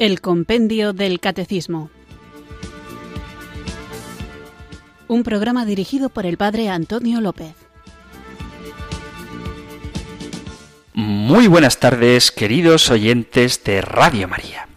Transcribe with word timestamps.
El 0.00 0.22
Compendio 0.22 0.94
del 0.94 1.20
Catecismo. 1.20 1.90
Un 5.08 5.22
programa 5.22 5.66
dirigido 5.66 6.08
por 6.08 6.24
el 6.24 6.38
Padre 6.38 6.70
Antonio 6.70 7.20
López. 7.20 7.54
Muy 10.94 11.48
buenas 11.48 11.80
tardes, 11.80 12.30
queridos 12.30 12.90
oyentes 12.90 13.62
de 13.62 13.82
Radio 13.82 14.26
María. 14.26 14.68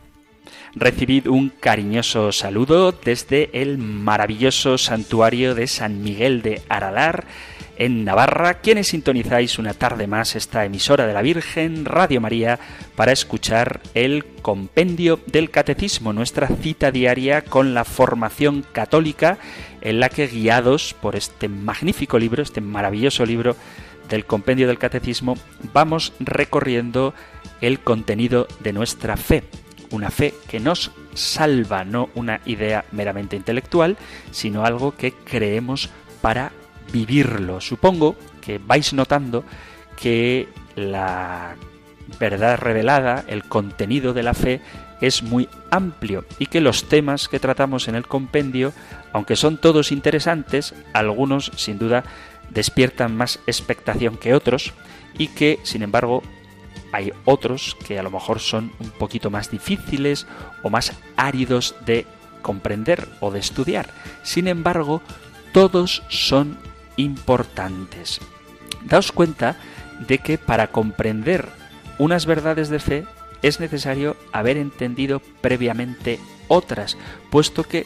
Recibid 0.76 1.28
un 1.28 1.48
cariñoso 1.58 2.34
saludo 2.34 2.92
desde 2.92 3.50
el 3.54 3.78
maravilloso 3.78 4.78
santuario 4.78 5.56
de 5.56 5.68
San 5.68 6.04
Miguel 6.04 6.42
de 6.42 6.64
Aralar, 6.68 7.28
en 7.78 8.06
Navarra, 8.06 8.56
quienes 8.56 8.88
sintonizáis 8.88 9.58
una 9.58 9.74
tarde 9.74 10.08
más 10.08 10.36
esta 10.36 10.66
emisora 10.66 11.08
de 11.08 11.14
la 11.14 11.22
Virgen, 11.22 11.86
Radio 11.86 12.22
María, 12.22 12.60
para 12.96 13.12
escuchar 13.12 13.82
el 13.94 14.26
Compendio 14.42 15.20
del 15.26 15.50
Catecismo, 15.50 16.14
nuestra 16.14 16.48
cita 16.48 16.92
diaria 16.92 17.42
con 17.42 17.74
la 17.74 17.84
formación 17.84 18.66
católica, 18.72 19.38
en 19.82 20.00
la 20.00 20.10
que 20.10 20.28
guiados 20.28 20.94
por 21.02 21.16
este 21.16 21.50
magnífico 21.50 22.20
libro, 22.20 22.44
este 22.44 22.62
maravilloso 22.62 23.26
libro 23.26 23.56
del 24.10 24.26
Compendio 24.26 24.68
del 24.68 24.78
Catecismo, 24.78 25.38
vamos 25.74 26.14
recorriendo 26.20 27.14
el 27.62 27.80
contenido 27.80 28.48
de 28.60 28.74
nuestra 28.74 29.18
fe. 29.18 29.44
Una 29.92 30.10
fe 30.10 30.34
que 30.48 30.60
nos 30.60 30.92
salva, 31.14 31.84
no 31.84 32.10
una 32.16 32.42
idea 32.46 32.86
meramente 32.92 33.36
intelectual, 33.36 33.98
sino 34.32 34.66
algo 34.66 34.96
que 34.96 35.14
creemos 35.14 35.90
para 36.22 36.52
vivirlo. 36.94 37.60
Supongo 37.60 38.16
que 38.40 38.60
vais 38.60 38.94
notando 38.94 39.44
que 39.98 40.48
la 40.76 41.56
verdad 42.20 42.58
revelada, 42.58 43.26
el 43.28 43.44
contenido 43.44 44.14
de 44.14 44.24
la 44.24 44.34
fe, 44.34 44.62
es 45.02 45.24
muy 45.24 45.50
amplio 45.72 46.24
y 46.40 46.46
que 46.46 46.62
los 46.62 46.86
temas 46.86 47.28
que 47.28 47.40
tratamos 47.40 47.90
en 47.90 47.96
el 47.96 48.08
compendio, 48.08 48.72
aunque 49.12 49.36
son 49.36 49.58
todos 49.58 49.92
interesantes, 49.92 50.74
algunos 50.94 51.52
sin 51.58 51.78
duda 51.78 52.06
despiertan 52.52 53.16
más 53.16 53.40
expectación 53.48 54.16
que 54.16 54.34
otros 54.34 54.74
y 55.18 55.28
que, 55.28 55.60
sin 55.64 55.84
embargo, 55.84 56.24
hay 56.92 57.12
otros 57.26 57.76
que 57.86 57.98
a 57.98 58.04
lo 58.04 58.12
mejor 58.12 58.40
son 58.40 58.72
un 58.80 58.92
poquito 58.92 59.30
más 59.32 59.50
difíciles 59.50 60.28
o 60.62 60.70
más 60.70 60.94
áridos 61.18 61.76
de 61.86 62.06
comprender 62.42 63.08
o 63.20 63.32
de 63.32 63.40
estudiar. 63.40 63.90
Sin 64.22 64.48
embargo, 64.48 65.02
todos 65.54 66.04
son 66.10 66.58
importantes. 66.98 68.20
Daos 68.84 69.12
cuenta 69.12 69.56
de 70.08 70.18
que 70.20 70.38
para 70.38 70.68
comprender 70.68 71.48
unas 71.98 72.26
verdades 72.26 72.70
de 72.70 72.80
fe 72.80 73.06
es 73.42 73.60
necesario 73.60 74.16
haber 74.32 74.58
entendido 74.58 75.22
previamente 75.42 76.20
otras, 76.48 76.98
puesto 77.30 77.64
que 77.64 77.86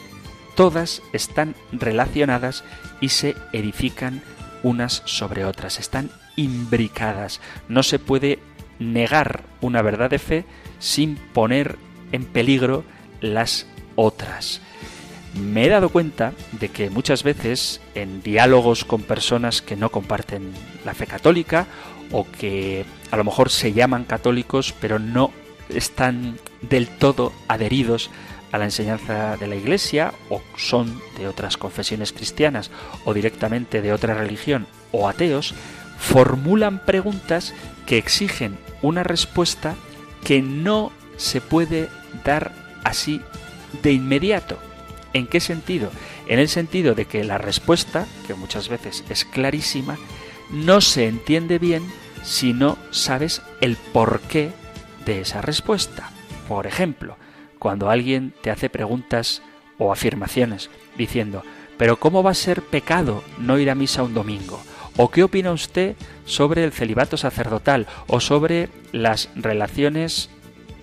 todas 0.56 1.02
están 1.12 1.54
relacionadas 1.72 2.64
y 3.00 3.10
se 3.10 3.36
edifican 3.52 4.22
unas 4.62 5.02
sobre 5.04 5.44
otras, 5.44 5.78
están 5.78 6.10
imbricadas. 6.36 7.40
No 7.68 7.82
se 7.82 7.98
puede 7.98 8.38
negar 8.78 9.42
una 9.60 9.82
verdad 9.82 10.10
de 10.10 10.18
fe 10.18 10.44
sin 10.78 11.16
poner 11.16 11.76
en 12.12 12.24
peligro 12.24 12.84
las 13.20 13.66
otras 13.96 14.60
me 15.34 15.64
he 15.64 15.68
dado 15.68 15.90
cuenta 15.90 16.32
de 16.52 16.68
que 16.68 16.90
muchas 16.90 17.22
veces 17.22 17.80
en 17.94 18.22
diálogos 18.22 18.84
con 18.84 19.02
personas 19.02 19.62
que 19.62 19.76
no 19.76 19.90
comparten 19.90 20.52
la 20.84 20.94
fe 20.94 21.06
católica 21.06 21.66
o 22.10 22.26
que 22.30 22.84
a 23.10 23.16
lo 23.16 23.24
mejor 23.24 23.50
se 23.50 23.72
llaman 23.72 24.04
católicos 24.04 24.74
pero 24.80 24.98
no 24.98 25.30
están 25.68 26.38
del 26.62 26.88
todo 26.88 27.32
adheridos 27.46 28.10
a 28.52 28.58
la 28.58 28.64
enseñanza 28.64 29.36
de 29.36 29.46
la 29.46 29.56
Iglesia 29.56 30.12
o 30.30 30.40
son 30.56 31.00
de 31.18 31.28
otras 31.28 31.56
confesiones 31.56 32.12
cristianas 32.12 32.70
o 33.04 33.12
directamente 33.12 33.82
de 33.82 33.92
otra 33.92 34.14
religión 34.14 34.66
o 34.92 35.08
ateos, 35.08 35.54
formulan 35.98 36.84
preguntas 36.84 37.52
que 37.86 37.98
exigen 37.98 38.58
una 38.80 39.02
respuesta 39.02 39.74
que 40.24 40.40
no 40.40 40.92
se 41.16 41.40
puede 41.40 41.88
dar 42.24 42.52
así 42.84 43.20
de 43.82 43.92
inmediato. 43.92 44.58
¿En 45.12 45.26
qué 45.26 45.40
sentido? 45.40 45.90
En 46.26 46.38
el 46.38 46.48
sentido 46.48 46.94
de 46.94 47.06
que 47.06 47.24
la 47.24 47.38
respuesta, 47.38 48.06
que 48.26 48.34
muchas 48.34 48.68
veces 48.68 49.04
es 49.08 49.24
clarísima, 49.24 49.96
no 50.50 50.80
se 50.80 51.06
entiende 51.06 51.58
bien 51.58 51.82
si 52.22 52.52
no 52.52 52.78
sabes 52.90 53.42
el 53.60 53.76
porqué 53.76 54.52
de 55.04 55.20
esa 55.20 55.40
respuesta. 55.40 56.10
Por 56.48 56.66
ejemplo, 56.66 57.16
cuando 57.58 57.90
alguien 57.90 58.34
te 58.42 58.50
hace 58.50 58.70
preguntas 58.70 59.42
o 59.78 59.92
afirmaciones 59.92 60.70
diciendo, 60.96 61.42
pero 61.76 61.98
¿cómo 61.98 62.22
va 62.22 62.32
a 62.32 62.34
ser 62.34 62.62
pecado 62.62 63.22
no 63.38 63.58
ir 63.58 63.70
a 63.70 63.74
misa 63.74 64.02
un 64.02 64.14
domingo? 64.14 64.60
¿O 64.96 65.10
qué 65.10 65.22
opina 65.22 65.52
usted 65.52 65.94
sobre 66.24 66.64
el 66.64 66.72
celibato 66.72 67.16
sacerdotal 67.16 67.86
o 68.08 68.20
sobre 68.20 68.68
las 68.92 69.28
relaciones 69.36 70.28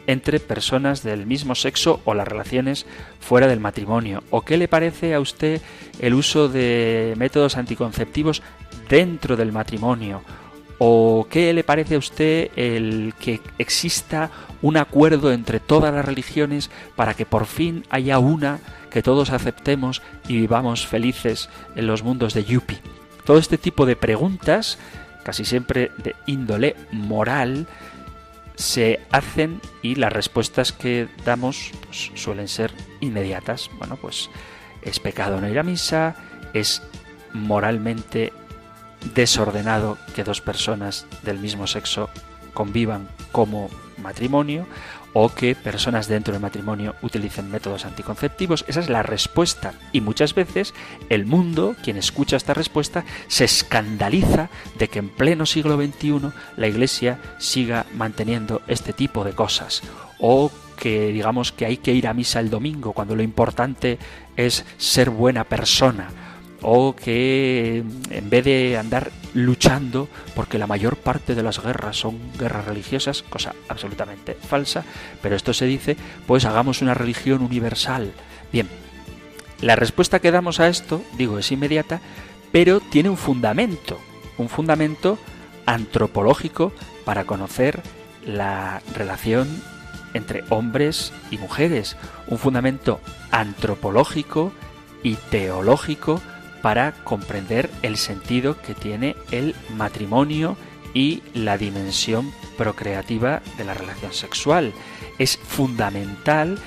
entre 0.07 0.39
personas 0.39 1.03
del 1.03 1.25
mismo 1.25 1.55
sexo 1.55 2.01
o 2.05 2.13
las 2.13 2.27
relaciones 2.27 2.85
fuera 3.19 3.47
del 3.47 3.59
matrimonio? 3.59 4.23
¿O 4.29 4.41
qué 4.41 4.57
le 4.57 4.67
parece 4.67 5.13
a 5.13 5.19
usted 5.19 5.61
el 5.99 6.13
uso 6.13 6.47
de 6.47 7.13
métodos 7.17 7.57
anticonceptivos 7.57 8.41
dentro 8.89 9.35
del 9.35 9.51
matrimonio? 9.51 10.21
¿O 10.77 11.27
qué 11.29 11.53
le 11.53 11.63
parece 11.63 11.95
a 11.95 11.99
usted 11.99 12.51
el 12.55 13.13
que 13.19 13.39
exista 13.57 14.29
un 14.61 14.77
acuerdo 14.77 15.31
entre 15.31 15.59
todas 15.59 15.93
las 15.93 16.03
religiones 16.03 16.69
para 16.95 17.13
que 17.13 17.25
por 17.25 17.45
fin 17.45 17.85
haya 17.89 18.19
una 18.19 18.59
que 18.89 19.01
todos 19.01 19.29
aceptemos 19.29 20.01
y 20.27 20.37
vivamos 20.37 20.85
felices 20.85 21.49
en 21.75 21.87
los 21.87 22.03
mundos 22.03 22.33
de 22.33 22.43
Yupi? 22.43 22.77
Todo 23.25 23.37
este 23.37 23.57
tipo 23.57 23.85
de 23.85 23.95
preguntas, 23.95 24.77
casi 25.23 25.45
siempre 25.45 25.91
de 25.97 26.15
índole 26.25 26.75
moral, 26.91 27.67
se 28.55 29.01
hacen 29.11 29.61
y 29.81 29.95
las 29.95 30.11
respuestas 30.11 30.71
que 30.71 31.07
damos 31.23 31.71
pues, 31.85 32.11
suelen 32.15 32.47
ser 32.47 32.71
inmediatas. 33.01 33.69
Bueno, 33.77 33.97
pues 33.97 34.29
es 34.81 34.99
pecado 34.99 35.41
no 35.41 35.49
ir 35.49 35.59
a 35.59 35.63
misa, 35.63 36.15
es 36.53 36.81
moralmente 37.33 38.31
desordenado 39.13 39.97
que 40.15 40.23
dos 40.23 40.41
personas 40.41 41.05
del 41.23 41.39
mismo 41.39 41.67
sexo 41.67 42.09
convivan 42.53 43.07
como 43.31 43.69
matrimonio 43.97 44.65
o 45.17 45.29
que 45.29 45.55
personas 45.55 46.09
dentro 46.09 46.33
del 46.33 46.41
matrimonio 46.41 46.93
utilicen 47.01 47.49
métodos 47.49 47.85
anticonceptivos. 47.85 48.65
Esa 48.67 48.81
es 48.81 48.89
la 48.89 49.01
respuesta. 49.01 49.73
Y 49.93 50.01
muchas 50.01 50.35
veces 50.35 50.73
el 51.07 51.25
mundo, 51.25 51.77
quien 51.81 51.95
escucha 51.95 52.35
esta 52.35 52.53
respuesta, 52.53 53.05
se 53.27 53.45
escandaliza 53.45 54.49
de 54.77 54.89
que 54.89 54.99
en 54.99 55.07
pleno 55.07 55.45
siglo 55.45 55.77
XXI 55.77 56.33
la 56.57 56.67
Iglesia 56.67 57.17
siga 57.39 57.85
manteniendo 57.95 58.61
este 58.67 58.91
tipo 58.91 59.23
de 59.23 59.31
cosas. 59.31 59.83
O 60.19 60.51
que 60.75 61.07
digamos 61.07 61.53
que 61.53 61.65
hay 61.65 61.77
que 61.77 61.93
ir 61.93 62.09
a 62.09 62.13
misa 62.13 62.41
el 62.41 62.49
domingo 62.49 62.91
cuando 62.91 63.15
lo 63.15 63.23
importante 63.23 63.97
es 64.35 64.65
ser 64.77 65.09
buena 65.09 65.45
persona 65.45 66.09
o 66.67 66.95
que 66.95 67.83
en 68.09 68.29
vez 68.31 68.43
de 68.43 68.75
andar 68.75 69.11
luchando 69.35 70.09
porque 70.33 70.57
la 70.57 70.65
mayor 70.65 70.97
parte 70.97 71.35
de 71.35 71.43
las 71.43 71.61
guerras 71.61 71.97
son 71.97 72.17
guerras 72.39 72.65
religiosas, 72.65 73.21
cosa 73.21 73.53
absolutamente 73.69 74.33
falsa, 74.33 74.83
pero 75.21 75.35
esto 75.35 75.53
se 75.53 75.67
dice, 75.67 75.95
pues 76.25 76.43
hagamos 76.43 76.81
una 76.81 76.95
religión 76.95 77.43
universal. 77.43 78.13
Bien, 78.51 78.67
la 79.61 79.75
respuesta 79.75 80.19
que 80.19 80.31
damos 80.31 80.59
a 80.59 80.67
esto, 80.67 81.03
digo, 81.19 81.37
es 81.37 81.51
inmediata, 81.51 82.01
pero 82.51 82.79
tiene 82.79 83.11
un 83.11 83.17
fundamento, 83.17 83.99
un 84.39 84.49
fundamento 84.49 85.19
antropológico 85.67 86.73
para 87.03 87.25
conocer 87.25 87.83
la 88.25 88.81
relación 88.95 89.61
entre 90.15 90.43
hombres 90.49 91.13
y 91.29 91.37
mujeres, 91.37 91.95
un 92.25 92.39
fundamento 92.39 93.01
antropológico 93.29 94.51
y 95.03 95.13
teológico 95.29 96.21
para 96.65 96.93
comprender 97.03 97.69
el 97.83 97.95
sentido 97.95 98.59
que 98.59 98.73
tiene 98.73 99.15
el 99.29 99.53
matrimonio 99.77 100.57
y 100.95 101.21
la 101.35 101.59
dimensión 101.59 102.33
procreativa 102.57 103.43
de 103.59 103.65
la 103.65 103.75
relación 103.75 104.11
sexual. 104.13 104.73
Es 105.19 105.37
fundamental 105.37 106.57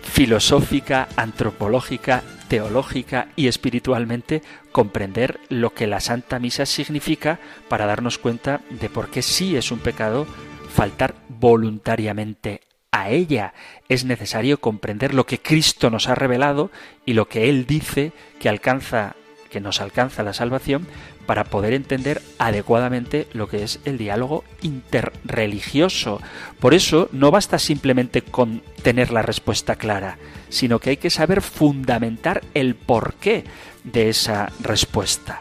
filosófica, 0.00 1.08
antropológica, 1.16 2.22
teológica 2.48 3.28
y 3.36 3.48
espiritualmente 3.48 4.40
comprender 4.72 5.40
lo 5.50 5.74
que 5.74 5.86
la 5.86 6.00
Santa 6.00 6.38
Misa 6.38 6.64
significa 6.64 7.38
para 7.68 7.84
darnos 7.84 8.16
cuenta 8.16 8.62
de 8.70 8.88
por 8.88 9.10
qué 9.10 9.20
sí 9.20 9.56
es 9.56 9.70
un 9.70 9.80
pecado 9.80 10.26
faltar 10.70 11.14
voluntariamente 11.28 12.62
a 12.92 13.10
ella. 13.10 13.54
Es 13.88 14.04
necesario 14.04 14.60
comprender 14.60 15.14
lo 15.14 15.26
que 15.26 15.38
Cristo 15.40 15.90
nos 15.90 16.08
ha 16.08 16.14
revelado 16.14 16.70
y 17.04 17.14
lo 17.14 17.26
que 17.28 17.48
Él 17.48 17.66
dice 17.66 18.12
que 18.38 18.48
alcanza 18.48 19.16
que 19.50 19.60
nos 19.60 19.82
alcanza 19.82 20.22
la 20.22 20.32
salvación, 20.32 20.86
para 21.26 21.44
poder 21.44 21.74
entender 21.74 22.22
adecuadamente 22.38 23.28
lo 23.32 23.48
que 23.48 23.62
es 23.62 23.80
el 23.84 23.98
diálogo 23.98 24.44
interreligioso. 24.62 26.20
Por 26.58 26.74
eso 26.74 27.08
no 27.12 27.30
basta 27.30 27.58
simplemente 27.58 28.22
con 28.22 28.62
tener 28.82 29.12
la 29.12 29.22
respuesta 29.22 29.76
clara, 29.76 30.18
sino 30.48 30.78
que 30.78 30.90
hay 30.90 30.96
que 30.96 31.10
saber 31.10 31.42
fundamentar 31.42 32.42
el 32.54 32.74
porqué 32.74 33.44
de 33.84 34.08
esa 34.08 34.50
respuesta. 34.60 35.40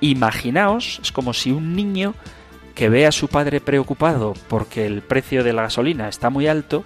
Imaginaos, 0.00 0.98
es 1.02 1.12
como 1.12 1.34
si 1.34 1.52
un 1.52 1.76
niño 1.76 2.14
que 2.74 2.88
ve 2.88 3.06
a 3.06 3.12
su 3.12 3.28
padre 3.28 3.60
preocupado 3.60 4.34
porque 4.48 4.86
el 4.86 5.02
precio 5.02 5.44
de 5.44 5.52
la 5.52 5.62
gasolina 5.62 6.08
está 6.08 6.30
muy 6.30 6.46
alto 6.46 6.84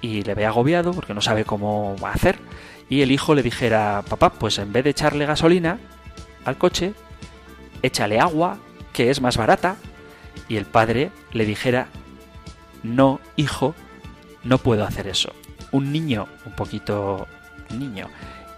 y 0.00 0.22
le 0.22 0.34
ve 0.34 0.46
agobiado 0.46 0.92
porque 0.92 1.14
no 1.14 1.20
sabe 1.20 1.44
cómo 1.44 1.96
va 2.02 2.10
a 2.10 2.14
hacer, 2.14 2.38
y 2.88 3.02
el 3.02 3.12
hijo 3.12 3.34
le 3.34 3.42
dijera, 3.42 4.02
papá, 4.08 4.32
pues 4.32 4.58
en 4.58 4.72
vez 4.72 4.84
de 4.84 4.90
echarle 4.90 5.26
gasolina 5.26 5.78
al 6.44 6.56
coche, 6.56 6.94
échale 7.82 8.18
agua, 8.18 8.58
que 8.92 9.10
es 9.10 9.20
más 9.20 9.36
barata, 9.36 9.76
y 10.48 10.56
el 10.56 10.64
padre 10.64 11.10
le 11.32 11.44
dijera, 11.44 11.88
no, 12.82 13.20
hijo, 13.36 13.74
no 14.44 14.58
puedo 14.58 14.84
hacer 14.84 15.06
eso. 15.08 15.32
Un 15.72 15.92
niño, 15.92 16.28
un 16.46 16.52
poquito 16.52 17.26
niño 17.76 18.08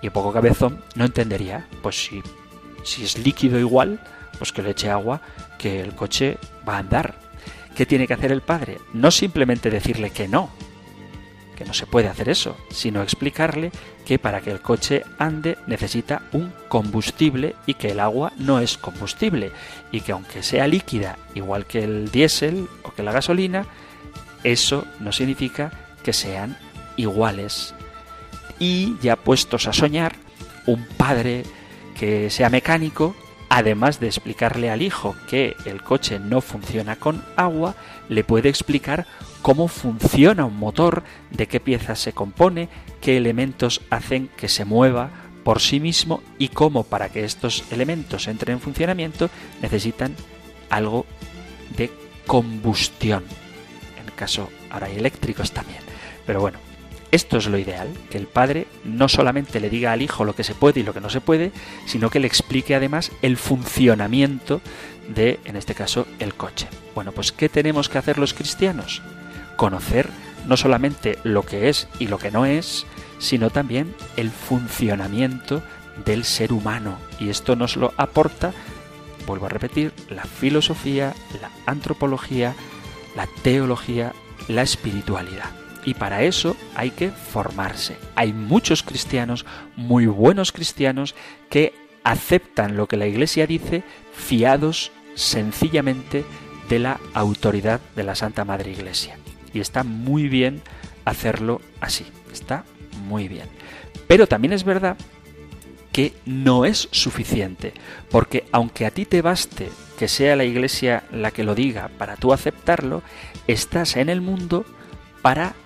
y 0.02 0.06
un 0.06 0.12
poco 0.12 0.32
cabezón, 0.32 0.82
no 0.94 1.04
entendería, 1.04 1.66
pues 1.82 2.04
si, 2.04 2.22
si 2.84 3.04
es 3.04 3.18
líquido 3.18 3.58
igual, 3.58 4.00
pues 4.38 4.52
que 4.52 4.62
le 4.62 4.70
eche 4.70 4.90
agua, 4.90 5.20
que 5.60 5.80
el 5.80 5.94
coche 5.94 6.38
va 6.66 6.76
a 6.76 6.78
andar. 6.78 7.14
¿Qué 7.76 7.84
tiene 7.86 8.06
que 8.06 8.14
hacer 8.14 8.32
el 8.32 8.40
padre? 8.40 8.78
No 8.94 9.10
simplemente 9.10 9.70
decirle 9.70 10.10
que 10.10 10.26
no, 10.26 10.50
que 11.56 11.64
no 11.64 11.74
se 11.74 11.86
puede 11.86 12.08
hacer 12.08 12.30
eso, 12.30 12.56
sino 12.70 13.02
explicarle 13.02 13.70
que 14.06 14.18
para 14.18 14.40
que 14.40 14.50
el 14.50 14.62
coche 14.62 15.02
ande 15.18 15.58
necesita 15.66 16.22
un 16.32 16.52
combustible 16.68 17.54
y 17.66 17.74
que 17.74 17.90
el 17.90 18.00
agua 18.00 18.32
no 18.38 18.58
es 18.58 18.78
combustible 18.78 19.52
y 19.92 20.00
que 20.00 20.12
aunque 20.12 20.42
sea 20.42 20.66
líquida 20.66 21.18
igual 21.34 21.66
que 21.66 21.84
el 21.84 22.10
diésel 22.10 22.66
o 22.82 22.92
que 22.92 23.02
la 23.02 23.12
gasolina, 23.12 23.66
eso 24.42 24.86
no 24.98 25.12
significa 25.12 25.70
que 26.02 26.14
sean 26.14 26.56
iguales. 26.96 27.74
Y 28.58 28.96
ya 29.00 29.16
puestos 29.16 29.66
a 29.66 29.72
soñar, 29.72 30.16
un 30.66 30.86
padre 30.96 31.44
que 31.98 32.30
sea 32.30 32.48
mecánico, 32.48 33.14
además 33.50 33.98
de 33.98 34.06
explicarle 34.06 34.70
al 34.70 34.80
hijo 34.80 35.14
que 35.28 35.56
el 35.66 35.82
coche 35.82 36.18
no 36.20 36.40
funciona 36.40 36.96
con 36.96 37.22
agua, 37.36 37.74
le 38.08 38.24
puede 38.24 38.48
explicar 38.48 39.06
cómo 39.42 39.68
funciona 39.68 40.46
un 40.46 40.56
motor, 40.56 41.02
de 41.30 41.48
qué 41.48 41.58
piezas 41.60 41.98
se 41.98 42.12
compone, 42.12 42.68
qué 43.00 43.16
elementos 43.16 43.82
hacen 43.90 44.30
que 44.36 44.48
se 44.48 44.64
mueva 44.64 45.10
por 45.44 45.60
sí 45.60 45.80
mismo 45.80 46.22
y 46.38 46.48
cómo 46.48 46.84
para 46.84 47.08
que 47.08 47.24
estos 47.24 47.64
elementos 47.72 48.28
entren 48.28 48.54
en 48.54 48.60
funcionamiento 48.60 49.30
necesitan 49.60 50.14
algo 50.70 51.04
de 51.76 51.90
combustión. 52.28 53.24
En 53.98 54.06
el 54.06 54.14
caso 54.14 54.48
ahora 54.70 54.86
hay 54.86 54.96
eléctricos 54.96 55.50
también. 55.50 55.80
Pero 56.24 56.40
bueno, 56.40 56.58
esto 57.12 57.36
es 57.38 57.46
lo 57.46 57.58
ideal, 57.58 57.88
que 58.10 58.18
el 58.18 58.26
padre 58.26 58.66
no 58.84 59.08
solamente 59.08 59.60
le 59.60 59.70
diga 59.70 59.92
al 59.92 60.02
hijo 60.02 60.24
lo 60.24 60.34
que 60.34 60.44
se 60.44 60.54
puede 60.54 60.80
y 60.80 60.82
lo 60.82 60.94
que 60.94 61.00
no 61.00 61.10
se 61.10 61.20
puede, 61.20 61.52
sino 61.86 62.10
que 62.10 62.20
le 62.20 62.26
explique 62.26 62.74
además 62.74 63.10
el 63.22 63.36
funcionamiento 63.36 64.60
de, 65.08 65.40
en 65.44 65.56
este 65.56 65.74
caso, 65.74 66.06
el 66.18 66.34
coche. 66.34 66.68
Bueno, 66.94 67.12
pues 67.12 67.32
¿qué 67.32 67.48
tenemos 67.48 67.88
que 67.88 67.98
hacer 67.98 68.18
los 68.18 68.34
cristianos? 68.34 69.02
conocer 69.60 70.08
no 70.46 70.56
solamente 70.56 71.18
lo 71.22 71.42
que 71.42 71.68
es 71.68 71.86
y 71.98 72.06
lo 72.06 72.16
que 72.16 72.30
no 72.30 72.46
es, 72.46 72.86
sino 73.18 73.50
también 73.50 73.94
el 74.16 74.30
funcionamiento 74.30 75.62
del 76.06 76.24
ser 76.24 76.54
humano. 76.54 76.96
Y 77.18 77.28
esto 77.28 77.56
nos 77.56 77.76
lo 77.76 77.92
aporta, 77.98 78.54
vuelvo 79.26 79.44
a 79.44 79.50
repetir, 79.50 79.92
la 80.08 80.24
filosofía, 80.24 81.12
la 81.42 81.50
antropología, 81.66 82.54
la 83.14 83.28
teología, 83.42 84.14
la 84.48 84.62
espiritualidad. 84.62 85.50
Y 85.90 85.94
para 85.94 86.22
eso 86.22 86.56
hay 86.76 86.92
que 86.92 87.10
formarse. 87.10 87.96
Hay 88.14 88.32
muchos 88.32 88.84
cristianos, 88.84 89.44
muy 89.74 90.06
buenos 90.06 90.52
cristianos, 90.52 91.16
que 91.48 91.74
aceptan 92.04 92.76
lo 92.76 92.86
que 92.86 92.96
la 92.96 93.08
Iglesia 93.08 93.44
dice 93.44 93.82
fiados 94.14 94.92
sencillamente 95.16 96.24
de 96.68 96.78
la 96.78 97.00
autoridad 97.12 97.80
de 97.96 98.04
la 98.04 98.14
Santa 98.14 98.44
Madre 98.44 98.70
Iglesia. 98.70 99.18
Y 99.52 99.58
está 99.58 99.82
muy 99.82 100.28
bien 100.28 100.62
hacerlo 101.04 101.60
así. 101.80 102.06
Está 102.32 102.64
muy 103.08 103.26
bien. 103.26 103.48
Pero 104.06 104.28
también 104.28 104.52
es 104.52 104.62
verdad 104.62 104.96
que 105.90 106.14
no 106.24 106.66
es 106.66 106.88
suficiente, 106.92 107.74
porque 108.12 108.44
aunque 108.52 108.86
a 108.86 108.92
ti 108.92 109.06
te 109.06 109.22
baste 109.22 109.68
que 109.98 110.06
sea 110.06 110.36
la 110.36 110.44
Iglesia 110.44 111.02
la 111.10 111.32
que 111.32 111.42
lo 111.42 111.56
diga 111.56 111.90
para 111.98 112.14
tú 112.14 112.32
aceptarlo, 112.32 113.02
estás 113.48 113.96
en 113.96 114.08
el 114.08 114.20
mundo 114.20 114.64
para 115.20 115.56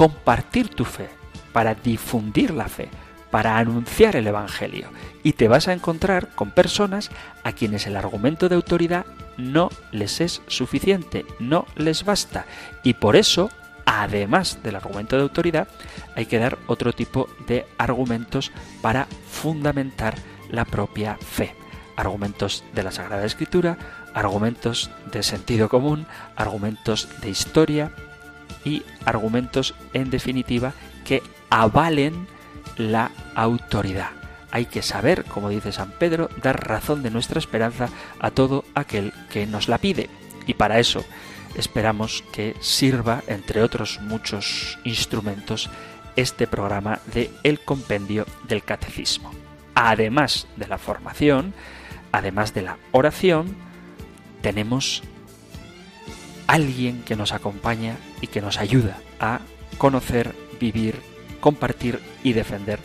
compartir 0.00 0.70
tu 0.70 0.86
fe, 0.86 1.10
para 1.52 1.74
difundir 1.74 2.52
la 2.52 2.68
fe, 2.70 2.88
para 3.30 3.58
anunciar 3.58 4.16
el 4.16 4.26
Evangelio. 4.26 4.88
Y 5.22 5.34
te 5.34 5.46
vas 5.46 5.68
a 5.68 5.74
encontrar 5.74 6.28
con 6.28 6.52
personas 6.52 7.10
a 7.44 7.52
quienes 7.52 7.86
el 7.86 7.96
argumento 7.96 8.48
de 8.48 8.54
autoridad 8.54 9.04
no 9.36 9.68
les 9.92 10.22
es 10.22 10.40
suficiente, 10.46 11.26
no 11.38 11.66
les 11.76 12.06
basta. 12.06 12.46
Y 12.82 12.94
por 12.94 13.14
eso, 13.14 13.50
además 13.84 14.62
del 14.62 14.76
argumento 14.76 15.16
de 15.16 15.22
autoridad, 15.22 15.68
hay 16.16 16.24
que 16.24 16.38
dar 16.38 16.56
otro 16.66 16.94
tipo 16.94 17.28
de 17.46 17.66
argumentos 17.76 18.52
para 18.80 19.06
fundamentar 19.28 20.14
la 20.48 20.64
propia 20.64 21.18
fe. 21.18 21.54
Argumentos 21.96 22.64
de 22.72 22.84
la 22.84 22.90
Sagrada 22.90 23.26
Escritura, 23.26 23.76
argumentos 24.14 24.90
de 25.12 25.22
sentido 25.22 25.68
común, 25.68 26.06
argumentos 26.36 27.06
de 27.20 27.28
historia 27.28 27.92
y 28.64 28.82
argumentos, 29.04 29.74
en 29.92 30.10
definitiva, 30.10 30.72
que 31.04 31.22
avalen 31.50 32.26
la 32.76 33.10
autoridad 33.34 34.20
hay 34.52 34.66
que 34.66 34.82
saber, 34.82 35.24
como 35.24 35.48
dice 35.48 35.72
San 35.72 35.92
Pedro, 35.92 36.28
dar 36.42 36.66
razón 36.66 37.02
de 37.02 37.10
nuestra 37.10 37.38
esperanza 37.38 37.88
a 38.18 38.30
todo 38.30 38.64
aquel 38.74 39.12
que 39.30 39.46
nos 39.46 39.68
la 39.68 39.78
pide. 39.78 40.10
Y 40.46 40.54
para 40.54 40.78
eso 40.78 41.04
esperamos 41.54 42.24
que 42.32 42.56
sirva, 42.60 43.22
entre 43.26 43.62
otros 43.62 44.00
muchos 44.02 44.78
instrumentos, 44.84 45.70
este 46.16 46.46
programa 46.46 47.00
de 47.12 47.30
El 47.42 47.60
Compendio 47.60 48.26
del 48.48 48.64
Catecismo. 48.64 49.30
Además 49.74 50.48
de 50.56 50.66
la 50.66 50.78
formación, 50.78 51.54
además 52.12 52.52
de 52.52 52.62
la 52.62 52.78
oración, 52.92 53.56
tenemos 54.42 55.02
alguien 56.50 57.02
que 57.02 57.14
nos 57.14 57.32
acompaña 57.32 57.96
y 58.20 58.26
que 58.26 58.40
nos 58.40 58.58
ayuda 58.58 58.98
a 59.20 59.40
conocer, 59.78 60.34
vivir, 60.58 60.96
compartir 61.40 62.00
y 62.24 62.32
defender 62.32 62.80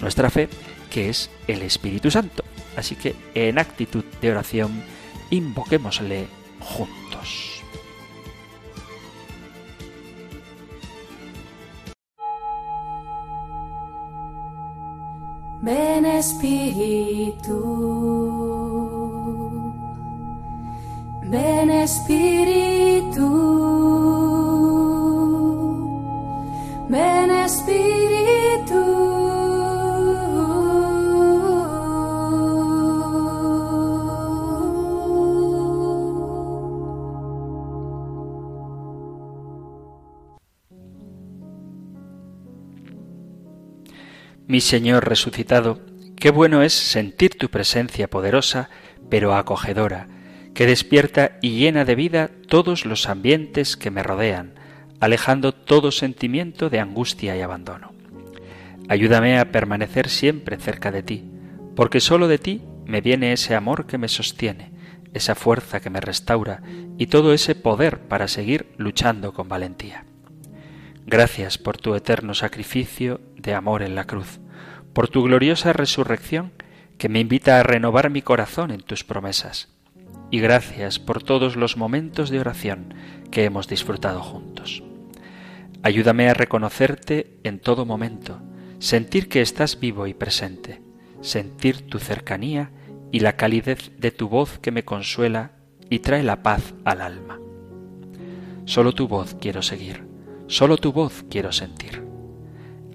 nuestra 0.00 0.30
fe 0.30 0.48
que 0.90 1.10
es 1.10 1.30
el 1.46 1.62
Espíritu 1.62 2.10
Santo. 2.10 2.42
Así 2.76 2.96
que 2.96 3.14
en 3.34 3.60
actitud 3.60 4.04
de 4.20 4.32
oración, 4.32 4.82
invoquémosle 5.30 6.26
juntos. 6.58 7.62
Ven 15.62 16.04
Espíritu, 16.04 17.54
ven 21.34 21.70
Espíritu, 21.70 23.28
ven 26.88 27.30
Espíritu. 27.30 28.82
Mi 44.46 44.60
Señor 44.60 45.08
resucitado, 45.08 45.80
qué 46.14 46.30
bueno 46.30 46.62
es 46.62 46.72
sentir 46.74 47.36
tu 47.36 47.48
presencia 47.48 48.08
poderosa, 48.08 48.70
pero 49.10 49.34
acogedora, 49.34 50.13
que 50.54 50.66
despierta 50.66 51.38
y 51.42 51.58
llena 51.58 51.84
de 51.84 51.96
vida 51.96 52.30
todos 52.48 52.86
los 52.86 53.08
ambientes 53.08 53.76
que 53.76 53.90
me 53.90 54.02
rodean, 54.02 54.54
alejando 55.00 55.52
todo 55.52 55.90
sentimiento 55.90 56.70
de 56.70 56.78
angustia 56.78 57.36
y 57.36 57.40
abandono. 57.40 57.92
Ayúdame 58.88 59.38
a 59.38 59.50
permanecer 59.50 60.08
siempre 60.08 60.56
cerca 60.58 60.92
de 60.92 61.02
ti, 61.02 61.24
porque 61.74 62.00
sólo 62.00 62.28
de 62.28 62.38
ti 62.38 62.62
me 62.86 63.00
viene 63.00 63.32
ese 63.32 63.54
amor 63.54 63.86
que 63.86 63.98
me 63.98 64.08
sostiene, 64.08 64.72
esa 65.12 65.34
fuerza 65.34 65.80
que 65.80 65.90
me 65.90 66.00
restaura 66.00 66.62
y 66.98 67.06
todo 67.08 67.32
ese 67.32 67.54
poder 67.54 68.00
para 68.00 68.28
seguir 68.28 68.72
luchando 68.76 69.32
con 69.32 69.48
valentía. 69.48 70.04
Gracias 71.06 71.58
por 71.58 71.76
tu 71.78 71.94
eterno 71.94 72.32
sacrificio 72.34 73.20
de 73.36 73.54
amor 73.54 73.82
en 73.82 73.94
la 73.94 74.06
cruz, 74.06 74.40
por 74.92 75.08
tu 75.08 75.22
gloriosa 75.22 75.72
resurrección 75.72 76.52
que 76.96 77.08
me 77.08 77.20
invita 77.20 77.58
a 77.58 77.62
renovar 77.62 78.10
mi 78.10 78.22
corazón 78.22 78.70
en 78.70 78.80
tus 78.80 79.02
promesas. 79.02 79.73
Y 80.34 80.40
gracias 80.40 80.98
por 80.98 81.22
todos 81.22 81.54
los 81.54 81.76
momentos 81.76 82.28
de 82.28 82.40
oración 82.40 82.92
que 83.30 83.44
hemos 83.44 83.68
disfrutado 83.68 84.20
juntos. 84.20 84.82
Ayúdame 85.84 86.28
a 86.28 86.34
reconocerte 86.34 87.38
en 87.44 87.60
todo 87.60 87.86
momento, 87.86 88.40
sentir 88.80 89.28
que 89.28 89.42
estás 89.42 89.78
vivo 89.78 90.08
y 90.08 90.12
presente, 90.12 90.82
sentir 91.20 91.86
tu 91.86 92.00
cercanía 92.00 92.72
y 93.12 93.20
la 93.20 93.36
calidez 93.36 93.92
de 93.96 94.10
tu 94.10 94.28
voz 94.28 94.58
que 94.58 94.72
me 94.72 94.84
consuela 94.84 95.52
y 95.88 96.00
trae 96.00 96.24
la 96.24 96.42
paz 96.42 96.74
al 96.84 97.00
alma. 97.00 97.38
Solo 98.64 98.90
tu 98.90 99.06
voz 99.06 99.36
quiero 99.40 99.62
seguir, 99.62 100.04
solo 100.48 100.78
tu 100.78 100.92
voz 100.92 101.24
quiero 101.30 101.52
sentir. 101.52 102.02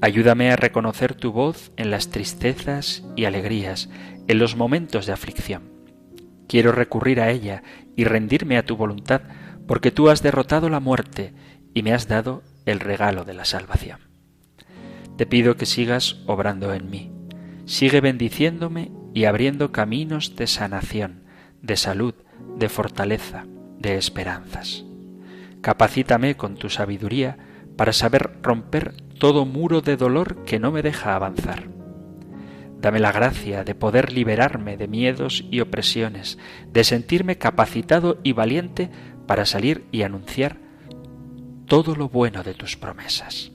Ayúdame 0.01 0.51
a 0.51 0.57
reconocer 0.57 1.15
tu 1.15 1.31
voz 1.31 1.71
en 1.77 1.89
las 1.89 2.09
tristezas 2.09 3.05
y 3.15 3.23
alegrías, 3.23 3.89
en 4.27 4.39
los 4.39 4.57
momentos 4.57 5.05
de 5.05 5.13
aflicción. 5.13 5.78
Quiero 6.49 6.71
recurrir 6.71 7.21
a 7.21 7.29
ella 7.29 7.61
y 7.95 8.05
rendirme 8.05 8.57
a 8.57 8.65
tu 8.65 8.75
voluntad, 8.75 9.21
porque 9.67 9.91
tú 9.91 10.09
has 10.09 10.23
derrotado 10.23 10.67
la 10.67 10.79
muerte 10.79 11.31
y 11.75 11.83
me 11.83 11.93
has 11.93 12.07
dado 12.07 12.41
el 12.65 12.79
regalo 12.79 13.23
de 13.23 13.35
la 13.35 13.45
salvación. 13.45 13.99
Te 15.15 15.27
pido 15.27 15.57
que 15.57 15.67
sigas 15.67 16.23
obrando 16.25 16.73
en 16.73 16.89
mí. 16.89 17.11
Sigue 17.65 18.01
bendiciéndome 18.01 18.91
y 19.13 19.25
abriendo 19.25 19.71
caminos 19.71 20.35
de 20.35 20.47
sanación, 20.47 21.23
de 21.61 21.77
salud, 21.77 22.15
de 22.57 22.67
fortaleza, 22.67 23.45
de 23.77 23.97
esperanzas. 23.97 24.85
Capacítame 25.61 26.35
con 26.35 26.55
tu 26.55 26.69
sabiduría 26.69 27.37
para 27.77 27.93
saber 27.93 28.39
romper 28.41 28.95
todo 29.19 29.45
muro 29.45 29.81
de 29.81 29.97
dolor 29.97 30.43
que 30.45 30.57
no 30.57 30.71
me 30.71 30.81
deja 30.81 31.15
avanzar. 31.15 31.78
Dame 32.79 32.99
la 32.99 33.11
gracia 33.11 33.65
de 33.65 33.75
poder 33.75 34.13
liberarme 34.13 34.77
de 34.77 34.87
miedos 34.87 35.43
y 35.51 35.59
opresiones, 35.59 36.37
de 36.71 36.83
sentirme 36.85 37.37
capacitado 37.37 38.19
y 38.23 38.31
valiente 38.31 38.89
para 39.27 39.45
salir 39.45 39.85
y 39.91 40.03
anunciar 40.03 40.57
todo 41.65 41.95
lo 41.95 42.07
bueno 42.07 42.41
de 42.43 42.53
tus 42.53 42.77
promesas. 42.77 43.51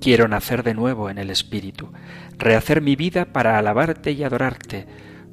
Quiero 0.00 0.28
nacer 0.28 0.62
de 0.62 0.74
nuevo 0.74 1.10
en 1.10 1.18
el 1.18 1.30
Espíritu, 1.30 1.92
rehacer 2.38 2.80
mi 2.80 2.96
vida 2.96 3.32
para 3.32 3.58
alabarte 3.58 4.12
y 4.12 4.24
adorarte, 4.24 4.86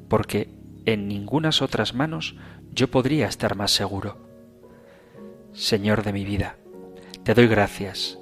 porque 0.08 0.54
en 0.84 1.08
ningunas 1.08 1.62
otras 1.62 1.94
manos 1.94 2.36
yo 2.72 2.90
podría 2.90 3.28
estar 3.28 3.56
más 3.56 3.70
seguro. 3.70 4.18
Señor 5.52 6.02
de 6.02 6.12
mi 6.12 6.24
vida, 6.24 6.56
te 7.22 7.32
doy 7.32 7.46
gracias, 7.46 8.18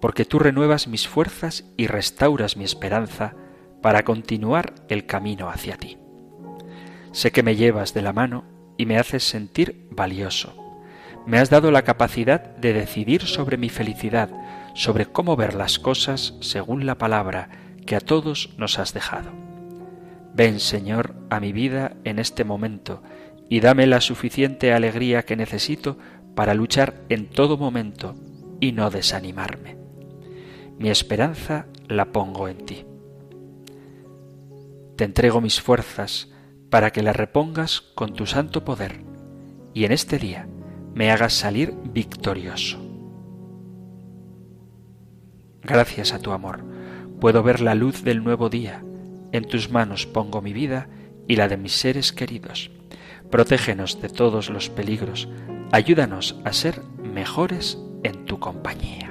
porque 0.00 0.24
tú 0.24 0.38
renuevas 0.38 0.86
mis 0.86 1.08
fuerzas 1.08 1.64
y 1.76 1.86
restauras 1.86 2.56
mi 2.56 2.64
esperanza 2.64 3.36
para 3.82 4.04
continuar 4.04 4.74
el 4.88 5.06
camino 5.06 5.50
hacia 5.50 5.76
ti. 5.76 5.98
Sé 7.12 7.30
que 7.30 7.42
me 7.42 7.56
llevas 7.56 7.92
de 7.92 8.02
la 8.02 8.12
mano 8.12 8.44
y 8.78 8.86
me 8.86 8.98
haces 8.98 9.24
sentir 9.24 9.86
valioso. 9.90 10.56
Me 11.26 11.38
has 11.38 11.50
dado 11.50 11.70
la 11.70 11.82
capacidad 11.82 12.56
de 12.56 12.72
decidir 12.72 13.22
sobre 13.22 13.56
mi 13.56 13.68
felicidad, 13.68 14.30
sobre 14.74 15.06
cómo 15.06 15.36
ver 15.36 15.54
las 15.54 15.78
cosas 15.78 16.34
según 16.40 16.86
la 16.86 16.96
palabra 16.96 17.50
que 17.86 17.96
a 17.96 18.00
todos 18.00 18.54
nos 18.56 18.78
has 18.78 18.94
dejado. 18.94 19.30
Ven, 20.34 20.60
Señor, 20.60 21.14
a 21.28 21.40
mi 21.40 21.52
vida 21.52 21.96
en 22.04 22.18
este 22.18 22.44
momento 22.44 23.02
y 23.48 23.60
dame 23.60 23.86
la 23.86 24.00
suficiente 24.00 24.72
alegría 24.72 25.24
que 25.24 25.36
necesito 25.36 25.98
para 26.34 26.54
luchar 26.54 27.02
en 27.10 27.28
todo 27.28 27.58
momento 27.58 28.14
y 28.60 28.72
no 28.72 28.90
desanimarme. 28.90 29.76
Mi 30.78 30.88
esperanza 30.88 31.66
la 31.86 32.06
pongo 32.06 32.48
en 32.48 32.64
ti. 32.64 32.86
Te 35.02 35.06
entrego 35.06 35.40
mis 35.40 35.60
fuerzas 35.60 36.28
para 36.70 36.92
que 36.92 37.02
las 37.02 37.16
repongas 37.16 37.80
con 37.80 38.14
tu 38.14 38.24
santo 38.24 38.64
poder 38.64 39.02
y 39.74 39.84
en 39.84 39.90
este 39.90 40.16
día 40.16 40.46
me 40.94 41.10
hagas 41.10 41.32
salir 41.32 41.74
victorioso. 41.92 42.78
Gracias 45.60 46.12
a 46.12 46.20
tu 46.20 46.30
amor 46.30 46.64
puedo 47.18 47.42
ver 47.42 47.60
la 47.60 47.74
luz 47.74 48.04
del 48.04 48.22
nuevo 48.22 48.48
día. 48.48 48.84
En 49.32 49.44
tus 49.44 49.72
manos 49.72 50.06
pongo 50.06 50.40
mi 50.40 50.52
vida 50.52 50.88
y 51.26 51.34
la 51.34 51.48
de 51.48 51.56
mis 51.56 51.72
seres 51.72 52.12
queridos. 52.12 52.70
Protégenos 53.28 54.00
de 54.00 54.08
todos 54.08 54.50
los 54.50 54.70
peligros. 54.70 55.28
Ayúdanos 55.72 56.36
a 56.44 56.52
ser 56.52 56.80
mejores 57.02 57.76
en 58.04 58.24
tu 58.24 58.38
compañía. 58.38 59.10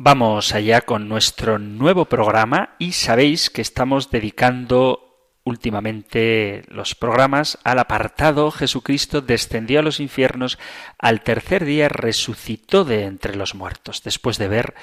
Vamos 0.00 0.54
allá 0.54 0.82
con 0.82 1.08
nuestro 1.08 1.58
nuevo 1.58 2.04
programa 2.04 2.76
y 2.78 2.92
sabéis 2.92 3.50
que 3.50 3.62
estamos 3.62 4.12
dedicando 4.12 5.40
últimamente 5.42 6.62
los 6.68 6.94
programas 6.94 7.58
al 7.64 7.80
apartado 7.80 8.52
Jesucristo 8.52 9.22
descendió 9.22 9.80
a 9.80 9.82
los 9.82 9.98
infiernos, 9.98 10.56
al 11.00 11.22
tercer 11.22 11.64
día 11.64 11.88
resucitó 11.88 12.84
de 12.84 13.06
entre 13.06 13.34
los 13.34 13.56
muertos, 13.56 14.04
después 14.04 14.38
de 14.38 14.46
ver 14.46 14.74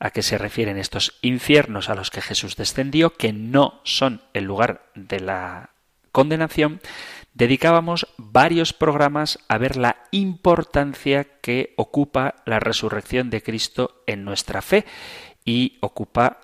a 0.00 0.10
qué 0.10 0.22
se 0.22 0.38
refieren 0.38 0.78
estos 0.78 1.18
infiernos 1.20 1.90
a 1.90 1.94
los 1.94 2.10
que 2.10 2.22
Jesús 2.22 2.56
descendió, 2.56 3.12
que 3.12 3.34
no 3.34 3.82
son 3.84 4.22
el 4.32 4.44
lugar 4.44 4.86
de 4.94 5.20
la 5.20 5.71
condenación, 6.12 6.80
dedicábamos 7.34 8.06
varios 8.18 8.72
programas 8.72 9.38
a 9.48 9.58
ver 9.58 9.76
la 9.76 10.04
importancia 10.10 11.24
que 11.40 11.74
ocupa 11.76 12.36
la 12.44 12.60
resurrección 12.60 13.30
de 13.30 13.42
Cristo 13.42 14.02
en 14.06 14.24
nuestra 14.24 14.62
fe 14.62 14.84
y 15.44 15.78
ocupa 15.80 16.40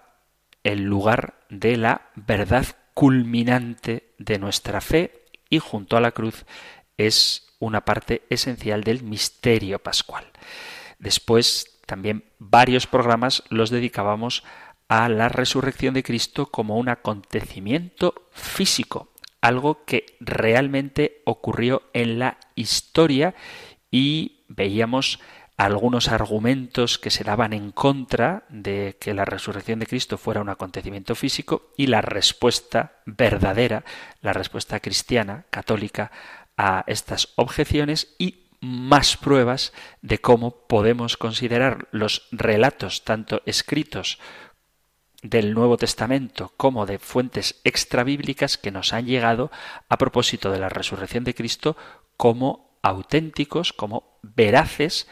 el 0.65 0.83
lugar 0.83 1.41
de 1.51 1.77
la 1.77 2.11
verdad 2.17 2.67
culminante 2.95 4.15
de 4.19 4.39
nuestra 4.39 4.81
fe 4.81 5.25
y 5.49 5.59
junto 5.61 5.97
a 5.97 6.01
la 6.01 6.13
cruz 6.13 6.45
es 6.97 7.47
una 7.61 7.85
parte 7.85 8.23
esencial 8.31 8.83
del 8.83 9.03
misterio 9.03 9.79
pascual. 9.79 10.25
Después 10.99 11.79
también 11.87 12.25
varios 12.39 12.87
programas 12.87 13.45
los 13.49 13.71
dedicábamos 13.71 14.45
a 14.89 15.09
la 15.09 15.29
resurrección 15.29 15.95
de 15.95 16.03
Cristo 16.03 16.47
como 16.47 16.77
un 16.77 16.89
acontecimiento 16.89 18.29
físico, 18.33 19.13
algo 19.41 19.85
que 19.85 20.17
realmente 20.21 21.23
ocurrió 21.25 21.83
en 21.93 22.19
la 22.19 22.39
historia 22.55 23.35
y 23.91 24.45
veíamos 24.49 25.21
algunos 25.57 26.09
argumentos 26.09 26.99
que 26.99 27.11
se 27.11 27.25
daban 27.25 27.53
en 27.53 27.73
contra 27.73 28.45
de 28.49 28.97
que 29.01 29.13
la 29.13 29.25
resurrección 29.25 29.81
de 29.81 29.87
Cristo 29.87 30.17
fuera 30.17 30.41
un 30.41 30.49
acontecimiento 30.49 31.17
físico 31.17 31.73
y 31.77 31.89
la 31.89 32.01
respuesta 32.01 32.93
verdadera, 33.07 33.85
la 34.23 34.33
respuesta 34.33 34.79
cristiana, 34.79 35.47
católica, 35.51 36.13
a 36.57 36.85
estas 36.87 37.33
objeciones 37.37 38.15
y 38.19 38.45
más 38.61 39.17
pruebas 39.17 39.73
de 40.03 40.19
cómo 40.19 40.67
podemos 40.67 41.17
considerar 41.17 41.89
los 41.91 42.29
relatos, 42.33 43.05
tanto 43.05 43.43
escritos 43.47 44.19
del 45.23 45.55
Nuevo 45.55 45.77
Testamento 45.77 46.53
como 46.57 46.87
de 46.87 46.99
fuentes 46.99 47.61
extrabíblicas 47.65 48.57
que 48.57 48.71
nos 48.71 48.93
han 48.93 49.07
llegado 49.07 49.51
a 49.89 49.99
propósito 49.99 50.51
de 50.51 50.61
la 50.61 50.69
resurrección 50.69 51.25
de 51.25 51.35
Cristo 51.35 51.77
como 52.17 52.79
auténticos, 52.83 53.73
como 53.73 54.19
veraces, 54.23 55.09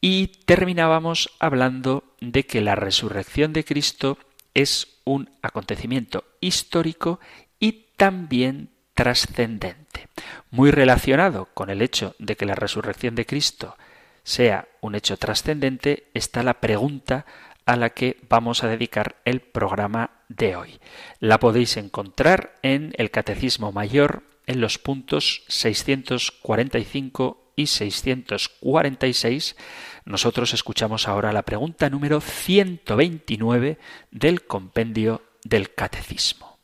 y 0.00 0.28
terminábamos 0.44 1.30
hablando 1.38 2.04
de 2.20 2.44
que 2.44 2.60
la 2.60 2.74
resurrección 2.74 3.52
de 3.52 3.64
Cristo 3.64 4.18
es 4.54 5.00
un 5.04 5.30
acontecimiento 5.42 6.24
histórico 6.40 7.20
y 7.58 7.86
también 7.96 8.70
trascendente, 8.94 10.08
muy 10.50 10.70
relacionado 10.70 11.48
con 11.54 11.70
el 11.70 11.82
hecho 11.82 12.14
de 12.18 12.36
que 12.36 12.46
la 12.46 12.54
resurrección 12.54 13.14
de 13.14 13.26
Cristo 13.26 13.76
sea 14.22 14.68
un 14.80 14.94
hecho 14.94 15.16
trascendente, 15.16 16.08
está 16.14 16.42
la 16.42 16.60
pregunta 16.60 17.26
a 17.66 17.76
la 17.76 17.90
que 17.90 18.16
vamos 18.28 18.64
a 18.64 18.68
dedicar 18.68 19.16
el 19.24 19.40
programa 19.40 20.10
de 20.28 20.56
hoy. 20.56 20.80
La 21.20 21.38
podéis 21.38 21.76
encontrar 21.76 22.54
en 22.62 22.92
el 22.96 23.10
Catecismo 23.10 23.72
Mayor 23.72 24.22
en 24.46 24.60
los 24.60 24.78
puntos 24.78 25.42
645 25.48 27.52
y 27.56 27.66
646, 27.66 29.56
nosotros 30.04 30.54
escuchamos 30.54 31.08
ahora 31.08 31.32
la 31.32 31.42
pregunta 31.42 31.90
número 31.90 32.20
129 32.20 33.78
del 34.10 34.44
compendio 34.44 35.22
del 35.42 35.74
Catecismo. 35.74 36.60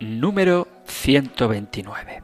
Número 0.00 0.68
129. 0.84 2.22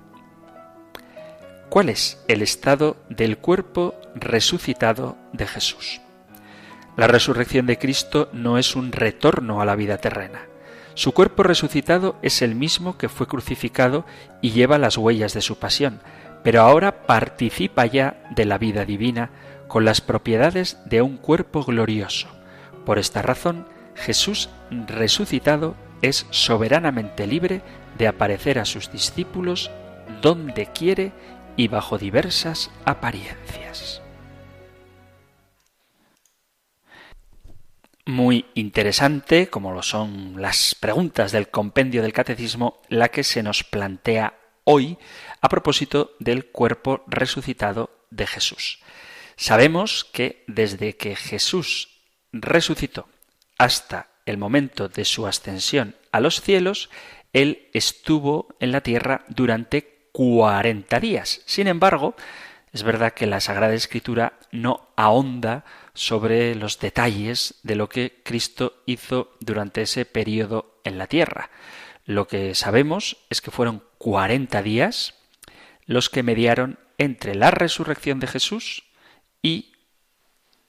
¿Cuál 1.70 1.88
es 1.90 2.20
el 2.26 2.42
estado 2.42 2.96
del 3.08 3.38
cuerpo 3.38 3.94
resucitado 4.14 5.16
de 5.32 5.46
Jesús? 5.46 6.00
La 6.98 7.06
resurrección 7.06 7.66
de 7.66 7.78
Cristo 7.78 8.28
no 8.32 8.58
es 8.58 8.74
un 8.74 8.90
retorno 8.90 9.60
a 9.60 9.64
la 9.64 9.76
vida 9.76 9.98
terrena. 9.98 10.46
Su 10.94 11.12
cuerpo 11.12 11.44
resucitado 11.44 12.16
es 12.22 12.42
el 12.42 12.56
mismo 12.56 12.98
que 12.98 13.08
fue 13.08 13.28
crucificado 13.28 14.04
y 14.40 14.50
lleva 14.50 14.78
las 14.78 14.98
huellas 14.98 15.32
de 15.32 15.40
su 15.40 15.60
pasión, 15.60 16.00
pero 16.42 16.60
ahora 16.60 17.06
participa 17.06 17.86
ya 17.86 18.20
de 18.34 18.46
la 18.46 18.58
vida 18.58 18.84
divina 18.84 19.30
con 19.68 19.84
las 19.84 20.00
propiedades 20.00 20.78
de 20.86 21.00
un 21.00 21.18
cuerpo 21.18 21.62
glorioso. 21.62 22.26
Por 22.84 22.98
esta 22.98 23.22
razón, 23.22 23.68
Jesús 23.94 24.50
resucitado 24.88 25.76
es 26.02 26.26
soberanamente 26.30 27.28
libre 27.28 27.62
de 27.96 28.08
aparecer 28.08 28.58
a 28.58 28.64
sus 28.64 28.90
discípulos 28.90 29.70
donde 30.20 30.66
quiere 30.66 31.12
y 31.56 31.68
bajo 31.68 31.96
diversas 31.96 32.72
apariencias. 32.84 34.02
Muy 38.08 38.46
interesante, 38.54 39.50
como 39.50 39.70
lo 39.70 39.82
son 39.82 40.40
las 40.40 40.74
preguntas 40.74 41.30
del 41.30 41.50
compendio 41.50 42.00
del 42.00 42.14
catecismo, 42.14 42.80
la 42.88 43.10
que 43.10 43.22
se 43.22 43.42
nos 43.42 43.64
plantea 43.64 44.32
hoy 44.64 44.96
a 45.42 45.50
propósito 45.50 46.12
del 46.18 46.46
cuerpo 46.46 47.04
resucitado 47.06 47.90
de 48.08 48.26
Jesús. 48.26 48.78
Sabemos 49.36 50.06
que 50.10 50.42
desde 50.46 50.96
que 50.96 51.16
Jesús 51.16 52.00
resucitó 52.32 53.10
hasta 53.58 54.08
el 54.24 54.38
momento 54.38 54.88
de 54.88 55.04
su 55.04 55.26
ascensión 55.26 55.94
a 56.10 56.20
los 56.20 56.40
cielos, 56.40 56.88
Él 57.34 57.68
estuvo 57.74 58.56
en 58.58 58.72
la 58.72 58.80
tierra 58.80 59.26
durante 59.28 60.08
cuarenta 60.12 60.98
días. 60.98 61.42
Sin 61.44 61.66
embargo, 61.66 62.16
es 62.72 62.84
verdad 62.84 63.12
que 63.12 63.26
la 63.26 63.40
Sagrada 63.40 63.74
Escritura 63.74 64.32
no 64.50 64.88
ahonda 64.96 65.66
sobre 65.98 66.54
los 66.54 66.78
detalles 66.78 67.56
de 67.64 67.74
lo 67.74 67.88
que 67.88 68.20
Cristo 68.22 68.84
hizo 68.86 69.36
durante 69.40 69.82
ese 69.82 70.04
periodo 70.04 70.80
en 70.84 70.96
la 70.96 71.08
tierra. 71.08 71.50
Lo 72.04 72.28
que 72.28 72.54
sabemos 72.54 73.16
es 73.30 73.40
que 73.40 73.50
fueron 73.50 73.82
cuarenta 73.98 74.62
días 74.62 75.14
los 75.86 76.08
que 76.08 76.22
mediaron 76.22 76.78
entre 76.98 77.34
la 77.34 77.50
resurrección 77.50 78.20
de 78.20 78.28
Jesús 78.28 78.84
y 79.42 79.72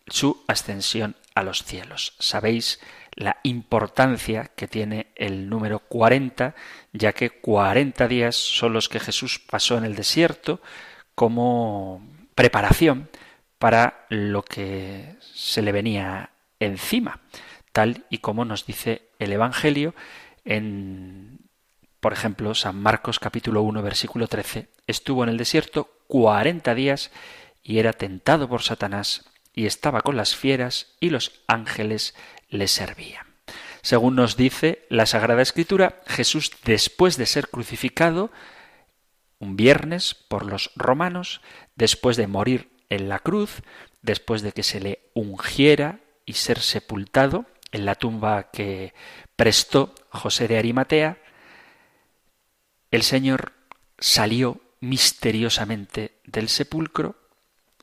su 0.07 0.43
ascensión 0.47 1.15
a 1.35 1.43
los 1.43 1.63
cielos. 1.63 2.15
Sabéis 2.17 2.79
la 3.13 3.37
importancia 3.43 4.49
que 4.55 4.67
tiene 4.67 5.11
el 5.15 5.47
número 5.47 5.77
40, 5.77 6.55
ya 6.91 7.13
que 7.13 7.29
40 7.29 8.07
días 8.07 8.35
son 8.35 8.73
los 8.73 8.89
que 8.89 8.99
Jesús 8.99 9.37
pasó 9.37 9.77
en 9.77 9.83
el 9.83 9.95
desierto 9.95 10.59
como 11.13 12.01
preparación 12.33 13.09
para 13.59 14.05
lo 14.09 14.43
que 14.43 15.15
se 15.19 15.61
le 15.61 15.71
venía 15.71 16.31
encima, 16.59 17.19
tal 17.73 18.05
y 18.09 18.19
como 18.19 18.45
nos 18.45 18.65
dice 18.65 19.09
el 19.19 19.33
Evangelio 19.33 19.93
en, 20.45 21.39
por 21.99 22.13
ejemplo, 22.13 22.55
San 22.55 22.81
Marcos 22.81 23.19
capítulo 23.19 23.61
1 23.61 23.81
versículo 23.81 24.27
13, 24.27 24.69
estuvo 24.87 25.23
en 25.23 25.29
el 25.29 25.37
desierto 25.37 25.89
40 26.07 26.73
días 26.73 27.11
y 27.61 27.79
era 27.79 27.93
tentado 27.93 28.47
por 28.47 28.63
Satanás 28.63 29.29
y 29.53 29.65
estaba 29.65 30.01
con 30.01 30.15
las 30.15 30.35
fieras 30.35 30.95
y 31.01 31.09
los 31.09 31.41
ángeles 31.47 32.15
le 32.49 32.67
servían. 32.67 33.27
Según 33.81 34.15
nos 34.15 34.37
dice 34.37 34.85
la 34.89 35.05
Sagrada 35.05 35.41
Escritura, 35.41 36.01
Jesús, 36.07 36.51
después 36.63 37.17
de 37.17 37.25
ser 37.25 37.49
crucificado, 37.49 38.31
un 39.39 39.55
viernes 39.55 40.15
por 40.15 40.45
los 40.45 40.71
romanos, 40.75 41.41
después 41.75 42.17
de 42.17 42.27
morir 42.27 42.78
en 42.89 43.09
la 43.09 43.19
cruz, 43.19 43.61
después 44.01 44.41
de 44.41 44.51
que 44.51 44.63
se 44.63 44.79
le 44.79 45.11
ungiera 45.13 45.99
y 46.25 46.33
ser 46.33 46.59
sepultado 46.59 47.45
en 47.71 47.85
la 47.85 47.95
tumba 47.95 48.51
que 48.51 48.93
prestó 49.35 49.93
José 50.09 50.47
de 50.47 50.57
Arimatea, 50.57 51.17
el 52.91 53.03
Señor 53.03 53.53
salió 53.99 54.59
misteriosamente 54.79 56.19
del 56.25 56.49
sepulcro 56.49 57.15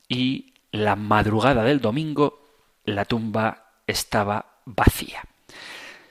y 0.07 0.53
la 0.71 0.95
madrugada 0.95 1.63
del 1.63 1.79
domingo 1.79 2.45
la 2.83 3.05
tumba 3.05 3.71
estaba 3.87 4.59
vacía. 4.65 5.23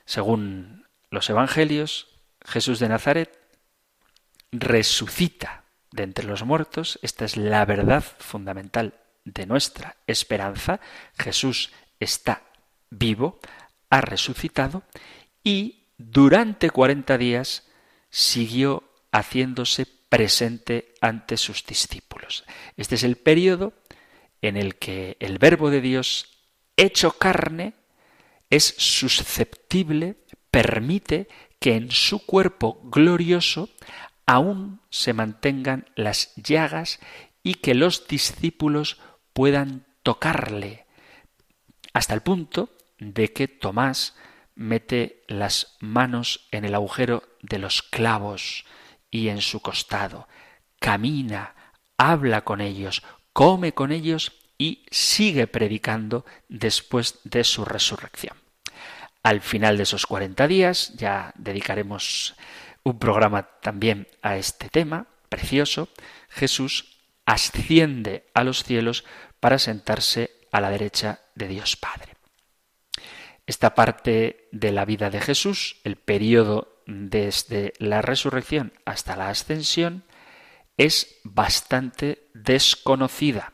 Según 0.04 0.86
los 1.10 1.28
Evangelios, 1.28 2.08
Jesús 2.44 2.78
de 2.78 2.88
Nazaret 2.88 3.38
resucita 4.52 5.64
de 5.92 6.02
entre 6.02 6.26
los 6.26 6.44
muertos. 6.44 6.98
Esta 7.02 7.24
es 7.24 7.36
la 7.36 7.64
verdad 7.64 8.04
fundamental 8.18 8.94
de 9.24 9.46
nuestra 9.46 9.96
esperanza. 10.06 10.80
Jesús 11.18 11.70
está 12.00 12.42
vivo, 12.90 13.40
ha 13.90 14.00
resucitado 14.00 14.82
y 15.42 15.84
durante 15.98 16.70
cuarenta 16.70 17.18
días 17.18 17.64
siguió 18.10 18.84
haciéndose 19.12 19.86
presente 20.08 20.94
ante 21.00 21.36
sus 21.36 21.64
discípulos. 21.64 22.44
Este 22.76 22.94
es 22.94 23.02
el 23.02 23.16
periodo 23.16 23.72
en 24.42 24.56
el 24.56 24.76
que 24.76 25.16
el 25.20 25.38
verbo 25.38 25.70
de 25.70 25.80
Dios 25.80 26.36
hecho 26.76 27.12
carne 27.12 27.74
es 28.50 28.74
susceptible, 28.78 30.16
permite 30.50 31.28
que 31.58 31.74
en 31.74 31.90
su 31.90 32.24
cuerpo 32.24 32.80
glorioso 32.84 33.68
aún 34.26 34.80
se 34.90 35.12
mantengan 35.12 35.88
las 35.94 36.34
llagas 36.36 36.98
y 37.42 37.54
que 37.54 37.74
los 37.74 38.08
discípulos 38.08 38.98
puedan 39.32 39.86
tocarle, 40.02 40.86
hasta 41.92 42.14
el 42.14 42.20
punto 42.20 42.70
de 42.98 43.32
que 43.32 43.48
Tomás 43.48 44.16
mete 44.54 45.22
las 45.28 45.76
manos 45.80 46.48
en 46.50 46.64
el 46.64 46.74
agujero 46.74 47.22
de 47.42 47.58
los 47.58 47.82
clavos 47.82 48.64
y 49.10 49.28
en 49.28 49.40
su 49.40 49.60
costado, 49.60 50.28
camina, 50.80 51.54
habla 51.96 52.42
con 52.42 52.60
ellos, 52.60 53.02
come 53.32 53.72
con 53.72 53.92
ellos 53.92 54.32
y 54.58 54.84
sigue 54.90 55.46
predicando 55.46 56.24
después 56.48 57.20
de 57.24 57.44
su 57.44 57.64
resurrección. 57.64 58.36
Al 59.22 59.40
final 59.40 59.76
de 59.76 59.82
esos 59.82 60.06
cuarenta 60.06 60.46
días, 60.46 60.94
ya 60.96 61.32
dedicaremos 61.36 62.34
un 62.86 63.00
programa 63.00 63.48
también 63.62 64.06
a 64.22 64.36
este 64.36 64.68
tema 64.68 65.08
precioso, 65.28 65.88
Jesús 66.28 67.00
asciende 67.24 68.28
a 68.32 68.44
los 68.44 68.62
cielos 68.62 69.04
para 69.40 69.58
sentarse 69.58 70.30
a 70.52 70.60
la 70.60 70.70
derecha 70.70 71.18
de 71.34 71.48
Dios 71.48 71.74
Padre. 71.74 72.12
Esta 73.44 73.74
parte 73.74 74.48
de 74.52 74.70
la 74.70 74.84
vida 74.84 75.10
de 75.10 75.20
Jesús, 75.20 75.80
el 75.82 75.96
periodo 75.96 76.80
desde 76.86 77.72
la 77.80 78.02
resurrección 78.02 78.72
hasta 78.84 79.16
la 79.16 79.30
ascensión, 79.30 80.04
es 80.76 81.18
bastante 81.24 82.28
desconocida, 82.34 83.52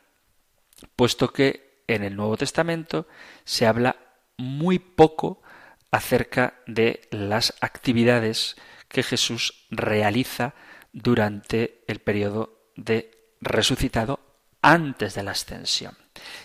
puesto 0.94 1.32
que 1.32 1.84
en 1.86 2.04
el 2.04 2.16
Nuevo 2.16 2.36
Testamento 2.36 3.08
se 3.44 3.66
habla 3.66 3.96
muy 4.36 4.78
poco 4.78 5.42
acerca 5.90 6.52
de 6.66 7.08
las 7.10 7.54
actividades 7.62 8.56
que 8.92 9.02
Jesús 9.02 9.66
realiza 9.70 10.54
durante 10.92 11.82
el 11.88 11.98
periodo 12.00 12.70
de 12.76 13.34
resucitado 13.40 14.20
antes 14.60 15.14
de 15.14 15.22
la 15.22 15.32
ascensión. 15.32 15.96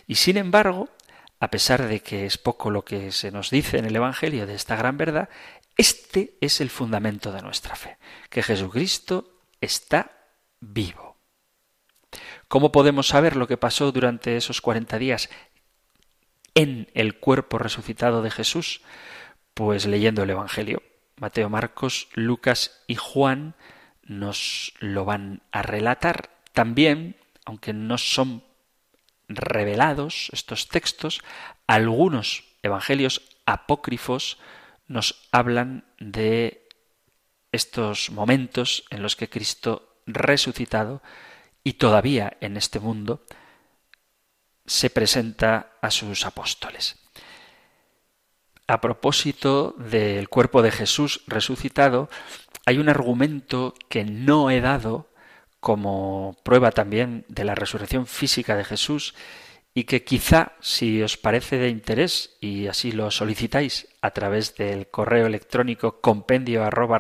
Y 0.07 0.15
sin 0.15 0.37
embargo, 0.37 0.89
a 1.39 1.51
pesar 1.51 1.87
de 1.87 1.99
que 1.99 2.25
es 2.25 2.37
poco 2.37 2.71
lo 2.71 2.83
que 2.83 3.11
se 3.11 3.31
nos 3.31 3.51
dice 3.51 3.77
en 3.77 3.85
el 3.85 3.95
Evangelio 3.95 4.47
de 4.47 4.55
esta 4.55 4.75
gran 4.75 4.97
verdad, 4.97 5.29
este 5.75 6.37
es 6.41 6.61
el 6.61 6.69
fundamento 6.71 7.31
de 7.31 7.43
nuestra 7.43 7.75
fe, 7.75 7.97
que 8.29 8.41
Jesucristo 8.41 9.41
está 9.61 10.11
vivo. 10.59 11.17
¿Cómo 12.47 12.71
podemos 12.71 13.09
saber 13.09 13.35
lo 13.35 13.47
que 13.47 13.57
pasó 13.57 13.91
durante 13.91 14.37
esos 14.37 14.61
cuarenta 14.61 14.97
días 14.97 15.29
en 16.55 16.89
el 16.93 17.19
cuerpo 17.19 17.57
resucitado 17.59 18.21
de 18.21 18.31
Jesús? 18.31 18.81
Pues 19.53 19.85
leyendo 19.85 20.23
el 20.23 20.29
Evangelio. 20.29 20.81
Mateo, 21.17 21.49
Marcos, 21.49 22.09
Lucas 22.13 22.83
y 22.87 22.95
Juan 22.95 23.55
nos 24.03 24.73
lo 24.79 25.05
van 25.05 25.41
a 25.51 25.61
relatar. 25.61 26.29
También, 26.53 27.17
aunque 27.45 27.73
no 27.73 27.97
son 27.97 28.43
revelados 29.27 30.29
estos 30.31 30.69
textos, 30.69 31.21
algunos 31.65 32.45
evangelios 32.63 33.21
apócrifos 33.45 34.37
nos 34.87 35.27
hablan 35.31 35.85
de 35.99 36.67
estos 37.51 38.09
momentos 38.11 38.85
en 38.89 39.01
los 39.01 39.15
que 39.15 39.29
Cristo 39.29 40.01
resucitado 40.05 41.01
y 41.63 41.73
todavía 41.73 42.37
en 42.39 42.55
este 42.57 42.79
mundo 42.79 43.25
se 44.65 44.89
presenta 44.89 45.73
a 45.81 45.91
sus 45.91 46.25
apóstoles. 46.25 47.06
A 48.67 48.81
propósito 48.81 49.75
del 49.77 50.27
cuerpo 50.27 50.61
de 50.61 50.71
Jesús 50.71 51.23
resucitado, 51.25 52.09
hay 52.65 52.79
un 52.79 52.89
argumento 52.89 53.73
que 53.87 54.03
no 54.03 54.49
he 54.49 54.59
dado 54.59 55.07
como 55.61 56.35
prueba 56.43 56.71
también 56.71 57.23
de 57.29 57.45
la 57.45 57.55
resurrección 57.55 58.07
física 58.07 58.57
de 58.57 58.65
Jesús 58.65 59.15
y 59.73 59.85
que 59.85 60.03
quizá, 60.03 60.53
si 60.59 61.01
os 61.01 61.15
parece 61.17 61.57
de 61.57 61.69
interés 61.69 62.35
y 62.41 62.67
así 62.67 62.91
lo 62.91 63.09
solicitáis 63.11 63.87
a 64.01 64.11
través 64.11 64.57
del 64.57 64.89
correo 64.89 65.27
electrónico 65.27 66.01
compendio 66.01 66.63
arroba 66.63 66.97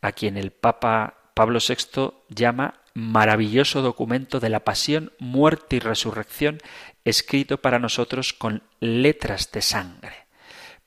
a 0.00 0.12
quien 0.12 0.36
el 0.36 0.50
Papa 0.50 1.32
Pablo 1.34 1.60
VI 1.60 2.12
llama 2.30 2.80
maravilloso 2.94 3.82
documento 3.82 4.40
de 4.40 4.48
la 4.48 4.64
pasión, 4.64 5.12
muerte 5.18 5.76
y 5.76 5.78
resurrección 5.78 6.58
escrito 7.04 7.58
para 7.58 7.78
nosotros 7.78 8.32
con 8.32 8.62
letras 8.80 9.52
de 9.52 9.62
sangre. 9.62 10.26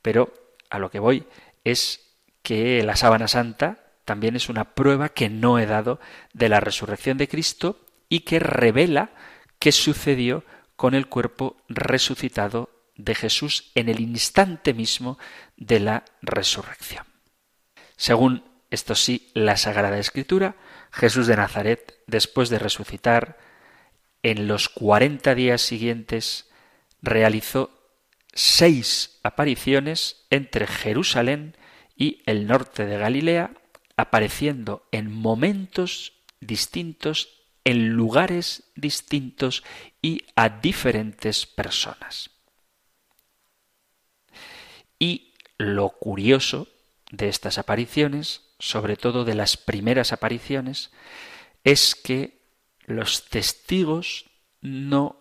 Pero 0.01 0.33
a 0.69 0.79
lo 0.79 0.91
que 0.91 0.99
voy 0.99 1.25
es 1.63 2.12
que 2.43 2.83
la 2.83 2.95
sábana 2.95 3.27
santa 3.27 3.83
también 4.05 4.35
es 4.35 4.49
una 4.49 4.75
prueba 4.75 5.09
que 5.09 5.29
no 5.29 5.57
he 5.57 5.65
dado 5.65 5.99
de 6.33 6.49
la 6.49 6.59
resurrección 6.59 7.17
de 7.17 7.27
Cristo 7.27 7.85
y 8.09 8.21
que 8.21 8.39
revela 8.39 9.11
qué 9.59 9.71
sucedió 9.71 10.43
con 10.75 10.93
el 10.93 11.07
cuerpo 11.07 11.57
resucitado 11.69 12.69
de 12.95 13.15
Jesús 13.15 13.71
en 13.75 13.89
el 13.89 13.99
instante 14.01 14.73
mismo 14.73 15.17
de 15.55 15.79
la 15.79 16.05
resurrección. 16.21 17.05
Según 17.95 18.43
esto 18.69 18.95
sí, 18.95 19.31
la 19.33 19.55
Sagrada 19.55 19.97
Escritura, 19.97 20.55
Jesús 20.91 21.27
de 21.27 21.37
Nazaret, 21.37 21.99
después 22.07 22.49
de 22.49 22.59
resucitar, 22.59 23.37
en 24.21 24.47
los 24.47 24.69
cuarenta 24.69 25.35
días 25.35 25.61
siguientes 25.61 26.49
realizó 27.01 27.71
seis 28.33 29.19
apariciones 29.23 30.25
entre 30.29 30.65
Jerusalén 30.65 31.55
y 31.95 32.21
el 32.25 32.47
norte 32.47 32.85
de 32.85 32.97
Galilea, 32.97 33.53
apareciendo 33.97 34.87
en 34.91 35.11
momentos 35.11 36.13
distintos, 36.39 37.29
en 37.63 37.89
lugares 37.89 38.71
distintos 38.75 39.63
y 40.01 40.23
a 40.35 40.49
diferentes 40.49 41.45
personas. 41.45 42.29
Y 44.99 45.33
lo 45.57 45.89
curioso 45.89 46.67
de 47.11 47.29
estas 47.29 47.57
apariciones, 47.57 48.41
sobre 48.59 48.97
todo 48.97 49.23
de 49.23 49.35
las 49.35 49.57
primeras 49.57 50.13
apariciones, 50.13 50.91
es 51.63 51.95
que 51.95 52.41
los 52.85 53.29
testigos 53.29 54.25
no 54.61 55.19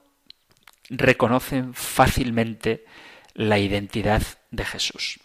reconocen 0.89 1.75
fácilmente 1.75 2.85
la 3.35 3.59
identidad 3.59 4.23
de 4.51 4.65
Jesús. 4.65 5.21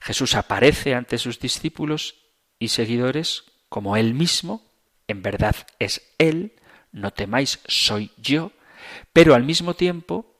Jesús 0.00 0.34
aparece 0.34 0.94
ante 0.94 1.18
sus 1.18 1.38
discípulos 1.38 2.16
y 2.58 2.68
seguidores 2.68 3.44
como 3.68 3.96
Él 3.96 4.14
mismo, 4.14 4.64
en 5.06 5.22
verdad 5.22 5.56
es 5.78 6.14
Él, 6.18 6.54
no 6.92 7.12
temáis, 7.12 7.60
soy 7.66 8.10
yo, 8.16 8.52
pero 9.12 9.34
al 9.34 9.44
mismo 9.44 9.74
tiempo 9.74 10.34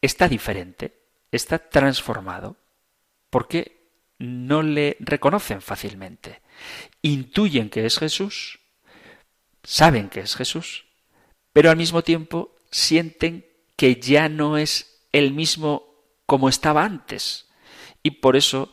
está 0.00 0.28
diferente, 0.28 1.02
está 1.32 1.58
transformado, 1.58 2.56
porque 3.30 3.76
no 4.18 4.62
le 4.62 4.96
reconocen 5.00 5.60
fácilmente. 5.60 6.42
Intuyen 7.02 7.70
que 7.70 7.86
es 7.86 7.98
Jesús, 7.98 8.60
saben 9.62 10.08
que 10.08 10.20
es 10.20 10.36
Jesús, 10.36 10.86
pero 11.52 11.70
al 11.70 11.76
mismo 11.76 12.02
tiempo 12.02 12.54
sienten 12.70 13.46
que 13.76 13.96
ya 13.96 14.28
no 14.28 14.56
es 14.56 15.04
el 15.12 15.32
mismo 15.32 15.86
como 16.26 16.48
estaba 16.48 16.84
antes, 16.84 17.45
y 18.06 18.12
por 18.12 18.36
eso 18.36 18.70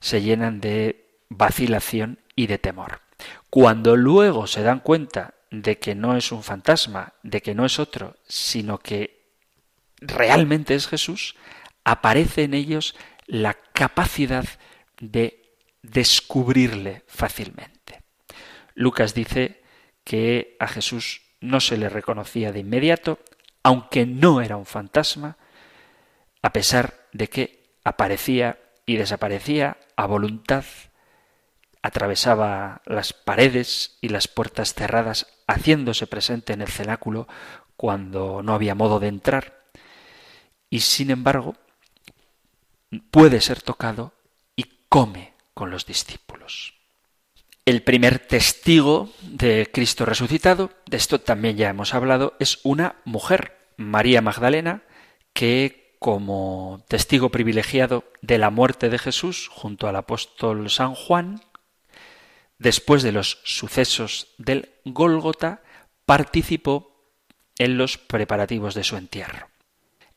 se 0.00 0.20
llenan 0.20 0.60
de 0.60 1.08
vacilación 1.30 2.18
y 2.34 2.46
de 2.46 2.58
temor. 2.58 3.00
Cuando 3.48 3.96
luego 3.96 4.46
se 4.46 4.62
dan 4.62 4.80
cuenta 4.80 5.32
de 5.50 5.78
que 5.78 5.94
no 5.94 6.14
es 6.14 6.30
un 6.30 6.42
fantasma, 6.42 7.14
de 7.22 7.40
que 7.40 7.54
no 7.54 7.64
es 7.64 7.78
otro, 7.78 8.16
sino 8.28 8.76
que 8.76 9.32
realmente 9.98 10.74
es 10.74 10.88
Jesús, 10.88 11.36
aparece 11.84 12.42
en 12.42 12.52
ellos 12.52 12.94
la 13.26 13.54
capacidad 13.54 14.44
de 15.00 15.54
descubrirle 15.80 17.02
fácilmente. 17.06 18.02
Lucas 18.74 19.14
dice 19.14 19.62
que 20.04 20.54
a 20.60 20.68
Jesús 20.68 21.22
no 21.40 21.60
se 21.60 21.78
le 21.78 21.88
reconocía 21.88 22.52
de 22.52 22.60
inmediato, 22.60 23.20
aunque 23.62 24.04
no 24.04 24.42
era 24.42 24.58
un 24.58 24.66
fantasma, 24.66 25.38
a 26.42 26.52
pesar 26.52 27.06
de 27.14 27.28
que 27.28 27.78
aparecía 27.84 28.58
y 28.86 28.96
desaparecía 28.96 29.78
a 29.96 30.06
voluntad, 30.06 30.64
atravesaba 31.82 32.82
las 32.86 33.12
paredes 33.12 33.98
y 34.00 34.08
las 34.08 34.28
puertas 34.28 34.74
cerradas, 34.74 35.26
haciéndose 35.46 36.06
presente 36.06 36.52
en 36.52 36.62
el 36.62 36.68
cenáculo 36.68 37.28
cuando 37.76 38.42
no 38.42 38.54
había 38.54 38.74
modo 38.74 39.00
de 39.00 39.08
entrar, 39.08 39.64
y 40.70 40.80
sin 40.80 41.10
embargo 41.10 41.56
puede 43.10 43.40
ser 43.40 43.60
tocado 43.60 44.14
y 44.54 44.64
come 44.88 45.34
con 45.52 45.70
los 45.70 45.86
discípulos. 45.86 46.74
El 47.64 47.82
primer 47.82 48.20
testigo 48.20 49.10
de 49.22 49.68
Cristo 49.72 50.06
resucitado, 50.06 50.70
de 50.86 50.96
esto 50.96 51.20
también 51.20 51.56
ya 51.56 51.68
hemos 51.68 51.94
hablado, 51.94 52.34
es 52.38 52.60
una 52.62 52.96
mujer, 53.04 53.56
María 53.76 54.22
Magdalena, 54.22 54.82
que 55.32 55.85
como 55.98 56.84
testigo 56.88 57.30
privilegiado 57.30 58.04
de 58.22 58.38
la 58.38 58.50
muerte 58.50 58.88
de 58.88 58.98
Jesús 58.98 59.48
junto 59.48 59.88
al 59.88 59.96
apóstol 59.96 60.70
San 60.70 60.94
Juan, 60.94 61.42
después 62.58 63.02
de 63.02 63.12
los 63.12 63.40
sucesos 63.44 64.28
del 64.38 64.70
Gólgota, 64.84 65.62
participó 66.04 66.96
en 67.58 67.78
los 67.78 67.98
preparativos 67.98 68.74
de 68.74 68.84
su 68.84 68.96
entierro. 68.96 69.48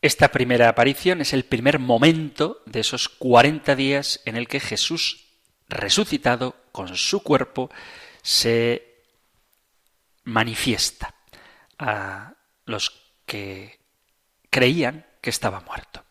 Esta 0.02 0.30
primera 0.30 0.70
aparición 0.70 1.20
es 1.20 1.34
el 1.34 1.44
primer 1.44 1.80
momento 1.80 2.62
de 2.66 2.80
esos 2.80 3.10
cuarenta 3.10 3.76
días 3.76 4.22
en 4.26 4.38
el 4.38 4.48
que 4.48 4.60
Jesús, 4.60 5.26
resucitado 5.68 6.56
con 6.72 6.96
su 6.96 7.22
cuerpo, 7.22 7.70
se 8.22 9.04
manifiesta 10.24 11.16
a 11.78 12.36
los 12.66 13.02
que 13.26 13.80
creían 14.50 15.06
que 15.22 15.30
estaba 15.30 15.62
muerto. 15.62 16.04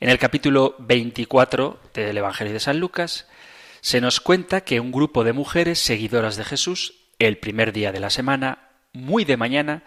En 0.00 0.08
el 0.08 0.18
capítulo 0.18 0.76
24 0.78 1.80
del 1.94 2.18
Evangelio 2.18 2.52
de 2.52 2.60
San 2.60 2.78
Lucas 2.78 3.26
se 3.80 4.00
nos 4.00 4.20
cuenta 4.20 4.62
que 4.62 4.80
un 4.80 4.92
grupo 4.92 5.24
de 5.24 5.32
mujeres 5.32 5.78
seguidoras 5.78 6.36
de 6.36 6.44
Jesús, 6.44 6.94
el 7.18 7.38
primer 7.38 7.72
día 7.72 7.92
de 7.92 8.00
la 8.00 8.10
semana, 8.10 8.70
muy 8.92 9.24
de 9.24 9.36
mañana, 9.36 9.82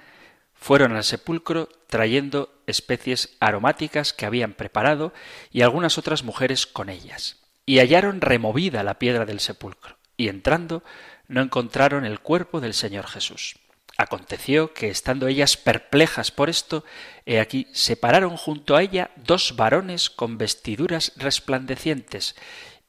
fueron 0.53 0.95
al 0.95 1.03
sepulcro 1.03 1.69
trayendo 1.87 2.53
especies 2.67 3.35
aromáticas 3.39 4.13
que 4.13 4.25
habían 4.25 4.53
preparado 4.53 5.13
y 5.51 5.61
algunas 5.61 5.97
otras 5.97 6.23
mujeres 6.23 6.67
con 6.67 6.89
ellas. 6.89 7.37
Y 7.65 7.79
hallaron 7.79 8.21
removida 8.21 8.83
la 8.83 8.99
piedra 8.99 9.25
del 9.25 9.39
sepulcro, 9.39 9.97
y 10.17 10.29
entrando 10.29 10.83
no 11.27 11.41
encontraron 11.41 12.05
el 12.05 12.19
cuerpo 12.19 12.59
del 12.59 12.73
Señor 12.73 13.07
Jesús. 13.07 13.55
Aconteció 14.01 14.73
que, 14.73 14.89
estando 14.89 15.27
ellas 15.27 15.57
perplejas 15.57 16.31
por 16.31 16.49
esto, 16.49 16.83
he 17.27 17.39
aquí 17.39 17.67
se 17.71 17.95
pararon 17.95 18.35
junto 18.35 18.75
a 18.75 18.81
ella 18.81 19.11
dos 19.15 19.55
varones 19.55 20.09
con 20.09 20.39
vestiduras 20.39 21.13
resplandecientes, 21.17 22.35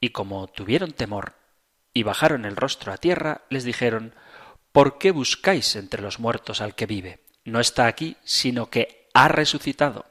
y 0.01 0.09
como 0.09 0.47
tuvieron 0.47 0.93
temor 0.93 1.35
y 1.93 2.03
bajaron 2.03 2.47
el 2.47 2.57
rostro 2.57 2.95
a 2.95 2.97
tierra, 2.97 3.43
les 3.51 3.65
dijeron 3.65 4.15
¿Por 4.73 4.97
qué 4.97 5.11
buscáis 5.11 5.77
entre 5.77 6.01
los 6.01 6.19
muertos 6.19 6.63
al 6.63 6.75
que 6.75 6.87
vive? 6.87 7.21
No 7.45 7.61
está 7.61 7.89
aquí, 7.89 8.17
sino 8.25 8.71
que 8.71 9.11
ha 9.13 9.29
resucitado. 9.29 10.07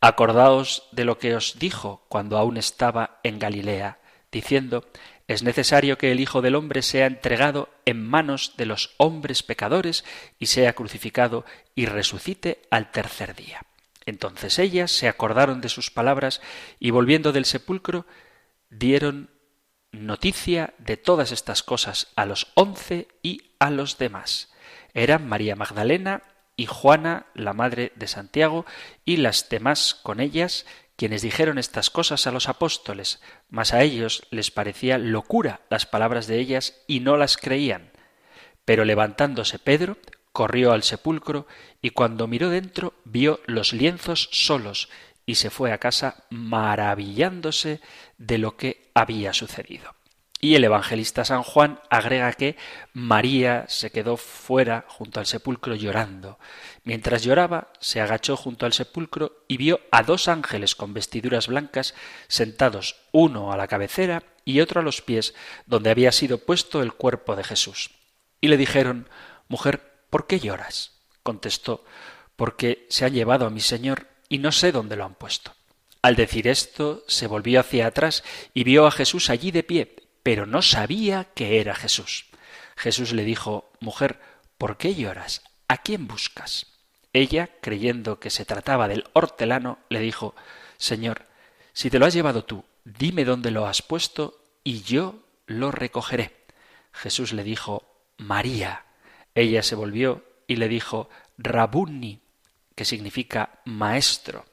Acordaos 0.00 0.88
de 0.92 1.04
lo 1.04 1.18
que 1.18 1.36
os 1.36 1.58
dijo 1.58 2.06
cuando 2.08 2.38
aún 2.38 2.56
estaba 2.56 3.20
en 3.22 3.38
Galilea, 3.38 3.98
diciendo 4.32 4.86
es 5.28 5.42
necesario 5.42 5.98
que 5.98 6.10
el 6.10 6.20
Hijo 6.20 6.40
del 6.40 6.54
Hombre 6.54 6.80
sea 6.80 7.06
entregado 7.06 7.68
en 7.84 8.02
manos 8.04 8.54
de 8.56 8.64
los 8.64 8.94
hombres 8.96 9.42
pecadores 9.42 10.04
y 10.38 10.46
sea 10.46 10.72
crucificado 10.72 11.44
y 11.74 11.84
resucite 11.84 12.62
al 12.70 12.90
tercer 12.90 13.36
día. 13.36 13.60
Entonces 14.06 14.58
ellas 14.58 14.90
se 14.90 15.06
acordaron 15.06 15.60
de 15.60 15.68
sus 15.68 15.90
palabras 15.90 16.40
y 16.80 16.90
volviendo 16.90 17.32
del 17.32 17.44
sepulcro 17.44 18.06
dieron 18.70 19.30
noticia 19.92 20.72
de 20.78 20.96
todas 20.96 21.30
estas 21.30 21.62
cosas 21.62 22.08
a 22.16 22.24
los 22.24 22.50
once 22.54 23.08
y 23.22 23.52
a 23.58 23.68
los 23.68 23.98
demás. 23.98 24.50
Eran 24.94 25.28
María 25.28 25.56
Magdalena 25.56 26.22
y 26.56 26.64
Juana, 26.64 27.26
la 27.34 27.52
madre 27.52 27.92
de 27.96 28.08
Santiago, 28.08 28.64
y 29.04 29.18
las 29.18 29.48
demás 29.48 29.94
con 30.02 30.20
ellas, 30.20 30.64
quienes 30.98 31.22
dijeron 31.22 31.58
estas 31.58 31.90
cosas 31.90 32.26
a 32.26 32.32
los 32.32 32.48
apóstoles, 32.48 33.20
mas 33.48 33.72
a 33.72 33.82
ellos 33.82 34.26
les 34.32 34.50
parecía 34.50 34.98
locura 34.98 35.60
las 35.70 35.86
palabras 35.86 36.26
de 36.26 36.40
ellas 36.40 36.82
y 36.88 36.98
no 36.98 37.16
las 37.16 37.36
creían. 37.36 37.92
Pero 38.64 38.84
levantándose 38.84 39.60
Pedro, 39.60 39.96
corrió 40.32 40.72
al 40.72 40.82
sepulcro 40.82 41.46
y 41.80 41.90
cuando 41.90 42.26
miró 42.26 42.50
dentro 42.50 42.94
vio 43.04 43.38
los 43.46 43.72
lienzos 43.72 44.28
solos 44.32 44.88
y 45.24 45.36
se 45.36 45.50
fue 45.50 45.70
a 45.70 45.78
casa 45.78 46.24
maravillándose 46.30 47.80
de 48.16 48.38
lo 48.38 48.56
que 48.56 48.90
había 48.92 49.32
sucedido. 49.32 49.94
Y 50.40 50.54
el 50.54 50.62
evangelista 50.62 51.24
San 51.24 51.42
Juan 51.42 51.80
agrega 51.90 52.32
que 52.32 52.56
María 52.92 53.64
se 53.68 53.90
quedó 53.90 54.16
fuera 54.16 54.84
junto 54.88 55.18
al 55.18 55.26
sepulcro 55.26 55.74
llorando. 55.74 56.38
Mientras 56.84 57.24
lloraba, 57.24 57.72
se 57.80 58.00
agachó 58.00 58.36
junto 58.36 58.64
al 58.64 58.72
sepulcro 58.72 59.44
y 59.48 59.56
vio 59.56 59.80
a 59.90 60.04
dos 60.04 60.28
ángeles 60.28 60.76
con 60.76 60.94
vestiduras 60.94 61.48
blancas 61.48 61.94
sentados, 62.28 62.96
uno 63.10 63.52
a 63.52 63.56
la 63.56 63.66
cabecera 63.66 64.22
y 64.44 64.60
otro 64.60 64.80
a 64.80 64.84
los 64.84 65.02
pies, 65.02 65.34
donde 65.66 65.90
había 65.90 66.12
sido 66.12 66.38
puesto 66.38 66.82
el 66.82 66.92
cuerpo 66.92 67.34
de 67.34 67.42
Jesús. 67.42 67.90
Y 68.40 68.46
le 68.46 68.56
dijeron, 68.56 69.08
Mujer, 69.48 69.82
¿por 70.08 70.28
qué 70.28 70.38
lloras? 70.38 70.92
Contestó, 71.24 71.84
Porque 72.36 72.86
se 72.90 73.04
ha 73.04 73.08
llevado 73.08 73.44
a 73.44 73.50
mi 73.50 73.60
Señor 73.60 74.06
y 74.28 74.38
no 74.38 74.52
sé 74.52 74.70
dónde 74.70 74.94
lo 74.94 75.04
han 75.04 75.14
puesto. 75.14 75.52
Al 76.00 76.14
decir 76.14 76.46
esto, 76.46 77.02
se 77.08 77.26
volvió 77.26 77.58
hacia 77.58 77.88
atrás 77.88 78.22
y 78.54 78.62
vio 78.62 78.86
a 78.86 78.92
Jesús 78.92 79.30
allí 79.30 79.50
de 79.50 79.64
pie, 79.64 79.96
pero 80.22 80.46
no 80.46 80.62
sabía 80.62 81.24
que 81.34 81.60
era 81.60 81.74
Jesús. 81.74 82.26
Jesús 82.76 83.12
le 83.12 83.24
dijo, 83.24 83.70
Mujer, 83.80 84.20
¿por 84.56 84.76
qué 84.76 84.94
lloras? 84.94 85.42
¿A 85.68 85.78
quién 85.78 86.06
buscas? 86.06 86.66
Ella, 87.12 87.48
creyendo 87.60 88.20
que 88.20 88.30
se 88.30 88.44
trataba 88.44 88.88
del 88.88 89.04
hortelano, 89.12 89.78
le 89.88 90.00
dijo, 90.00 90.34
Señor, 90.76 91.26
si 91.72 91.90
te 91.90 91.98
lo 91.98 92.06
has 92.06 92.14
llevado 92.14 92.44
tú, 92.44 92.64
dime 92.84 93.24
dónde 93.24 93.50
lo 93.50 93.66
has 93.66 93.82
puesto 93.82 94.44
y 94.62 94.82
yo 94.82 95.24
lo 95.46 95.70
recogeré. 95.70 96.46
Jesús 96.92 97.32
le 97.32 97.44
dijo, 97.44 98.04
María. 98.16 98.84
Ella 99.34 99.62
se 99.62 99.74
volvió 99.74 100.24
y 100.46 100.56
le 100.56 100.68
dijo, 100.68 101.08
Rabuni, 101.36 102.20
que 102.74 102.84
significa 102.84 103.60
maestro. 103.64 104.44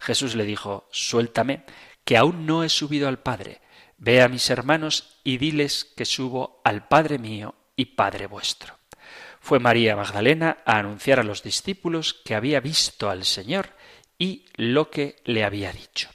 Jesús 0.00 0.34
le 0.34 0.44
dijo, 0.44 0.88
Suéltame, 0.90 1.64
que 2.04 2.16
aún 2.16 2.46
no 2.46 2.64
he 2.64 2.68
subido 2.68 3.08
al 3.08 3.18
Padre 3.18 3.60
Ve 4.02 4.22
a 4.22 4.28
mis 4.28 4.48
hermanos 4.48 5.20
y 5.24 5.36
diles 5.36 5.84
que 5.94 6.06
subo 6.06 6.62
al 6.64 6.88
Padre 6.88 7.18
mío 7.18 7.54
y 7.76 7.84
Padre 7.84 8.26
vuestro. 8.26 8.78
Fue 9.40 9.58
María 9.60 9.94
Magdalena 9.94 10.56
a 10.64 10.78
anunciar 10.78 11.20
a 11.20 11.22
los 11.22 11.42
discípulos 11.42 12.14
que 12.14 12.34
había 12.34 12.60
visto 12.60 13.10
al 13.10 13.26
Señor 13.26 13.74
y 14.18 14.46
lo 14.56 14.90
que 14.90 15.16
le 15.24 15.44
había 15.44 15.70
dicho. 15.70 16.08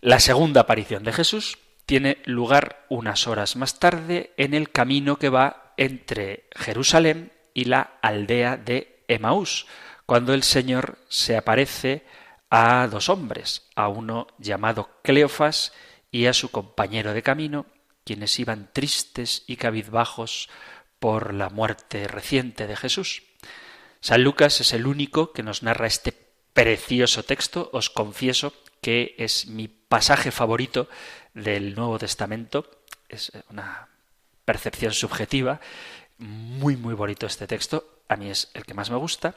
La 0.00 0.20
segunda 0.20 0.60
aparición 0.60 1.02
de 1.02 1.12
Jesús 1.12 1.58
tiene 1.86 2.18
lugar 2.24 2.86
unas 2.88 3.26
horas 3.26 3.56
más 3.56 3.80
tarde 3.80 4.32
en 4.36 4.54
el 4.54 4.70
camino 4.70 5.18
que 5.18 5.30
va 5.30 5.74
entre 5.76 6.48
Jerusalén 6.54 7.32
y 7.52 7.64
la 7.64 7.98
aldea 8.00 8.56
de 8.56 9.02
Emaús, 9.08 9.66
cuando 10.06 10.34
el 10.34 10.44
Señor 10.44 10.98
se 11.08 11.36
aparece 11.36 12.04
a 12.48 12.86
dos 12.86 13.08
hombres, 13.08 13.66
a 13.74 13.88
uno 13.88 14.28
llamado 14.38 14.88
Cleofas 15.02 15.72
y 16.10 16.26
a 16.26 16.32
su 16.32 16.50
compañero 16.50 17.14
de 17.14 17.22
camino, 17.22 17.66
quienes 18.04 18.38
iban 18.38 18.70
tristes 18.72 19.44
y 19.46 19.56
cabizbajos 19.56 20.48
por 20.98 21.34
la 21.34 21.50
muerte 21.50 22.08
reciente 22.08 22.66
de 22.66 22.76
Jesús. 22.76 23.22
San 24.00 24.22
Lucas 24.22 24.60
es 24.60 24.72
el 24.72 24.86
único 24.86 25.32
que 25.32 25.42
nos 25.42 25.62
narra 25.62 25.86
este 25.86 26.12
precioso 26.52 27.22
texto. 27.24 27.70
Os 27.72 27.90
confieso 27.90 28.52
que 28.80 29.14
es 29.18 29.46
mi 29.46 29.68
pasaje 29.68 30.30
favorito 30.30 30.88
del 31.34 31.74
Nuevo 31.74 31.98
Testamento. 31.98 32.70
Es 33.08 33.32
una 33.50 33.88
percepción 34.44 34.92
subjetiva. 34.92 35.60
Muy, 36.18 36.76
muy 36.76 36.94
bonito 36.94 37.26
este 37.26 37.46
texto. 37.46 38.02
A 38.08 38.16
mí 38.16 38.30
es 38.30 38.50
el 38.54 38.64
que 38.64 38.74
más 38.74 38.90
me 38.90 38.96
gusta. 38.96 39.34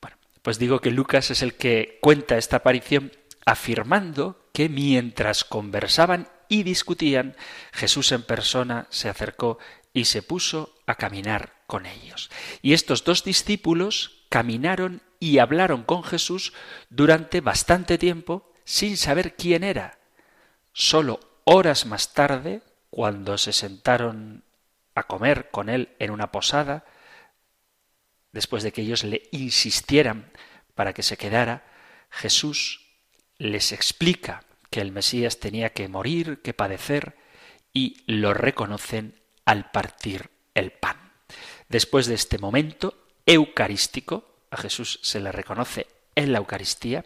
Bueno, 0.00 0.16
pues 0.42 0.58
digo 0.58 0.80
que 0.80 0.90
Lucas 0.90 1.30
es 1.30 1.42
el 1.42 1.54
que 1.54 1.98
cuenta 2.00 2.36
esta 2.36 2.56
aparición 2.56 3.12
afirmando 3.46 4.48
que 4.52 4.68
mientras 4.68 5.44
conversaban 5.44 6.28
y 6.48 6.62
discutían, 6.62 7.36
Jesús 7.72 8.12
en 8.12 8.22
persona 8.22 8.86
se 8.90 9.08
acercó 9.08 9.58
y 9.92 10.06
se 10.06 10.22
puso 10.22 10.74
a 10.86 10.96
caminar 10.96 11.62
con 11.66 11.86
ellos. 11.86 12.30
Y 12.62 12.72
estos 12.72 13.04
dos 13.04 13.24
discípulos 13.24 14.26
caminaron 14.28 15.02
y 15.20 15.38
hablaron 15.38 15.84
con 15.84 16.04
Jesús 16.04 16.52
durante 16.90 17.40
bastante 17.40 17.98
tiempo 17.98 18.52
sin 18.64 18.96
saber 18.96 19.36
quién 19.36 19.64
era. 19.64 19.98
Solo 20.72 21.20
horas 21.44 21.86
más 21.86 22.12
tarde, 22.14 22.62
cuando 22.90 23.38
se 23.38 23.52
sentaron 23.52 24.44
a 24.94 25.04
comer 25.04 25.50
con 25.50 25.68
él 25.68 25.94
en 25.98 26.10
una 26.10 26.30
posada, 26.30 26.84
después 28.32 28.62
de 28.62 28.72
que 28.72 28.82
ellos 28.82 29.04
le 29.04 29.28
insistieran 29.32 30.30
para 30.74 30.92
que 30.92 31.02
se 31.02 31.16
quedara, 31.16 31.64
Jesús 32.10 32.83
les 33.44 33.72
explica 33.72 34.42
que 34.70 34.80
el 34.80 34.90
Mesías 34.90 35.38
tenía 35.38 35.68
que 35.74 35.86
morir, 35.86 36.40
que 36.40 36.54
padecer, 36.54 37.14
y 37.74 38.02
lo 38.06 38.32
reconocen 38.32 39.20
al 39.44 39.70
partir 39.70 40.30
el 40.54 40.72
pan. 40.72 41.12
Después 41.68 42.06
de 42.06 42.14
este 42.14 42.38
momento 42.38 43.06
eucarístico, 43.26 44.46
a 44.50 44.56
Jesús 44.56 44.98
se 45.02 45.20
le 45.20 45.30
reconoce 45.30 45.86
en 46.14 46.32
la 46.32 46.38
Eucaristía, 46.38 47.04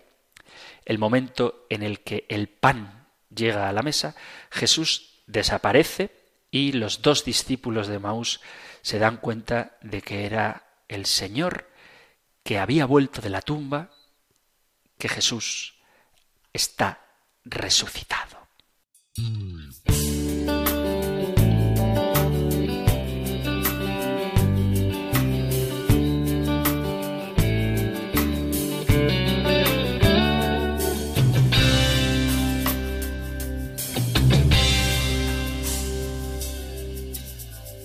el 0.85 0.99
momento 0.99 1.67
en 1.71 1.83
el 1.83 2.01
que 2.01 2.25
el 2.29 2.49
pan 2.49 3.09
llega 3.35 3.69
a 3.69 3.73
la 3.73 3.83
mesa, 3.83 4.15
Jesús 4.51 5.23
desaparece 5.27 6.13
y 6.53 6.73
los 6.73 7.03
dos 7.03 7.25
discípulos 7.25 7.89
de 7.89 7.99
Maús 7.99 8.41
se 8.83 9.01
dan 9.01 9.17
cuenta 9.17 9.77
de 9.83 10.03
que 10.03 10.25
era 10.25 10.69
el 10.87 11.05
Señor 11.07 11.69
que 12.45 12.59
había 12.59 12.87
vuelto 12.87 13.21
de 13.21 13.31
la 13.31 13.43
tumba, 13.43 13.91
que 14.99 15.09
Jesús 15.09 15.78
está 16.59 16.99
resucitado. 17.45 18.37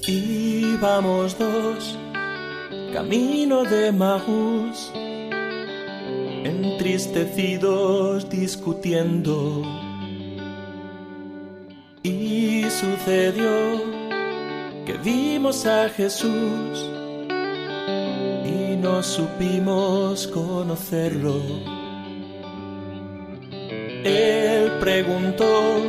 Íbamos 0.07 1.37
dos, 1.37 1.97
camino 2.91 3.63
de 3.65 3.91
Maús 3.91 4.91
entristecidos 6.43 8.29
discutiendo. 8.29 9.63
Y 12.03 12.63
sucedió 12.69 13.81
que 14.85 14.93
vimos 15.03 15.65
a 15.65 15.89
Jesús 15.89 16.89
y 18.45 18.75
no 18.75 19.01
supimos 19.01 20.27
conocerlo. 20.27 21.39
Él 24.03 24.71
preguntó, 24.81 25.81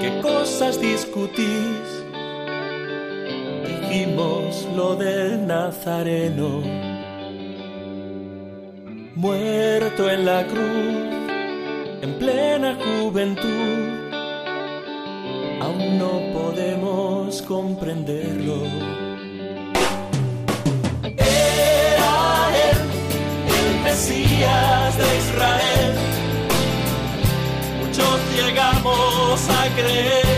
¿qué 0.00 0.20
cosas 0.20 0.80
discutís? 0.80 2.02
Dijimos 3.64 4.66
lo 4.74 4.96
del 4.96 5.46
Nazareno 5.46 6.91
muerto 9.14 10.10
en 10.10 10.24
la 10.24 10.46
cruz, 10.46 11.12
en 12.02 12.18
plena 12.18 12.76
juventud, 12.76 14.10
aún 15.60 15.98
no 15.98 16.20
podemos 16.32 17.42
comprenderlo. 17.42 18.62
Era 21.02 22.50
él, 22.70 22.78
el 23.60 23.84
Mesías 23.84 24.98
de 24.98 25.18
Israel, 25.18 25.94
mucho 27.80 28.18
llegamos 28.34 29.48
a 29.50 29.74
creerlo. 29.74 30.31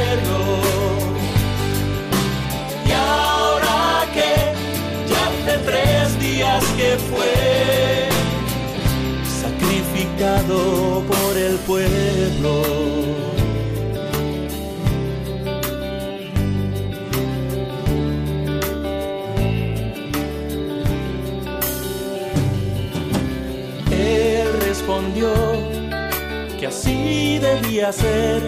Debía 27.44 27.92
ser, 27.92 28.42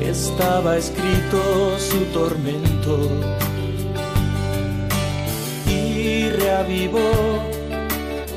estaba 0.00 0.76
escrito 0.76 1.38
su 1.78 1.98
tormento 2.06 2.94
y 5.68 6.28
reavivó 6.30 7.12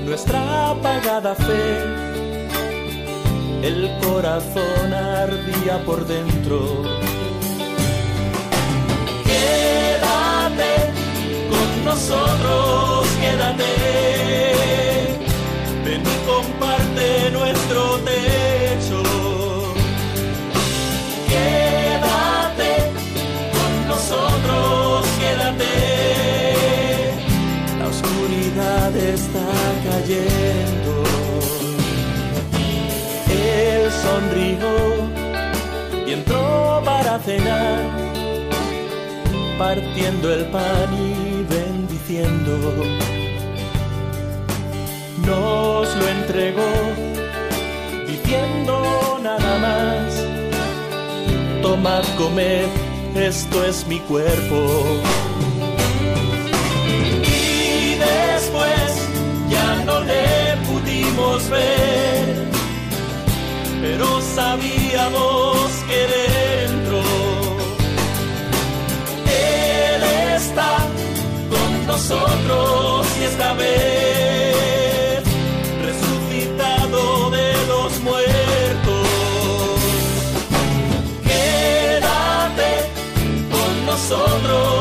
nuestra 0.05 0.69
apagada 0.69 1.33
fe. 1.33 1.67
El 3.63 3.89
corazón 4.05 4.93
ardía 4.93 5.83
por 5.87 6.05
dentro. 6.05 6.83
Quédate 9.29 10.73
con 11.51 11.69
nosotros, 11.85 13.07
quédate. 13.19 13.71
Ven 15.83 16.03
y 16.13 16.17
comparte 16.27 17.31
nuestro 17.31 17.97
techo. 18.05 18.44
Cayendo. 30.05 31.03
Él 33.29 33.91
sonrió 33.91 34.69
y 36.05 36.13
entró 36.13 36.81
para 36.85 37.19
cenar, 37.19 37.83
partiendo 39.57 40.33
el 40.33 40.45
pan 40.45 40.93
y 40.93 41.43
bendiciendo 41.43 42.73
nos 45.25 45.95
lo 45.95 46.07
entregó, 46.07 46.71
diciendo 48.05 49.19
nada 49.23 49.57
más, 49.57 50.23
tomad, 51.63 52.03
comed, 52.15 52.67
esto 53.15 53.65
es 53.65 53.87
mi 53.87 53.99
cuerpo. 54.01 55.01
Pero 63.81 64.21
sabíamos 64.21 65.55
que 65.87 65.99
dentro 66.15 66.99
Él 69.25 70.03
está 70.35 70.77
con 71.49 71.87
nosotros 71.87 73.07
y 73.19 73.23
esta 73.23 73.53
vez 73.53 75.23
resucitado 75.83 77.29
de 77.31 77.53
los 77.67 77.99
muertos. 78.01 79.07
Quédate 81.23 82.71
con 83.51 83.85
nosotros, 83.85 84.74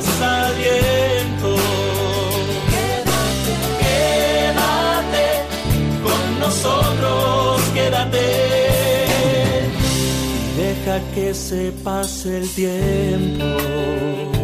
desaliento. 0.00 1.56
Quédate 3.82 5.26
con 6.04 6.40
nosotros, 6.40 7.60
quédate. 7.74 8.26
Deja 10.56 11.00
que 11.14 11.34
se 11.34 11.72
pase 11.84 12.38
el 12.38 12.48
tiempo. 12.54 14.39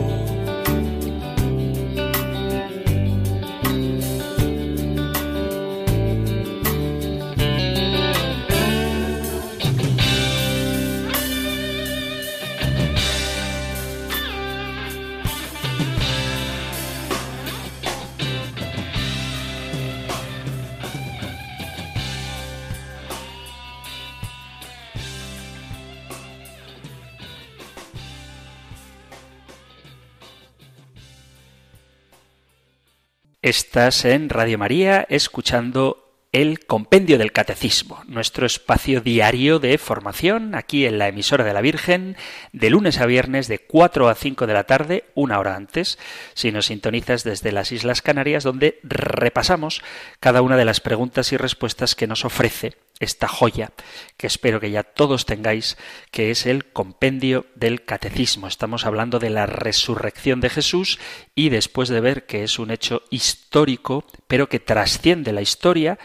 Estás 33.47 34.05
en 34.05 34.29
Radio 34.29 34.59
María 34.59 35.07
escuchando 35.09 36.11
el 36.33 36.67
Compendio 36.67 37.17
del 37.17 37.31
Catecismo, 37.31 38.03
nuestro 38.09 38.45
espacio 38.45 39.01
diario 39.01 39.61
de 39.61 39.79
formación 39.79 40.57
aquí 40.57 40.85
en 40.85 40.99
la 40.99 41.07
emisora 41.07 41.45
de 41.45 41.53
la 41.53 41.61
Virgen, 41.61 42.17
de 42.53 42.71
lunes 42.71 42.99
a 42.99 43.07
viernes 43.07 43.47
de 43.47 43.61
4 43.61 44.09
a 44.09 44.17
5 44.17 44.49
de 44.49 44.53
la 44.53 44.65
tarde, 44.65 45.05
una 45.15 45.39
hora 45.39 45.55
antes, 45.55 45.97
si 46.35 46.51
nos 46.51 46.67
sintonizas 46.67 47.23
desde 47.23 47.53
las 47.53 47.71
Islas 47.71 48.03
Canarias, 48.03 48.43
donde 48.43 48.81
repasamos 48.83 49.81
cada 50.19 50.43
una 50.43 50.57
de 50.57 50.65
las 50.65 50.81
preguntas 50.81 51.31
y 51.31 51.37
respuestas 51.37 51.95
que 51.95 52.09
nos 52.09 52.25
ofrece 52.25 52.75
esta 53.01 53.29
joya 53.29 53.73
que 54.17 54.27
espero 54.27 54.61
que 54.61 54.71
ya 54.71 54.83
todos 54.83 55.27
tengáis, 55.27 55.77
que 56.11 56.31
es 56.31 56.47
el 56.47 56.73
compendio 56.73 57.47
del 57.55 57.85
catecismo. 57.85 58.47
Estamos 58.47 58.87
hablando 58.87 59.19
de 59.19 59.31
la 59.31 59.47
resurrección 59.47 60.41
de 60.41 60.51
Jesús 60.51 60.99
y 61.35 61.51
después 61.51 61.89
de 61.89 62.01
ver 62.01 62.27
que 62.27 62.43
es 62.45 62.59
un 62.59 62.71
hecho 62.71 63.03
histórico, 63.11 64.05
pero 64.27 64.49
que 64.49 64.61
trasciende 64.61 65.33
la 65.33 65.43
historia, 65.43 65.99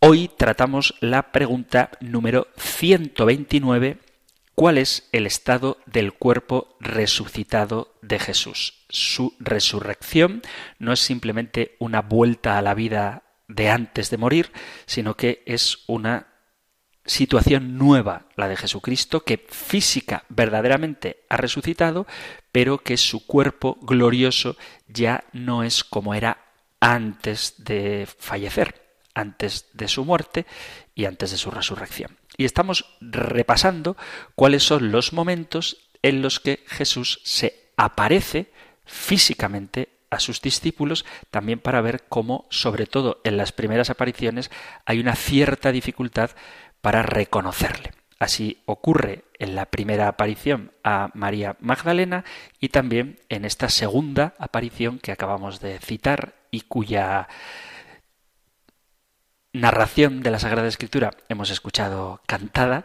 hoy 0.00 0.28
tratamos 0.28 0.94
la 1.00 1.32
pregunta 1.32 1.90
número 2.00 2.48
129. 2.56 3.98
¿Cuál 4.54 4.78
es 4.78 5.08
el 5.12 5.24
estado 5.26 5.78
del 5.86 6.12
cuerpo 6.12 6.76
resucitado 6.80 7.94
de 8.02 8.18
Jesús? 8.18 8.84
Su 8.88 9.36
resurrección 9.38 10.42
no 10.80 10.92
es 10.92 10.98
simplemente 10.98 11.76
una 11.78 12.02
vuelta 12.02 12.58
a 12.58 12.62
la 12.62 12.74
vida 12.74 13.22
de 13.48 13.70
antes 13.70 14.10
de 14.10 14.18
morir, 14.18 14.52
sino 14.86 15.16
que 15.16 15.42
es 15.46 15.78
una 15.86 16.28
situación 17.04 17.78
nueva, 17.78 18.26
la 18.36 18.48
de 18.48 18.56
Jesucristo, 18.56 19.24
que 19.24 19.46
física 19.48 20.24
verdaderamente 20.28 21.24
ha 21.28 21.38
resucitado, 21.38 22.06
pero 22.52 22.78
que 22.78 22.96
su 22.96 23.26
cuerpo 23.26 23.78
glorioso 23.80 24.56
ya 24.86 25.24
no 25.32 25.64
es 25.64 25.84
como 25.84 26.14
era 26.14 26.44
antes 26.80 27.54
de 27.58 28.06
fallecer, 28.18 28.84
antes 29.14 29.66
de 29.72 29.88
su 29.88 30.04
muerte 30.04 30.46
y 30.94 31.06
antes 31.06 31.30
de 31.30 31.38
su 31.38 31.50
resurrección. 31.50 32.18
Y 32.36 32.44
estamos 32.44 32.96
repasando 33.00 33.96
cuáles 34.34 34.62
son 34.62 34.92
los 34.92 35.12
momentos 35.12 35.88
en 36.02 36.22
los 36.22 36.38
que 36.38 36.64
Jesús 36.68 37.20
se 37.24 37.70
aparece 37.76 38.52
físicamente 38.84 39.97
a 40.10 40.20
sus 40.20 40.40
discípulos 40.40 41.04
también 41.30 41.58
para 41.58 41.80
ver 41.80 42.04
cómo, 42.08 42.46
sobre 42.50 42.86
todo 42.86 43.20
en 43.24 43.36
las 43.36 43.52
primeras 43.52 43.90
apariciones, 43.90 44.50
hay 44.84 45.00
una 45.00 45.14
cierta 45.14 45.72
dificultad 45.72 46.30
para 46.80 47.02
reconocerle. 47.02 47.92
Así 48.18 48.62
ocurre 48.66 49.24
en 49.38 49.54
la 49.54 49.66
primera 49.66 50.08
aparición 50.08 50.72
a 50.82 51.10
María 51.14 51.56
Magdalena 51.60 52.24
y 52.58 52.70
también 52.70 53.20
en 53.28 53.44
esta 53.44 53.68
segunda 53.68 54.34
aparición 54.38 54.98
que 54.98 55.12
acabamos 55.12 55.60
de 55.60 55.78
citar 55.78 56.34
y 56.50 56.62
cuya 56.62 57.28
narración 59.52 60.20
de 60.22 60.30
la 60.32 60.40
Sagrada 60.40 60.66
Escritura 60.66 61.10
hemos 61.28 61.50
escuchado 61.50 62.20
cantada 62.26 62.84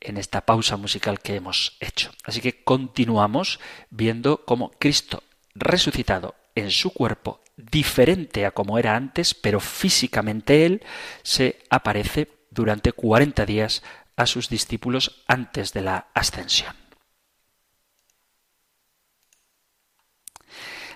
en 0.00 0.18
esta 0.18 0.42
pausa 0.42 0.76
musical 0.76 1.18
que 1.20 1.36
hemos 1.36 1.78
hecho. 1.80 2.10
Así 2.24 2.42
que 2.42 2.62
continuamos 2.62 3.60
viendo 3.88 4.44
cómo 4.44 4.70
Cristo 4.78 5.22
resucitado 5.54 6.34
en 6.54 6.70
su 6.70 6.92
cuerpo, 6.92 7.42
diferente 7.56 8.46
a 8.46 8.50
como 8.50 8.78
era 8.78 8.96
antes, 8.96 9.34
pero 9.34 9.60
físicamente 9.60 10.66
Él 10.66 10.82
se 11.22 11.58
aparece 11.70 12.28
durante 12.50 12.92
40 12.92 13.46
días 13.46 13.82
a 14.16 14.26
sus 14.26 14.48
discípulos 14.48 15.22
antes 15.26 15.72
de 15.72 15.82
la 15.82 16.08
ascensión. 16.14 16.74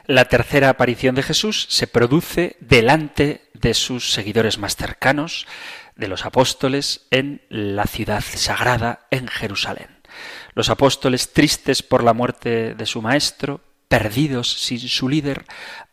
La 0.07 0.25
tercera 0.25 0.71
aparición 0.71 1.15
de 1.15 1.23
Jesús 1.23 1.67
se 1.69 1.87
produce 1.87 2.57
delante 2.61 3.51
de 3.53 3.75
sus 3.75 4.11
seguidores 4.11 4.57
más 4.57 4.75
cercanos, 4.75 5.47
de 5.97 6.09
los 6.09 6.25
apóstoles, 6.25 7.07
en 7.11 7.43
la 7.51 7.85
ciudad 7.85 8.23
sagrada, 8.23 9.07
en 9.11 9.29
Jerusalén. 9.29 9.99
Los 10.55 10.71
apóstoles, 10.71 11.35
tristes 11.35 11.83
por 11.83 12.03
la 12.03 12.15
muerte 12.15 12.75
de 12.75 12.87
su 12.87 13.03
maestro, 13.03 13.61
perdidos 13.89 14.53
sin 14.53 14.81
su 14.81 15.09
líder, 15.09 15.45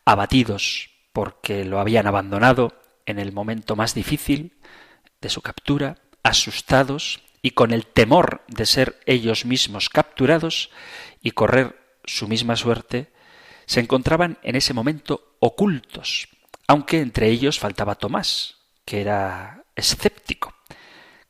abatidos 0.05 0.89
porque 1.13 1.63
lo 1.63 1.79
habían 1.79 2.07
abandonado 2.07 2.81
en 3.05 3.19
el 3.19 3.31
momento 3.31 3.75
más 3.75 3.93
difícil 3.93 4.57
de 5.21 5.29
su 5.29 5.41
captura, 5.41 5.95
asustados 6.23 7.21
y 7.41 7.51
con 7.51 7.71
el 7.71 7.85
temor 7.85 8.43
de 8.47 8.65
ser 8.65 8.99
ellos 9.05 9.45
mismos 9.45 9.89
capturados 9.89 10.71
y 11.21 11.31
correr 11.31 11.79
su 12.03 12.27
misma 12.27 12.55
suerte, 12.55 13.13
se 13.65 13.79
encontraban 13.79 14.37
en 14.43 14.55
ese 14.55 14.73
momento 14.73 15.37
ocultos, 15.39 16.27
aunque 16.67 16.99
entre 16.99 17.29
ellos 17.29 17.59
faltaba 17.59 17.95
Tomás, 17.95 18.57
que 18.83 19.01
era 19.01 19.63
escéptico. 19.75 20.53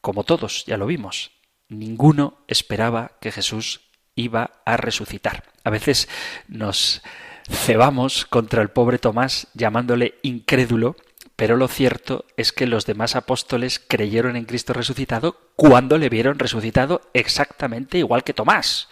Como 0.02 0.24
todos, 0.24 0.66
ya 0.66 0.78
lo 0.78 0.86
vimos, 0.86 1.32
ninguno 1.68 2.44
esperaba 2.48 3.18
que 3.22 3.32
Jesús 3.32 3.85
iba 4.16 4.52
a 4.66 4.78
resucitar. 4.78 5.44
A 5.64 5.70
veces 5.70 6.08
nos 6.48 7.02
cebamos 7.50 8.26
contra 8.26 8.62
el 8.62 8.70
pobre 8.70 8.98
Tomás 8.98 9.48
llamándole 9.54 10.16
incrédulo, 10.24 10.96
pero 11.36 11.58
lo 11.58 11.68
cierto 11.68 12.26
es 12.38 12.52
que 12.52 12.66
los 12.66 12.86
demás 12.86 13.16
apóstoles 13.16 13.80
creyeron 13.86 14.36
en 14.36 14.46
Cristo 14.46 14.74
resucitado 14.74 15.38
cuando 15.56 15.98
le 15.98 16.10
vieron 16.10 16.40
resucitado 16.40 17.02
exactamente 17.14 17.98
igual 17.98 18.24
que 18.24 18.34
Tomás. 18.34 18.88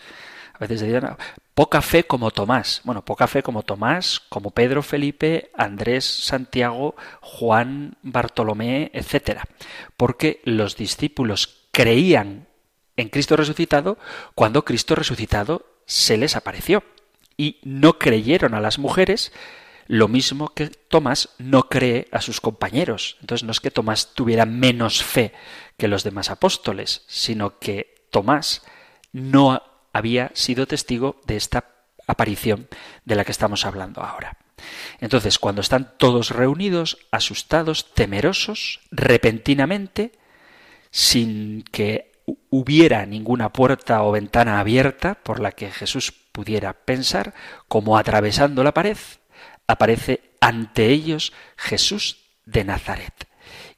A 0.53 0.59
veces 0.59 0.81
decían, 0.81 1.17
poca 1.55 1.81
fe 1.81 2.03
como 2.03 2.31
Tomás. 2.31 2.81
Bueno, 2.83 3.03
poca 3.03 3.27
fe 3.27 3.41
como 3.41 3.63
Tomás, 3.63 4.21
como 4.29 4.51
Pedro, 4.51 4.83
Felipe, 4.83 5.51
Andrés, 5.55 6.05
Santiago, 6.05 6.95
Juan, 7.21 7.97
Bartolomé, 8.03 8.91
etc. 8.93 9.39
Porque 9.97 10.41
los 10.43 10.75
discípulos 10.75 11.67
creían 11.71 12.47
en 12.97 13.09
Cristo 13.09 13.35
resucitado 13.35 13.97
cuando 14.35 14.65
Cristo 14.65 14.95
resucitado 14.95 15.65
se 15.85 16.17
les 16.17 16.35
apareció. 16.35 16.83
Y 17.35 17.59
no 17.63 17.97
creyeron 17.97 18.53
a 18.53 18.61
las 18.61 18.77
mujeres 18.77 19.31
lo 19.87 20.07
mismo 20.07 20.49
que 20.49 20.67
Tomás 20.69 21.29
no 21.39 21.67
cree 21.67 22.07
a 22.11 22.21
sus 22.21 22.39
compañeros. 22.39 23.17
Entonces 23.21 23.43
no 23.43 23.51
es 23.51 23.59
que 23.59 23.71
Tomás 23.71 24.13
tuviera 24.13 24.45
menos 24.45 25.03
fe 25.03 25.33
que 25.77 25.87
los 25.87 26.03
demás 26.03 26.29
apóstoles, 26.29 27.03
sino 27.07 27.59
que 27.59 28.05
Tomás 28.11 28.61
no 29.11 29.63
había 29.93 30.31
sido 30.33 30.67
testigo 30.67 31.19
de 31.25 31.37
esta 31.37 31.65
aparición 32.07 32.67
de 33.05 33.15
la 33.15 33.25
que 33.25 33.31
estamos 33.31 33.65
hablando 33.65 34.01
ahora. 34.01 34.37
Entonces, 34.99 35.39
cuando 35.39 35.61
están 35.61 35.93
todos 35.97 36.29
reunidos, 36.29 36.97
asustados, 37.11 37.93
temerosos, 37.93 38.79
repentinamente, 38.91 40.13
sin 40.91 41.63
que 41.63 42.12
hubiera 42.49 43.05
ninguna 43.05 43.51
puerta 43.51 44.03
o 44.03 44.11
ventana 44.11 44.59
abierta 44.59 45.15
por 45.15 45.39
la 45.39 45.51
que 45.51 45.71
Jesús 45.71 46.11
pudiera 46.11 46.73
pensar, 46.73 47.33
como 47.67 47.97
atravesando 47.97 48.63
la 48.63 48.73
pared, 48.73 48.97
aparece 49.67 50.31
ante 50.39 50.87
ellos 50.87 51.33
Jesús 51.57 52.17
de 52.45 52.63
Nazaret. 52.63 53.27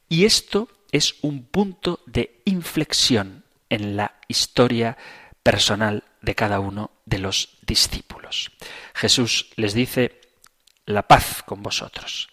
Y 0.10 0.26
esto 0.26 0.70
es 0.92 1.16
un 1.22 1.46
punto 1.46 2.00
de 2.06 2.42
inflexión 2.46 3.44
en 3.70 3.98
la 3.98 4.16
historia 4.28 4.98
personal 5.44 6.04
de 6.22 6.36
cada 6.36 6.60
uno 6.60 6.92
de 7.06 7.20
los 7.20 7.58
discípulos. 7.66 8.52
Jesús 8.94 9.52
les 9.56 9.74
dice, 9.74 10.22
la 10.86 11.08
paz 11.08 11.44
con 11.44 11.62
vosotros. 11.62 12.30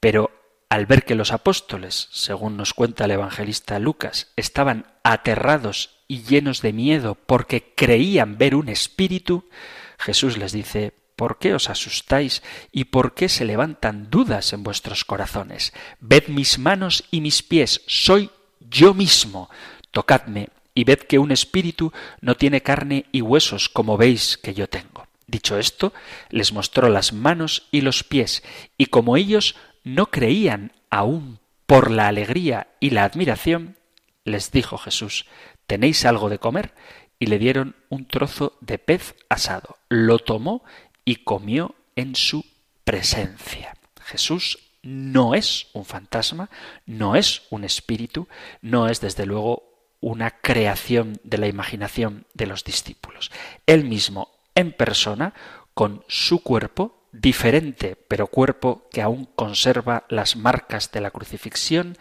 Pero 0.00 0.41
al 0.72 0.86
ver 0.86 1.04
que 1.04 1.14
los 1.14 1.32
apóstoles, 1.32 2.08
según 2.12 2.56
nos 2.56 2.72
cuenta 2.72 3.04
el 3.04 3.10
evangelista 3.10 3.78
Lucas, 3.78 4.32
estaban 4.36 4.86
aterrados 5.04 5.98
y 6.08 6.22
llenos 6.22 6.62
de 6.62 6.72
miedo 6.72 7.14
porque 7.14 7.74
creían 7.76 8.38
ver 8.38 8.54
un 8.54 8.70
espíritu, 8.70 9.50
Jesús 9.98 10.38
les 10.38 10.52
dice, 10.52 10.94
¿por 11.14 11.38
qué 11.38 11.52
os 11.52 11.68
asustáis 11.68 12.42
y 12.72 12.84
por 12.84 13.12
qué 13.12 13.28
se 13.28 13.44
levantan 13.44 14.08
dudas 14.08 14.54
en 14.54 14.62
vuestros 14.62 15.04
corazones? 15.04 15.74
Ved 16.00 16.28
mis 16.28 16.58
manos 16.58 17.04
y 17.10 17.20
mis 17.20 17.42
pies, 17.42 17.82
soy 17.86 18.30
yo 18.58 18.94
mismo, 18.94 19.50
tocadme 19.90 20.48
y 20.74 20.84
ved 20.84 21.00
que 21.00 21.18
un 21.18 21.32
espíritu 21.32 21.92
no 22.22 22.34
tiene 22.38 22.62
carne 22.62 23.04
y 23.12 23.20
huesos 23.20 23.68
como 23.68 23.98
veis 23.98 24.38
que 24.38 24.54
yo 24.54 24.70
tengo. 24.70 25.06
Dicho 25.26 25.58
esto, 25.58 25.92
les 26.30 26.54
mostró 26.54 26.88
las 26.88 27.12
manos 27.12 27.68
y 27.70 27.82
los 27.82 28.04
pies, 28.04 28.42
y 28.78 28.86
como 28.86 29.18
ellos 29.18 29.54
no 29.84 30.10
creían 30.10 30.72
aún 30.90 31.38
por 31.66 31.90
la 31.90 32.08
alegría 32.08 32.68
y 32.80 32.90
la 32.90 33.04
admiración, 33.04 33.76
les 34.24 34.50
dijo 34.50 34.78
Jesús, 34.78 35.26
¿tenéis 35.66 36.04
algo 36.04 36.28
de 36.28 36.38
comer? 36.38 36.74
Y 37.18 37.26
le 37.26 37.38
dieron 37.38 37.76
un 37.88 38.06
trozo 38.06 38.56
de 38.60 38.78
pez 38.78 39.14
asado. 39.28 39.76
Lo 39.88 40.18
tomó 40.18 40.64
y 41.04 41.16
comió 41.16 41.74
en 41.96 42.14
su 42.14 42.44
presencia. 42.84 43.76
Jesús 44.04 44.58
no 44.82 45.34
es 45.34 45.68
un 45.72 45.84
fantasma, 45.84 46.50
no 46.86 47.14
es 47.14 47.42
un 47.50 47.64
espíritu, 47.64 48.28
no 48.60 48.88
es 48.88 49.00
desde 49.00 49.26
luego 49.26 49.72
una 50.00 50.30
creación 50.30 51.20
de 51.22 51.38
la 51.38 51.46
imaginación 51.46 52.26
de 52.34 52.46
los 52.46 52.64
discípulos. 52.64 53.30
Él 53.66 53.84
mismo, 53.84 54.30
en 54.54 54.72
persona, 54.72 55.32
con 55.74 56.04
su 56.08 56.42
cuerpo, 56.42 57.01
diferente, 57.12 57.96
pero 58.08 58.26
cuerpo 58.26 58.88
que 58.90 59.02
aún 59.02 59.26
conserva 59.26 60.04
las 60.08 60.36
marcas 60.36 60.90
de 60.90 61.00
la 61.00 61.10
crucifixión, 61.10 61.96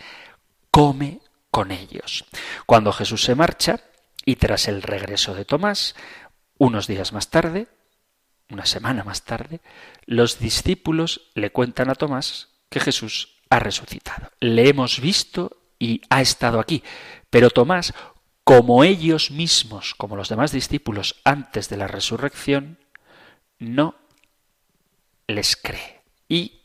come 0.71 1.19
con 1.51 1.71
ellos. 1.71 2.25
Cuando 2.65 2.93
Jesús 2.93 3.23
se 3.23 3.35
marcha, 3.35 3.81
y 4.25 4.37
tras 4.37 4.67
el 4.67 4.81
regreso 4.81 5.33
de 5.33 5.45
Tomás, 5.45 5.95
unos 6.57 6.87
días 6.87 7.11
más 7.11 7.29
tarde, 7.29 7.67
una 8.49 8.65
semana 8.65 9.03
más 9.03 9.23
tarde, 9.23 9.61
los 10.05 10.39
discípulos 10.39 11.29
le 11.33 11.51
cuentan 11.51 11.89
a 11.89 11.95
Tomás 11.95 12.49
que 12.69 12.79
Jesús 12.79 13.39
ha 13.49 13.59
resucitado. 13.59 14.31
Le 14.39 14.69
hemos 14.69 14.99
visto 15.01 15.57
y 15.79 16.01
ha 16.09 16.21
estado 16.21 16.59
aquí. 16.59 16.83
Pero 17.29 17.49
Tomás, 17.49 17.93
como 18.43 18.83
ellos 18.83 19.31
mismos, 19.31 19.95
como 19.95 20.15
los 20.15 20.29
demás 20.29 20.51
discípulos 20.51 21.19
antes 21.23 21.69
de 21.69 21.77
la 21.77 21.87
resurrección, 21.87 22.79
no 23.57 23.95
les 25.27 25.55
cree. 25.55 26.01
Y, 26.27 26.61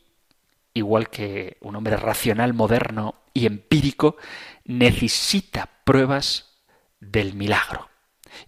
igual 0.73 1.09
que 1.09 1.57
un 1.61 1.75
hombre 1.75 1.97
racional, 1.97 2.53
moderno 2.53 3.15
y 3.33 3.45
empírico, 3.45 4.17
necesita 4.65 5.69
pruebas 5.83 6.57
del 6.99 7.33
milagro. 7.33 7.89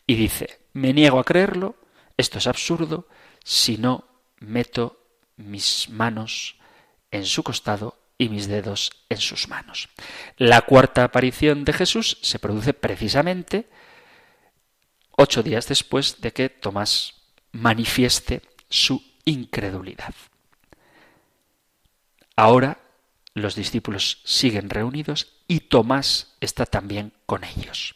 Y 0.05 0.15
dice, 0.15 0.61
me 0.73 0.93
niego 0.93 1.19
a 1.19 1.23
creerlo, 1.23 1.75
esto 2.17 2.37
es 2.37 2.47
absurdo, 2.47 3.07
si 3.43 3.77
no 3.77 4.05
meto 4.39 5.05
mis 5.37 5.89
manos 5.89 6.57
en 7.11 7.25
su 7.25 7.43
costado 7.43 7.97
y 8.17 8.29
mis 8.29 8.47
dedos 8.47 8.91
en 9.09 9.17
sus 9.17 9.47
manos. 9.47 9.89
La 10.37 10.61
cuarta 10.61 11.05
aparición 11.05 11.65
de 11.65 11.73
Jesús 11.73 12.17
se 12.21 12.39
produce 12.39 12.73
precisamente 12.73 13.69
ocho 15.11 15.41
días 15.41 15.67
después 15.67 16.21
de 16.21 16.33
que 16.33 16.49
Tomás 16.49 17.13
manifieste 17.51 18.41
su 18.69 19.01
incredulidad. 19.31 20.13
Ahora 22.35 22.79
los 23.33 23.55
discípulos 23.55 24.21
siguen 24.25 24.69
reunidos 24.69 25.33
y 25.47 25.61
Tomás 25.61 26.35
está 26.39 26.65
también 26.65 27.13
con 27.25 27.43
ellos. 27.43 27.95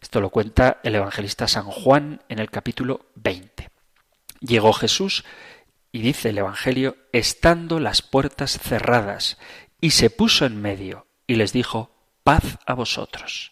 Esto 0.00 0.20
lo 0.20 0.30
cuenta 0.30 0.80
el 0.82 0.94
evangelista 0.94 1.48
San 1.48 1.64
Juan 1.64 2.22
en 2.28 2.38
el 2.38 2.50
capítulo 2.50 3.06
20. 3.16 3.70
Llegó 4.40 4.72
Jesús 4.72 5.24
y 5.92 6.00
dice 6.00 6.28
el 6.28 6.38
Evangelio, 6.38 6.98
estando 7.12 7.80
las 7.80 8.02
puertas 8.02 8.58
cerradas, 8.58 9.38
y 9.80 9.92
se 9.92 10.10
puso 10.10 10.44
en 10.44 10.60
medio, 10.60 11.06
y 11.26 11.36
les 11.36 11.54
dijo, 11.54 11.90
paz 12.22 12.58
a 12.66 12.74
vosotros. 12.74 13.50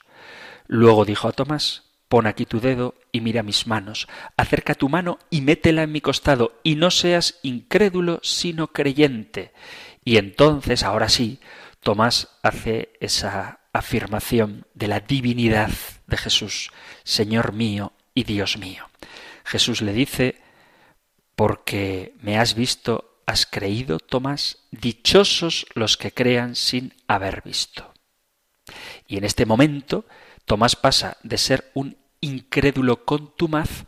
Luego 0.67 1.07
dijo 1.07 1.27
a 1.27 1.33
Tomás, 1.33 1.84
pon 2.15 2.29
aquí 2.29 2.47
tu 2.47 2.61
dedo 2.61 2.95
y 3.11 3.21
mira 3.21 3.43
mis 3.43 3.67
manos, 3.67 4.07
acerca 4.37 4.77
tu 4.77 4.89
mano 4.89 5.19
y 5.31 5.41
métela 5.41 5.83
en 5.83 5.91
mi 5.91 6.01
costado, 6.01 6.61
y 6.63 6.77
no 6.77 6.93
seas 6.93 7.41
incrédulo, 7.43 8.21
sino 8.23 8.69
creyente. 8.69 9.53
Y 10.05 10.19
entonces, 10.19 10.85
ahora 10.85 11.09
sí, 11.09 11.41
Tomás 11.81 12.29
hace 12.45 12.93
esa 13.01 13.59
afirmación 13.73 14.65
de 14.75 14.87
la 14.87 15.01
divinidad 15.01 15.73
de 16.07 16.17
Jesús, 16.17 16.71
Señor 17.03 17.53
mío 17.53 17.93
y 18.15 18.23
Dios 18.23 18.59
mío. 18.59 18.89
Jesús 19.45 19.83
le 19.83 19.93
dice, 19.93 20.41
porque 21.35 22.15
me 22.21 22.39
has 22.39 22.55
visto, 22.55 23.19
has 23.27 23.45
creído, 23.45 23.99
Tomás, 23.99 24.59
dichosos 24.71 25.67
los 25.75 25.97
que 25.97 26.13
crean 26.13 26.55
sin 26.55 26.95
haber 27.09 27.43
visto. 27.43 27.93
Y 29.09 29.17
en 29.17 29.25
este 29.25 29.47
momento, 29.47 30.07
Tomás 30.45 30.77
pasa 30.77 31.17
de 31.25 31.39
ser 31.39 31.73
un 31.75 32.04
incrédulo 32.25 33.05
contumaz 33.05 33.85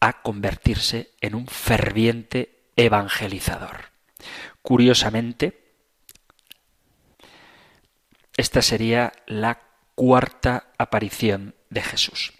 a 0.00 0.22
convertirse 0.22 1.10
en 1.20 1.34
un 1.34 1.46
ferviente 1.46 2.70
evangelizador. 2.76 3.92
Curiosamente, 4.62 5.62
esta 8.36 8.60
sería 8.60 9.12
la 9.26 9.62
cuarta 9.94 10.72
aparición 10.76 11.54
de 11.70 11.82
Jesús. 11.82 12.32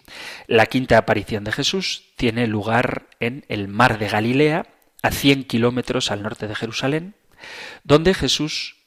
La 0.45 0.67
quinta 0.67 0.97
aparición 0.97 1.43
de 1.43 1.51
Jesús 1.51 2.03
tiene 2.15 2.45
lugar 2.47 3.07
en 3.19 3.45
el 3.47 3.67
mar 3.67 3.97
de 3.97 4.09
Galilea, 4.09 4.67
a 5.03 5.11
100 5.11 5.45
kilómetros 5.45 6.11
al 6.11 6.23
norte 6.23 6.47
de 6.47 6.55
Jerusalén, 6.55 7.15
donde 7.83 8.13
Jesús 8.13 8.77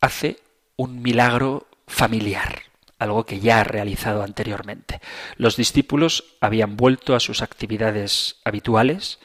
hace 0.00 0.38
un 0.76 1.02
milagro 1.02 1.68
familiar, 1.86 2.62
algo 3.00 3.26
que 3.26 3.40
ya 3.40 3.60
ha 3.60 3.64
realizado 3.64 4.22
anteriormente. 4.22 5.00
Los 5.36 5.56
discípulos 5.56 6.36
habían 6.40 6.76
vuelto 6.76 7.16
a 7.16 7.20
sus 7.20 7.42
actividades 7.42 8.36
habituales 8.44 9.18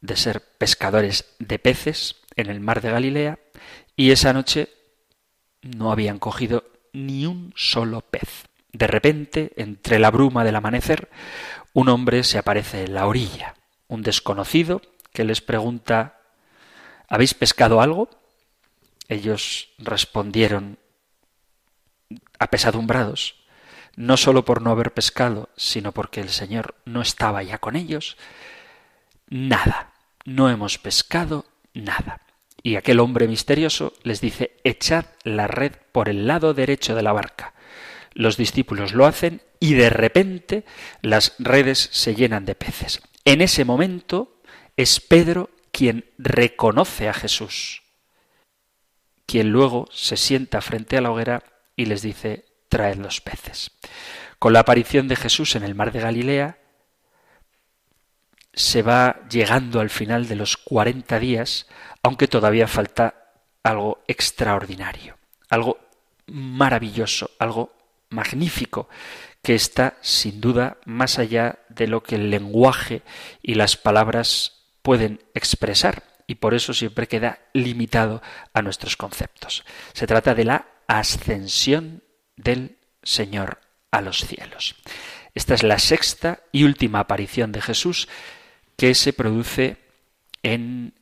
de 0.00 0.16
ser 0.16 0.42
pescadores 0.58 1.24
de 1.38 1.58
peces 1.58 2.16
en 2.36 2.50
el 2.50 2.60
mar 2.60 2.82
de 2.82 2.90
Galilea 2.90 3.38
y 3.96 4.10
esa 4.10 4.32
noche 4.32 4.68
no 5.62 5.92
habían 5.92 6.18
cogido 6.18 6.64
ni 6.92 7.24
un 7.24 7.54
solo 7.56 8.02
pez. 8.02 8.48
De 8.72 8.86
repente, 8.86 9.52
entre 9.56 9.98
la 9.98 10.10
bruma 10.10 10.44
del 10.44 10.56
amanecer, 10.56 11.08
un 11.72 11.88
hombre 11.88 12.24
se 12.24 12.38
aparece 12.38 12.84
en 12.84 12.94
la 12.94 13.06
orilla, 13.06 13.54
un 13.86 14.02
desconocido 14.02 14.82
que 15.12 15.24
les 15.24 15.40
pregunta 15.40 16.18
¿Habéis 17.12 17.34
pescado 17.34 17.82
algo? 17.82 18.08
Ellos 19.06 19.68
respondieron 19.76 20.78
apesadumbrados, 22.42 23.36
no 23.96 24.16
sólo 24.16 24.44
por 24.44 24.62
no 24.62 24.70
haber 24.70 24.92
pescado, 24.92 25.50
sino 25.56 25.92
porque 25.92 26.20
el 26.20 26.30
Señor 26.30 26.74
no 26.84 27.02
estaba 27.02 27.42
ya 27.42 27.58
con 27.58 27.76
ellos. 27.76 28.16
Nada, 29.28 29.92
no 30.24 30.50
hemos 30.50 30.78
pescado 30.78 31.46
nada. 31.74 32.22
Y 32.62 32.76
aquel 32.76 33.00
hombre 33.00 33.28
misterioso 33.28 33.92
les 34.02 34.20
dice, 34.20 34.56
echad 34.64 35.06
la 35.24 35.46
red 35.46 35.72
por 35.90 36.08
el 36.08 36.26
lado 36.26 36.54
derecho 36.54 36.94
de 36.94 37.02
la 37.02 37.12
barca. 37.12 37.54
Los 38.14 38.36
discípulos 38.36 38.92
lo 38.92 39.06
hacen 39.06 39.42
y 39.58 39.74
de 39.74 39.90
repente 39.90 40.64
las 41.00 41.34
redes 41.38 41.88
se 41.92 42.14
llenan 42.14 42.44
de 42.44 42.54
peces. 42.54 43.02
En 43.24 43.40
ese 43.40 43.64
momento 43.64 44.40
es 44.76 45.00
Pedro 45.00 45.50
quien 45.70 46.04
reconoce 46.18 47.08
a 47.08 47.14
Jesús, 47.14 47.82
quien 49.26 49.50
luego 49.50 49.88
se 49.90 50.16
sienta 50.16 50.60
frente 50.60 50.98
a 50.98 51.00
la 51.00 51.10
hoguera 51.10 51.42
y 51.76 51.86
les 51.86 52.02
dice, 52.02 52.46
traed 52.68 52.96
los 52.96 53.20
peces. 53.20 53.70
Con 54.38 54.52
la 54.52 54.60
aparición 54.60 55.08
de 55.08 55.16
Jesús 55.16 55.54
en 55.56 55.62
el 55.62 55.74
mar 55.74 55.92
de 55.92 56.00
Galilea, 56.00 56.58
se 58.54 58.82
va 58.82 59.20
llegando 59.30 59.80
al 59.80 59.90
final 59.90 60.28
de 60.28 60.36
los 60.36 60.56
cuarenta 60.56 61.18
días, 61.18 61.66
aunque 62.02 62.28
todavía 62.28 62.68
falta 62.68 63.32
algo 63.62 64.02
extraordinario, 64.06 65.16
algo 65.48 65.78
maravilloso, 66.26 67.30
algo 67.38 67.74
magnífico, 68.10 68.88
que 69.42 69.54
está 69.54 69.96
sin 70.00 70.40
duda 70.40 70.78
más 70.84 71.18
allá 71.18 71.60
de 71.68 71.86
lo 71.86 72.02
que 72.02 72.16
el 72.16 72.30
lenguaje 72.30 73.02
y 73.42 73.54
las 73.54 73.76
palabras 73.76 74.66
pueden 74.82 75.22
expresar, 75.34 76.02
y 76.26 76.36
por 76.36 76.54
eso 76.54 76.74
siempre 76.74 77.08
queda 77.08 77.40
limitado 77.52 78.22
a 78.54 78.62
nuestros 78.62 78.96
conceptos. 78.96 79.64
Se 79.92 80.06
trata 80.06 80.34
de 80.34 80.44
la 80.44 80.66
ascensión 80.86 82.02
del 82.36 82.78
Señor 83.02 83.60
a 83.90 84.00
los 84.00 84.26
cielos. 84.26 84.74
Esta 85.34 85.54
es 85.54 85.62
la 85.62 85.78
sexta 85.78 86.40
y 86.52 86.64
última 86.64 87.00
aparición 87.00 87.52
de 87.52 87.62
Jesús 87.62 88.08
que 88.76 88.94
se 88.94 89.12
produce 89.12 89.76
en 90.42 90.94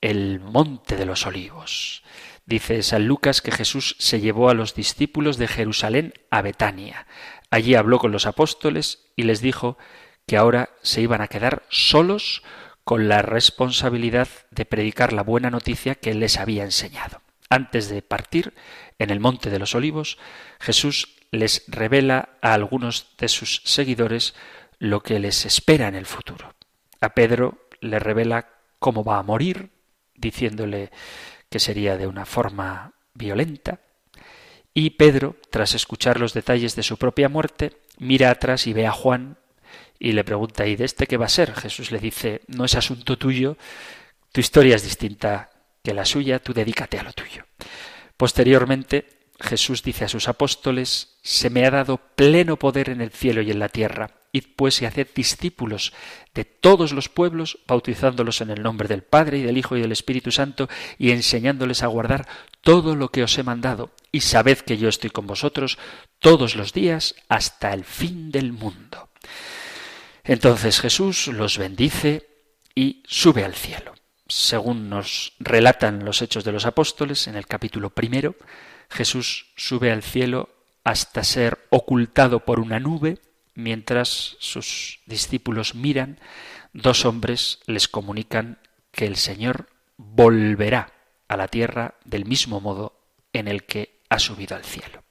el 0.00 0.40
monte 0.40 0.96
de 0.96 1.06
los 1.06 1.26
olivos. 1.26 2.02
Dice 2.46 2.82
San 2.82 3.06
Lucas 3.06 3.42
que 3.42 3.52
Jesús 3.52 3.96
se 3.98 4.20
llevó 4.20 4.48
a 4.48 4.54
los 4.54 4.74
discípulos 4.74 5.36
de 5.36 5.48
Jerusalén 5.48 6.14
a 6.30 6.40
Betania. 6.42 7.06
Allí 7.50 7.74
habló 7.74 7.98
con 7.98 8.10
los 8.10 8.26
apóstoles 8.26 9.06
y 9.16 9.24
les 9.24 9.40
dijo 9.40 9.76
que 10.26 10.36
ahora 10.36 10.70
se 10.82 11.00
iban 11.00 11.20
a 11.20 11.28
quedar 11.28 11.64
solos 11.70 12.42
con 12.84 13.08
la 13.08 13.22
responsabilidad 13.22 14.28
de 14.50 14.64
predicar 14.64 15.12
la 15.12 15.22
buena 15.22 15.50
noticia 15.50 15.94
que 15.94 16.10
él 16.10 16.20
les 16.20 16.38
había 16.38 16.64
enseñado. 16.64 17.20
Antes 17.50 17.88
de 17.88 18.02
partir, 18.02 18.54
en 18.98 19.10
el 19.10 19.20
monte 19.20 19.50
de 19.50 19.58
los 19.58 19.74
olivos, 19.74 20.18
Jesús 20.60 21.16
les 21.30 21.64
revela 21.68 22.30
a 22.42 22.54
algunos 22.54 23.14
de 23.18 23.28
sus 23.28 23.62
seguidores 23.64 24.34
lo 24.78 25.02
que 25.02 25.18
les 25.18 25.44
espera 25.46 25.88
en 25.88 25.94
el 25.94 26.06
futuro. 26.06 26.54
A 27.00 27.10
Pedro 27.10 27.68
le 27.80 27.98
revela 27.98 28.48
cómo 28.78 29.04
va 29.04 29.18
a 29.18 29.22
morir, 29.22 29.70
diciéndole 30.14 30.90
que 31.48 31.58
sería 31.58 31.96
de 31.96 32.06
una 32.06 32.26
forma 32.26 32.92
violenta. 33.14 33.80
Y 34.74 34.90
Pedro, 34.90 35.36
tras 35.50 35.74
escuchar 35.74 36.20
los 36.20 36.34
detalles 36.34 36.76
de 36.76 36.82
su 36.82 36.96
propia 36.98 37.28
muerte, 37.28 37.78
mira 37.98 38.30
atrás 38.30 38.66
y 38.66 38.72
ve 38.72 38.86
a 38.86 38.92
Juan 38.92 39.38
y 39.98 40.12
le 40.12 40.24
pregunta, 40.24 40.66
¿y 40.66 40.76
de 40.76 40.84
este 40.84 41.06
qué 41.06 41.16
va 41.16 41.26
a 41.26 41.30
ser? 41.30 41.54
Jesús 41.54 41.90
le 41.90 41.98
dice, 41.98 42.42
no 42.46 42.64
es 42.64 42.74
asunto 42.74 43.18
tuyo, 43.18 43.56
tu 44.32 44.40
historia 44.40 44.76
es 44.76 44.84
distinta 44.84 45.50
la 45.94 46.04
suya, 46.04 46.38
tú 46.38 46.52
dedícate 46.52 46.98
a 46.98 47.02
lo 47.02 47.12
tuyo. 47.12 47.44
Posteriormente, 48.16 49.18
Jesús 49.40 49.82
dice 49.82 50.04
a 50.04 50.08
sus 50.08 50.28
apóstoles, 50.28 51.18
se 51.22 51.50
me 51.50 51.64
ha 51.64 51.70
dado 51.70 51.98
pleno 52.16 52.58
poder 52.58 52.90
en 52.90 53.00
el 53.00 53.10
cielo 53.10 53.40
y 53.40 53.50
en 53.50 53.60
la 53.60 53.68
tierra. 53.68 54.10
Id 54.32 54.44
pues 54.56 54.82
y 54.82 54.84
haced 54.84 55.08
discípulos 55.14 55.92
de 56.34 56.44
todos 56.44 56.92
los 56.92 57.08
pueblos, 57.08 57.60
bautizándolos 57.66 58.40
en 58.40 58.50
el 58.50 58.62
nombre 58.62 58.88
del 58.88 59.02
Padre 59.02 59.38
y 59.38 59.42
del 59.42 59.56
Hijo 59.56 59.76
y 59.76 59.80
del 59.80 59.92
Espíritu 59.92 60.32
Santo, 60.32 60.68
y 60.98 61.12
enseñándoles 61.12 61.82
a 61.82 61.86
guardar 61.86 62.26
todo 62.60 62.94
lo 62.96 63.10
que 63.10 63.22
os 63.22 63.38
he 63.38 63.42
mandado. 63.42 63.92
Y 64.12 64.20
sabed 64.20 64.58
que 64.58 64.76
yo 64.76 64.88
estoy 64.88 65.10
con 65.10 65.26
vosotros 65.26 65.78
todos 66.18 66.56
los 66.56 66.72
días 66.72 67.14
hasta 67.28 67.72
el 67.72 67.84
fin 67.84 68.30
del 68.30 68.52
mundo. 68.52 69.08
Entonces 70.24 70.80
Jesús 70.80 71.28
los 71.28 71.56
bendice 71.56 72.28
y 72.74 73.02
sube 73.06 73.44
al 73.44 73.54
cielo 73.54 73.97
según 74.28 74.90
nos 74.90 75.32
relatan 75.38 76.04
los 76.04 76.22
hechos 76.22 76.44
de 76.44 76.52
los 76.52 76.66
apóstoles 76.66 77.26
en 77.26 77.36
el 77.36 77.46
capítulo 77.46 77.90
primero, 77.90 78.36
Jesús 78.90 79.46
sube 79.56 79.90
al 79.90 80.02
cielo 80.02 80.50
hasta 80.84 81.24
ser 81.24 81.66
ocultado 81.70 82.44
por 82.44 82.60
una 82.60 82.80
nube, 82.80 83.18
mientras 83.54 84.36
sus 84.38 85.00
discípulos 85.06 85.74
miran, 85.74 86.18
dos 86.72 87.04
hombres 87.04 87.60
les 87.66 87.88
comunican 87.88 88.58
que 88.92 89.06
el 89.06 89.16
Señor 89.16 89.68
volverá 89.96 90.92
a 91.26 91.36
la 91.36 91.48
tierra 91.48 91.94
del 92.04 92.24
mismo 92.24 92.60
modo 92.60 93.00
en 93.32 93.48
el 93.48 93.64
que 93.64 94.00
ha 94.08 94.18
subido 94.18 94.56
al 94.56 94.64
cielo. 94.64 95.02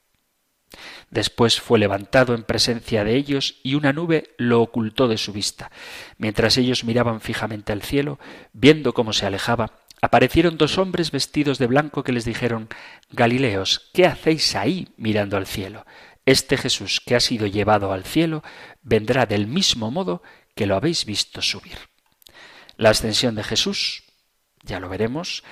Después 1.10 1.62
fue 1.62 1.80
levantado 1.80 2.36
en 2.36 2.44
presencia 2.44 3.04
de 3.04 3.16
ellos 3.16 3.56
y 3.64 3.76
una 3.76 3.94
nube 3.94 4.36
lo 4.38 4.62
ocultó 4.62 5.08
de 5.08 5.18
su 5.18 5.32
vista. 5.32 5.72
Mientras 6.18 6.58
ellos 6.58 6.84
miraban 6.84 7.22
fijamente 7.22 7.72
al 7.72 7.82
cielo, 7.82 8.20
viendo 8.52 8.94
cómo 8.94 9.14
se 9.14 9.26
alejaba, 9.26 9.72
aparecieron 10.02 10.58
dos 10.58 10.78
hombres 10.78 11.12
vestidos 11.12 11.60
de 11.60 11.68
blanco 11.68 12.04
que 12.04 12.12
les 12.12 12.26
dijeron 12.26 12.68
Galileos, 13.10 13.90
¿qué 13.94 14.06
hacéis 14.06 14.56
ahí 14.56 14.90
mirando 14.98 15.38
al 15.38 15.48
cielo? 15.48 15.86
Este 16.26 16.58
Jesús 16.58 17.00
que 17.00 17.16
ha 17.16 17.22
sido 17.22 17.48
llevado 17.48 17.94
al 17.94 18.04
cielo 18.04 18.44
vendrá 18.84 19.26
del 19.26 19.48
mismo 19.48 19.92
modo 19.92 20.22
que 20.56 20.66
lo 20.66 20.76
habéis 20.76 21.06
visto 21.06 21.42
subir. 21.42 21.78
La 22.76 22.90
ascensión 22.90 23.36
de 23.36 23.44
Jesús, 23.44 24.04
ya 24.62 24.82
lo 24.82 24.90
veremos, 24.90 25.44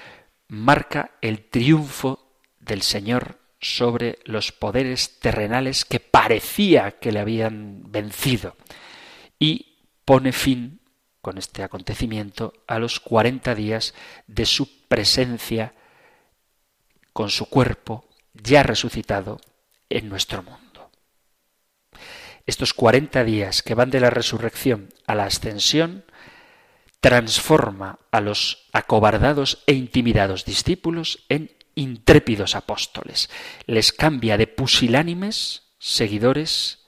marca 0.49 1.11
el 1.21 1.47
triunfo 1.49 2.37
del 2.59 2.81
Señor 2.81 3.39
sobre 3.65 4.19
los 4.25 4.51
poderes 4.51 5.19
terrenales 5.19 5.85
que 5.85 5.99
parecía 5.99 6.99
que 6.99 7.11
le 7.11 7.19
habían 7.19 7.91
vencido 7.91 8.55
y 9.39 9.79
pone 10.05 10.31
fin 10.31 10.81
con 11.21 11.39
este 11.39 11.63
acontecimiento 11.63 12.53
a 12.67 12.77
los 12.77 12.99
cuarenta 12.99 13.55
días 13.55 13.95
de 14.27 14.45
su 14.45 14.85
presencia 14.87 15.73
con 17.11 17.31
su 17.31 17.49
cuerpo 17.49 18.07
ya 18.33 18.61
resucitado 18.61 19.41
en 19.89 20.09
nuestro 20.09 20.43
mundo. 20.43 20.91
Estos 22.45 22.75
cuarenta 22.75 23.23
días 23.23 23.63
que 23.63 23.73
van 23.73 23.89
de 23.89 23.99
la 23.99 24.11
resurrección 24.11 24.89
a 25.07 25.15
la 25.15 25.25
ascensión 25.25 26.05
transforma 26.99 27.97
a 28.11 28.21
los 28.21 28.67
acobardados 28.73 29.63
e 29.65 29.73
intimidados 29.73 30.45
discípulos 30.45 31.25
en 31.29 31.49
intrépidos 31.75 32.55
apóstoles. 32.55 33.29
Les 33.67 33.91
cambia 33.91 34.37
de 34.37 34.47
pusilánimes, 34.47 35.63
seguidores, 35.77 36.85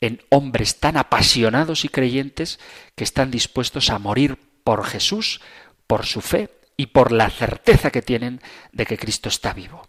en 0.00 0.20
hombres 0.30 0.80
tan 0.80 0.96
apasionados 0.96 1.84
y 1.84 1.88
creyentes 1.88 2.58
que 2.96 3.04
están 3.04 3.30
dispuestos 3.30 3.88
a 3.90 3.98
morir 3.98 4.36
por 4.64 4.84
Jesús, 4.84 5.40
por 5.86 6.06
su 6.06 6.20
fe 6.20 6.50
y 6.76 6.86
por 6.86 7.12
la 7.12 7.30
certeza 7.30 7.90
que 7.90 8.02
tienen 8.02 8.40
de 8.72 8.84
que 8.84 8.98
Cristo 8.98 9.28
está 9.28 9.52
vivo. 9.52 9.88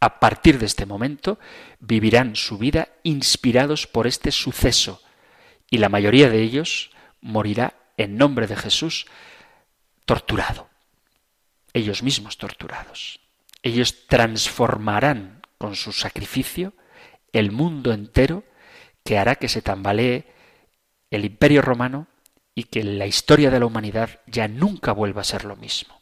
A 0.00 0.18
partir 0.18 0.58
de 0.58 0.66
este 0.66 0.86
momento 0.86 1.38
vivirán 1.78 2.34
su 2.34 2.58
vida 2.58 2.88
inspirados 3.04 3.86
por 3.86 4.06
este 4.06 4.32
suceso 4.32 5.00
y 5.70 5.78
la 5.78 5.88
mayoría 5.88 6.28
de 6.28 6.42
ellos 6.42 6.90
morirá 7.20 7.74
en 7.96 8.16
nombre 8.16 8.46
de 8.46 8.56
Jesús 8.56 9.06
torturado, 10.04 10.68
ellos 11.72 12.02
mismos 12.02 12.38
torturados. 12.38 13.23
Ellos 13.64 14.06
transformarán 14.08 15.40
con 15.56 15.74
su 15.74 15.90
sacrificio 15.92 16.74
el 17.32 17.50
mundo 17.50 17.94
entero 17.94 18.44
que 19.02 19.16
hará 19.16 19.36
que 19.36 19.48
se 19.48 19.62
tambalee 19.62 20.26
el 21.10 21.24
imperio 21.24 21.62
romano 21.62 22.06
y 22.54 22.64
que 22.64 22.84
la 22.84 23.06
historia 23.06 23.50
de 23.50 23.58
la 23.58 23.66
humanidad 23.66 24.20
ya 24.26 24.48
nunca 24.48 24.92
vuelva 24.92 25.22
a 25.22 25.24
ser 25.24 25.46
lo 25.46 25.56
mismo. 25.56 25.98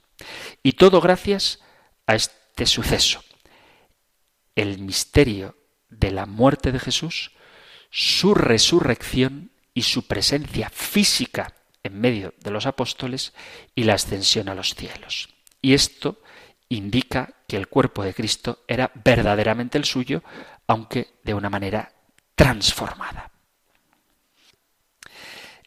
Y 0.64 0.72
todo 0.72 1.00
gracias 1.00 1.60
a 2.08 2.16
este 2.16 2.66
suceso, 2.66 3.22
el 4.56 4.78
misterio 4.78 5.56
de 5.88 6.10
la 6.10 6.26
muerte 6.26 6.72
de 6.72 6.80
Jesús, 6.80 7.30
su 7.90 8.34
resurrección 8.34 9.52
y 9.72 9.82
su 9.82 10.08
presencia 10.08 10.68
física 10.68 11.54
en 11.84 12.00
medio 12.00 12.34
de 12.40 12.50
los 12.50 12.66
apóstoles 12.66 13.32
y 13.76 13.84
la 13.84 13.94
ascensión 13.94 14.48
a 14.48 14.54
los 14.56 14.74
cielos. 14.74 15.28
Y 15.60 15.74
esto 15.74 16.20
indica 16.68 17.36
que 17.52 17.58
el 17.58 17.68
cuerpo 17.68 18.02
de 18.02 18.14
Cristo 18.14 18.60
era 18.66 18.90
verdaderamente 19.04 19.76
el 19.76 19.84
suyo, 19.84 20.22
aunque 20.66 21.08
de 21.22 21.34
una 21.34 21.50
manera 21.50 21.92
transformada. 22.34 23.30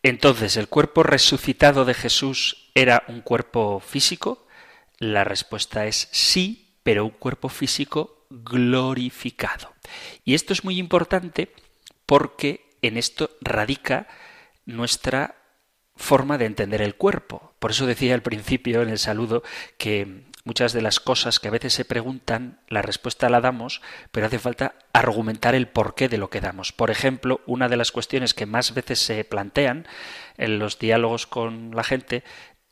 Entonces, 0.01 0.57
¿el 0.57 0.67
cuerpo 0.67 1.03
resucitado 1.03 1.86
de 1.86 1.93
Jesús 1.93 2.71
era 2.73 3.03
un 3.07 3.21
cuerpo 3.21 3.79
físico? 3.79 4.47
La 4.97 5.25
respuesta 5.25 5.86
es 5.86 6.09
sí, 6.11 6.79
pero 6.81 7.05
un 7.05 7.11
cuerpo 7.11 7.49
físico 7.49 8.25
glorificado. 8.31 9.75
Y 10.23 10.33
esto 10.33 10.53
es 10.53 10.63
muy 10.63 10.79
importante 10.79 11.53
porque 12.07 12.67
en 12.81 12.97
esto 12.97 13.29
radica 13.41 14.07
nuestra 14.65 15.36
forma 15.95 16.39
de 16.39 16.45
entender 16.45 16.81
el 16.81 16.95
cuerpo. 16.95 17.53
Por 17.59 17.69
eso 17.69 17.86
decía 17.86 18.15
al 18.15 18.23
principio 18.23 18.81
en 18.81 18.89
el 18.89 18.97
saludo 18.97 19.43
que 19.77 20.33
muchas 20.46 20.72
de 20.74 20.82
las 20.82 21.00
cosas 21.00 21.39
que 21.39 21.50
a 21.50 21.52
veces 21.52 21.74
se 21.74 21.84
preguntan, 21.84 22.60
la 22.70 22.82
respuesta 22.82 23.30
la 23.30 23.41
damos, 23.41 23.82
pero 24.12 24.28
hace 24.28 24.39
falta 24.39 24.76
argumentar 24.93 25.56
el 25.56 25.68
porqué 25.68 26.08
de 26.08 26.20
lo 26.20 26.30
que 26.30 26.39
damos. 26.39 26.72
Por 26.72 26.91
ejemplo, 26.91 27.41
una 27.48 27.68
de 27.68 27.78
las 27.78 27.91
cuestiones 27.91 28.34
que 28.34 28.46
más 28.46 28.74
veces 28.74 29.00
se 29.00 29.24
plantean 29.26 29.88
en 30.38 30.60
los 30.60 30.80
diálogos 30.80 31.28
con 31.28 31.76
la 31.76 31.84
gente 31.84 32.24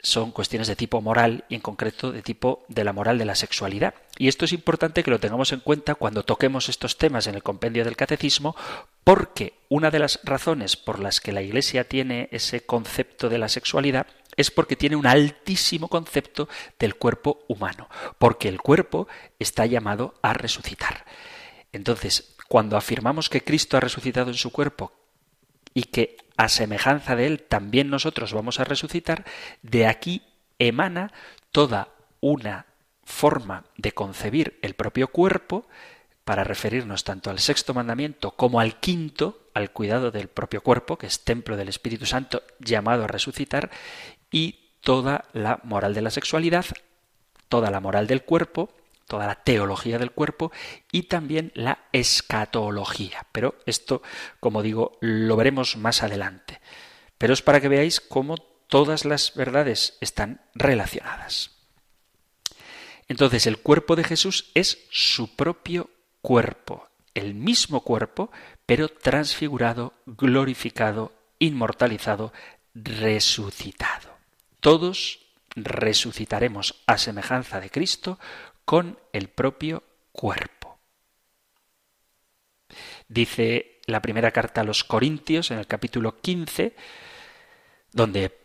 son 0.04 0.32
cuestiones 0.32 0.68
de 0.68 0.76
tipo 0.76 1.02
moral 1.02 1.46
y 1.48 1.56
en 1.56 1.62
concreto 1.62 2.12
de 2.12 2.22
tipo 2.22 2.66
de 2.68 2.84
la 2.84 2.92
moral 2.92 3.18
de 3.18 3.26
la 3.26 3.36
sexualidad. 3.36 3.96
Y 4.18 4.28
esto 4.28 4.44
es 4.46 4.52
importante 4.52 5.02
que 5.02 5.10
lo 5.10 5.20
tengamos 5.20 5.54
en 5.54 5.62
cuenta 5.62 5.96
cuando 5.96 6.24
toquemos 6.24 6.68
estos 6.68 6.98
temas 6.98 7.26
en 7.26 7.36
el 7.36 7.44
compendio 7.44 7.86
del 7.86 7.96
catecismo 7.96 8.56
porque 9.06 9.54
una 9.70 9.92
de 9.92 10.00
las 10.00 10.20
razones 10.24 10.76
por 10.76 11.00
las 11.00 11.22
que 11.22 11.32
la 11.32 11.42
Iglesia 11.42 11.88
tiene 11.88 12.28
ese 12.32 12.66
concepto 12.66 13.30
de 13.30 13.38
la 13.38 13.48
sexualidad 13.48 14.08
es 14.36 14.52
porque 14.52 14.76
tiene 14.76 14.96
un 14.96 15.08
altísimo 15.08 15.88
concepto 15.88 16.50
del 16.80 16.96
cuerpo 16.96 17.44
humano, 17.48 17.90
porque 18.18 18.50
el 18.50 18.62
cuerpo 18.62 19.08
está 19.40 19.66
llamado 19.66 20.14
a 20.22 20.34
resucitar. 20.34 21.06
Entonces, 21.72 22.36
cuando 22.48 22.78
afirmamos 22.78 23.30
que 23.30 23.44
Cristo 23.44 23.78
ha 23.78 23.80
resucitado 23.80 24.30
en 24.30 24.38
su 24.38 24.52
cuerpo 24.52 24.94
y 25.74 25.84
que 25.84 26.18
a 26.38 26.50
semejanza 26.50 27.16
de 27.16 27.28
él 27.28 27.44
también 27.44 27.90
nosotros 27.90 28.34
vamos 28.34 28.60
a 28.60 28.64
resucitar, 28.64 29.26
de 29.62 29.88
aquí 29.88 30.24
emana 30.60 31.12
toda 31.52 31.90
una 32.22 32.68
forma 33.04 33.66
de 33.78 33.92
concebir 33.92 34.60
el 34.62 34.76
propio 34.76 35.10
cuerpo 35.10 35.68
para 36.24 36.44
referirnos 36.44 37.04
tanto 37.04 37.30
al 37.30 37.40
sexto 37.40 37.74
mandamiento 37.74 38.32
como 38.32 38.60
al 38.60 38.80
quinto, 38.80 39.50
al 39.54 39.72
cuidado 39.72 40.10
del 40.10 40.30
propio 40.30 40.62
cuerpo, 40.62 40.98
que 40.98 41.08
es 41.08 41.24
templo 41.24 41.58
del 41.58 41.68
Espíritu 41.68 42.06
Santo 42.06 42.44
llamado 42.60 43.04
a 43.04 43.08
resucitar, 43.08 43.70
y 44.34 44.60
toda 44.82 45.26
la 45.32 45.62
moral 45.64 45.94
de 45.94 46.02
la 46.02 46.10
sexualidad, 46.10 46.66
toda 47.48 47.72
la 47.72 47.80
moral 47.80 48.08
del 48.08 48.24
cuerpo, 48.24 48.74
toda 49.08 49.28
la 49.28 49.36
teología 49.36 50.00
del 50.00 50.12
cuerpo 50.12 50.52
y 50.92 51.04
también 51.04 51.52
la 51.56 51.86
escatología. 51.94 53.28
Pero 53.32 53.56
esto, 53.66 54.02
como 54.40 54.64
digo, 54.64 54.98
lo 55.00 55.36
veremos 55.38 55.78
más 55.78 56.04
adelante. 56.04 56.60
Pero 57.18 57.34
es 57.34 57.42
para 57.42 57.62
que 57.62 57.70
veáis 57.70 58.02
cómo 58.02 58.38
todas 58.68 59.06
las 59.06 59.36
verdades 59.36 59.98
están 60.02 60.42
relacionadas. 60.56 61.52
Entonces 63.08 63.46
el 63.46 63.60
cuerpo 63.60 63.96
de 63.96 64.04
Jesús 64.04 64.50
es 64.56 64.88
su 64.90 65.36
propio 65.36 65.92
cuerpo, 66.22 66.90
el 67.14 67.36
mismo 67.36 67.82
cuerpo, 67.82 68.32
pero 68.66 68.90
transfigurado, 68.90 69.94
glorificado, 70.08 71.14
inmortalizado, 71.38 72.34
resucitado. 72.74 74.13
Todos 74.64 75.20
resucitaremos 75.58 76.84
a 76.88 76.98
semejanza 76.98 77.60
de 77.60 77.70
Cristo 77.70 78.18
con 78.64 78.98
el 79.12 79.28
propio 79.28 79.84
cuerpo. 80.14 80.80
Dice 83.10 83.82
la 83.88 84.02
primera 84.02 84.32
carta 84.32 84.62
a 84.62 84.64
los 84.64 84.86
Corintios 84.86 85.52
en 85.52 85.60
el 85.60 85.68
capítulo 85.68 86.22
15, 86.22 86.78
donde 87.92 88.40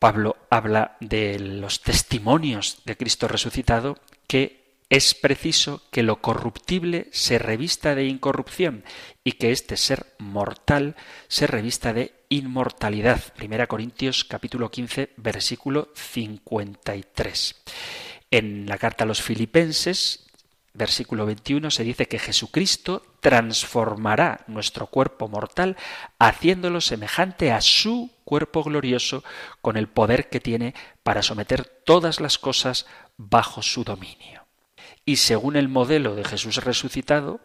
Pablo 0.00 0.38
habla 0.50 0.96
de 0.98 1.38
los 1.38 1.82
testimonios 1.82 2.82
de 2.84 2.96
Cristo 2.96 3.28
resucitado, 3.28 3.96
que 4.26 4.59
es 4.90 5.14
preciso 5.14 5.82
que 5.92 6.02
lo 6.02 6.20
corruptible 6.20 7.08
se 7.12 7.38
revista 7.38 7.94
de 7.94 8.06
incorrupción 8.06 8.84
y 9.22 9.32
que 9.32 9.52
este 9.52 9.76
ser 9.76 10.14
mortal 10.18 10.96
se 11.28 11.46
revista 11.46 11.92
de 11.92 12.12
inmortalidad. 12.28 13.32
Primera 13.34 13.68
Corintios 13.68 14.24
capítulo 14.24 14.72
15 14.72 15.10
versículo 15.16 15.92
53. 15.94 17.62
En 18.32 18.66
la 18.66 18.78
carta 18.78 19.04
a 19.04 19.06
los 19.06 19.22
filipenses, 19.22 20.26
versículo 20.74 21.24
21, 21.24 21.70
se 21.70 21.84
dice 21.84 22.06
que 22.06 22.18
Jesucristo 22.18 23.04
transformará 23.20 24.42
nuestro 24.48 24.88
cuerpo 24.88 25.28
mortal 25.28 25.76
haciéndolo 26.18 26.80
semejante 26.80 27.52
a 27.52 27.60
su 27.60 28.10
cuerpo 28.24 28.64
glorioso 28.64 29.22
con 29.62 29.76
el 29.76 29.88
poder 29.88 30.28
que 30.28 30.40
tiene 30.40 30.74
para 31.04 31.22
someter 31.22 31.64
todas 31.64 32.18
las 32.18 32.38
cosas 32.38 32.86
bajo 33.16 33.62
su 33.62 33.84
dominio. 33.84 34.49
Y 35.04 35.16
según 35.16 35.56
el 35.56 35.68
modelo 35.68 36.14
de 36.14 36.24
Jesús 36.24 36.56
resucitado, 36.56 37.40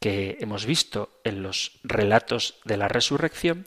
que 0.00 0.38
hemos 0.40 0.66
visto 0.66 1.20
en 1.24 1.42
los 1.42 1.80
relatos 1.82 2.58
de 2.64 2.76
la 2.76 2.88
resurrección, 2.88 3.66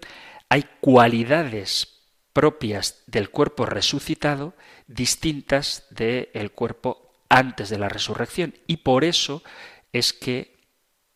hay 0.50 0.66
cualidades 0.82 2.00
propias 2.34 3.04
del 3.08 3.30
cuerpo 3.30 3.66
resucitado 3.66 4.56
distintas 4.88 5.86
del 5.90 6.52
cuerpo 6.52 7.14
antes 7.30 7.70
de 7.70 7.78
la 7.78 7.90
resurrección. 7.90 8.56
Y 8.68 8.78
por 8.78 9.04
eso 9.04 9.44
es 9.94 10.14
que 10.14 10.60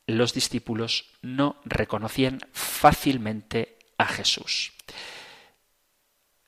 los 0.06 0.34
discípulos 0.34 1.12
no 1.22 1.58
reconocían 1.66 2.40
fácilmente 2.52 3.78
a 3.98 4.06
Jesús. 4.06 4.74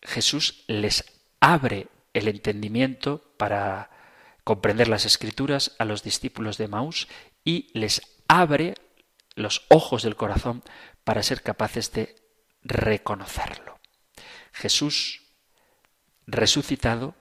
Jesús 0.02 0.64
les 0.68 1.06
abre 1.40 1.88
el 2.14 2.28
entendimiento 2.28 3.34
para 3.38 3.90
comprender 4.46 4.88
las 4.88 5.06
escrituras 5.06 5.74
a 5.80 5.84
los 5.86 6.04
discípulos 6.04 6.58
de 6.58 6.70
Maús 6.70 7.10
y 7.44 7.68
les 7.74 8.02
abre 8.30 8.76
los 9.36 9.66
ojos 9.70 10.04
del 10.04 10.16
corazón 10.16 10.64
para 11.04 11.24
ser 11.24 11.42
capaces 11.42 11.92
de 11.92 12.16
reconocerlo. 12.64 13.80
Jesús 14.54 15.24
resucitado 16.28 17.16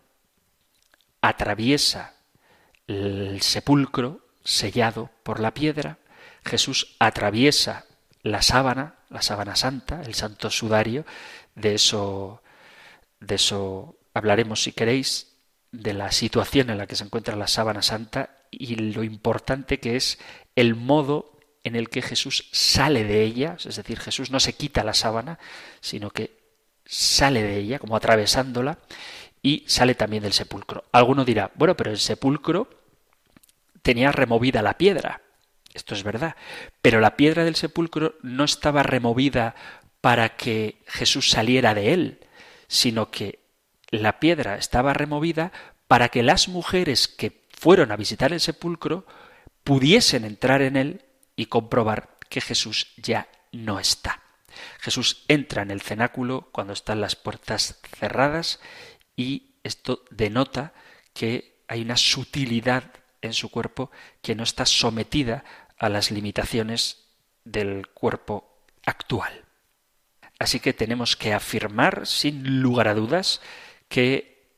atraviesa 1.21 2.15
el 2.87 3.43
sepulcro 3.43 4.29
sellado 4.45 5.11
por 5.23 5.41
la 5.41 5.55
piedra, 5.55 5.99
Jesús 6.45 6.95
atraviesa 6.99 7.87
la 8.23 8.43
sábana, 8.43 8.97
la 9.09 9.23
sábana 9.23 9.57
santa, 9.57 10.03
el 10.03 10.15
santo 10.15 10.51
sudario, 10.51 11.07
de 11.55 11.75
eso 11.75 12.43
de 13.21 13.37
eso 13.37 13.97
hablaremos 14.13 14.63
si 14.63 14.73
queréis, 14.73 15.34
de 15.75 15.93
la 15.93 16.13
situación 16.13 16.71
en 16.71 16.79
la 16.79 16.87
que 16.87 16.97
se 16.97 17.05
encuentra 17.05 17.37
la 17.37 17.49
sábana 17.49 17.83
santa 17.83 18.39
y 18.51 18.77
lo 18.77 19.03
importante 19.03 19.81
que 19.81 19.97
es 19.97 20.19
el 20.55 20.75
modo 20.75 21.39
en 21.65 21.77
el 21.77 21.89
que 21.89 22.03
Jesús 22.03 22.49
sale 22.53 23.05
de 23.05 23.23
ella, 23.23 23.57
es 23.65 23.77
decir, 23.77 23.99
Jesús 23.99 24.31
no 24.31 24.39
se 24.39 24.53
quita 24.53 24.85
la 24.85 24.95
sábana, 24.95 25.39
sino 25.81 26.11
que 26.11 26.39
sale 26.85 27.43
de 27.43 27.57
ella, 27.57 27.79
como 27.79 27.97
atravesándola, 27.97 28.79
y 29.43 29.65
sale 29.67 29.95
también 29.95 30.23
del 30.23 30.33
sepulcro. 30.33 30.85
Alguno 30.93 31.25
dirá, 31.25 31.51
bueno, 31.55 31.77
pero 31.77 31.91
el 31.91 31.99
sepulcro 31.99 32.69
tenía 33.83 34.13
removida 34.13 34.63
la 34.63 34.79
piedra. 34.79 35.23
Esto 35.73 35.95
es 35.95 36.03
verdad. 36.03 36.37
Pero 36.83 37.01
la 37.01 37.17
piedra 37.17 37.45
del 37.45 37.57
sepulcro 37.57 38.15
no 38.23 38.45
estaba 38.45 38.83
removida 38.83 39.55
para 40.01 40.37
que 40.37 40.83
Jesús 40.87 41.31
saliera 41.31 41.75
de 41.75 41.95
él, 41.95 42.21
sino 42.69 43.11
que 43.11 43.44
la 44.03 44.21
piedra 44.21 44.57
estaba 44.57 44.93
removida 44.93 45.53
para 45.87 46.09
que 46.09 46.23
las 46.23 46.49
mujeres 46.49 47.09
que 47.09 47.45
fueron 47.51 47.93
a 47.93 47.97
visitar 47.97 48.33
el 48.33 48.41
sepulcro 48.41 49.07
pudiesen 49.63 50.25
entrar 50.25 50.63
en 50.63 50.77
él 50.77 51.05
y 51.37 51.47
comprobar 51.47 52.19
que 52.29 52.41
Jesús 52.41 52.93
ya 52.97 53.29
no 53.53 53.79
está. 53.79 54.23
Jesús 54.81 55.25
entra 55.29 55.63
en 55.63 55.71
el 55.71 55.81
cenáculo 55.81 56.49
cuando 56.53 56.73
están 56.73 57.01
las 57.01 57.17
puertas 57.17 57.81
cerradas 57.99 58.61
y 59.17 59.57
esto 59.63 60.05
denota 60.11 60.73
que 61.13 61.63
hay 61.69 61.83
una 61.83 61.97
sutilidad 61.97 62.85
en 63.23 63.33
su 63.33 63.51
cuerpo 63.51 63.91
que 64.21 64.35
no 64.35 64.43
está 64.43 64.67
sometida 64.67 65.45
a 65.79 65.89
las 65.89 66.11
limitaciones 66.11 67.07
del 67.45 67.89
cuerpo 67.89 68.63
actual. 68.85 69.45
Así 70.39 70.61
que 70.61 70.73
tenemos 70.73 71.17
que 71.17 71.33
afirmar 71.33 72.07
sin 72.07 72.61
lugar 72.61 72.89
a 72.89 72.95
dudas 72.95 73.41
que 73.95 74.51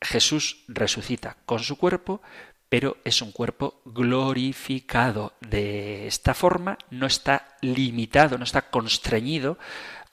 Jesús 0.00 0.64
resucita 0.66 1.36
con 1.44 1.58
su 1.58 1.76
cuerpo, 1.76 2.22
pero 2.70 2.96
es 3.04 3.20
un 3.20 3.30
cuerpo 3.30 3.82
glorificado. 3.84 5.34
De 5.42 6.06
esta 6.06 6.32
forma 6.32 6.78
no 6.88 7.04
está 7.04 7.58
limitado, 7.60 8.38
no 8.38 8.44
está 8.44 8.70
constreñido 8.70 9.58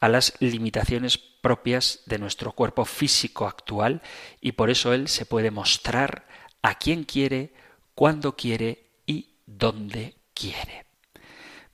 a 0.01 0.09
las 0.09 0.33
limitaciones 0.41 1.17
propias 1.17 2.01
de 2.07 2.19
nuestro 2.19 2.51
cuerpo 2.51 2.83
físico 2.83 3.47
actual 3.47 4.01
y 4.41 4.51
por 4.51 4.69
eso 4.69 4.91
Él 4.91 5.07
se 5.07 5.25
puede 5.25 5.49
mostrar 5.49 6.27
a 6.61 6.75
quien 6.75 7.05
quiere, 7.05 7.53
cuando 7.95 8.35
quiere 8.35 8.99
y 9.05 9.37
donde 9.45 10.17
quiere. 10.33 10.88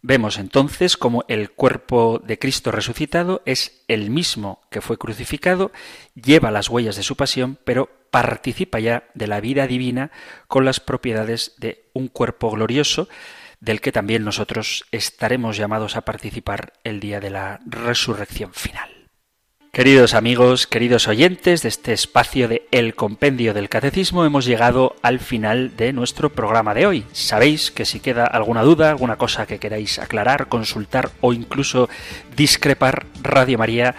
Vemos 0.07 0.37
entonces 0.37 0.97
como 0.97 1.25
el 1.27 1.49
cuerpo 1.49 2.21
de 2.23 2.37
Cristo 2.37 2.69
resucitado 2.69 3.41
es 3.47 3.83
el 3.87 4.11
mismo 4.11 4.61
que 4.69 4.79
fue 4.79 4.99
crucificado, 4.99 5.71
lleva 6.13 6.51
las 6.51 6.69
huellas 6.69 6.95
de 6.95 7.01
su 7.01 7.15
pasión, 7.15 7.57
pero 7.63 7.89
participa 8.11 8.79
ya 8.79 9.05
de 9.15 9.25
la 9.25 9.39
vida 9.39 9.65
divina 9.65 10.11
con 10.47 10.63
las 10.63 10.79
propiedades 10.79 11.55
de 11.57 11.89
un 11.93 12.07
cuerpo 12.07 12.51
glorioso, 12.51 13.09
del 13.59 13.81
que 13.81 13.91
también 13.91 14.23
nosotros 14.23 14.85
estaremos 14.91 15.57
llamados 15.57 15.95
a 15.95 16.01
participar 16.01 16.73
el 16.83 16.99
día 16.99 17.19
de 17.19 17.31
la 17.31 17.59
resurrección 17.65 18.53
final. 18.53 18.94
Queridos 19.75 20.13
amigos, 20.13 20.67
queridos 20.67 21.09
oyentes 21.09 21.61
de 21.61 21.67
este 21.67 21.91
espacio 21.91 22.47
de 22.47 22.65
El 22.71 22.95
Compendio 22.95 23.53
del 23.53 23.67
Catecismo, 23.67 24.23
hemos 24.23 24.45
llegado 24.45 24.95
al 25.01 25.19
final 25.19 25.75
de 25.75 25.91
nuestro 25.91 26.29
programa 26.29 26.73
de 26.73 26.87
hoy. 26.87 27.03
Sabéis 27.11 27.71
que 27.71 27.83
si 27.83 27.99
queda 27.99 28.25
alguna 28.25 28.63
duda, 28.63 28.89
alguna 28.89 29.17
cosa 29.17 29.45
que 29.45 29.59
queráis 29.59 29.99
aclarar, 29.99 30.47
consultar 30.47 31.11
o 31.19 31.33
incluso 31.33 31.89
discrepar, 32.37 33.05
Radio 33.21 33.57
María 33.57 33.95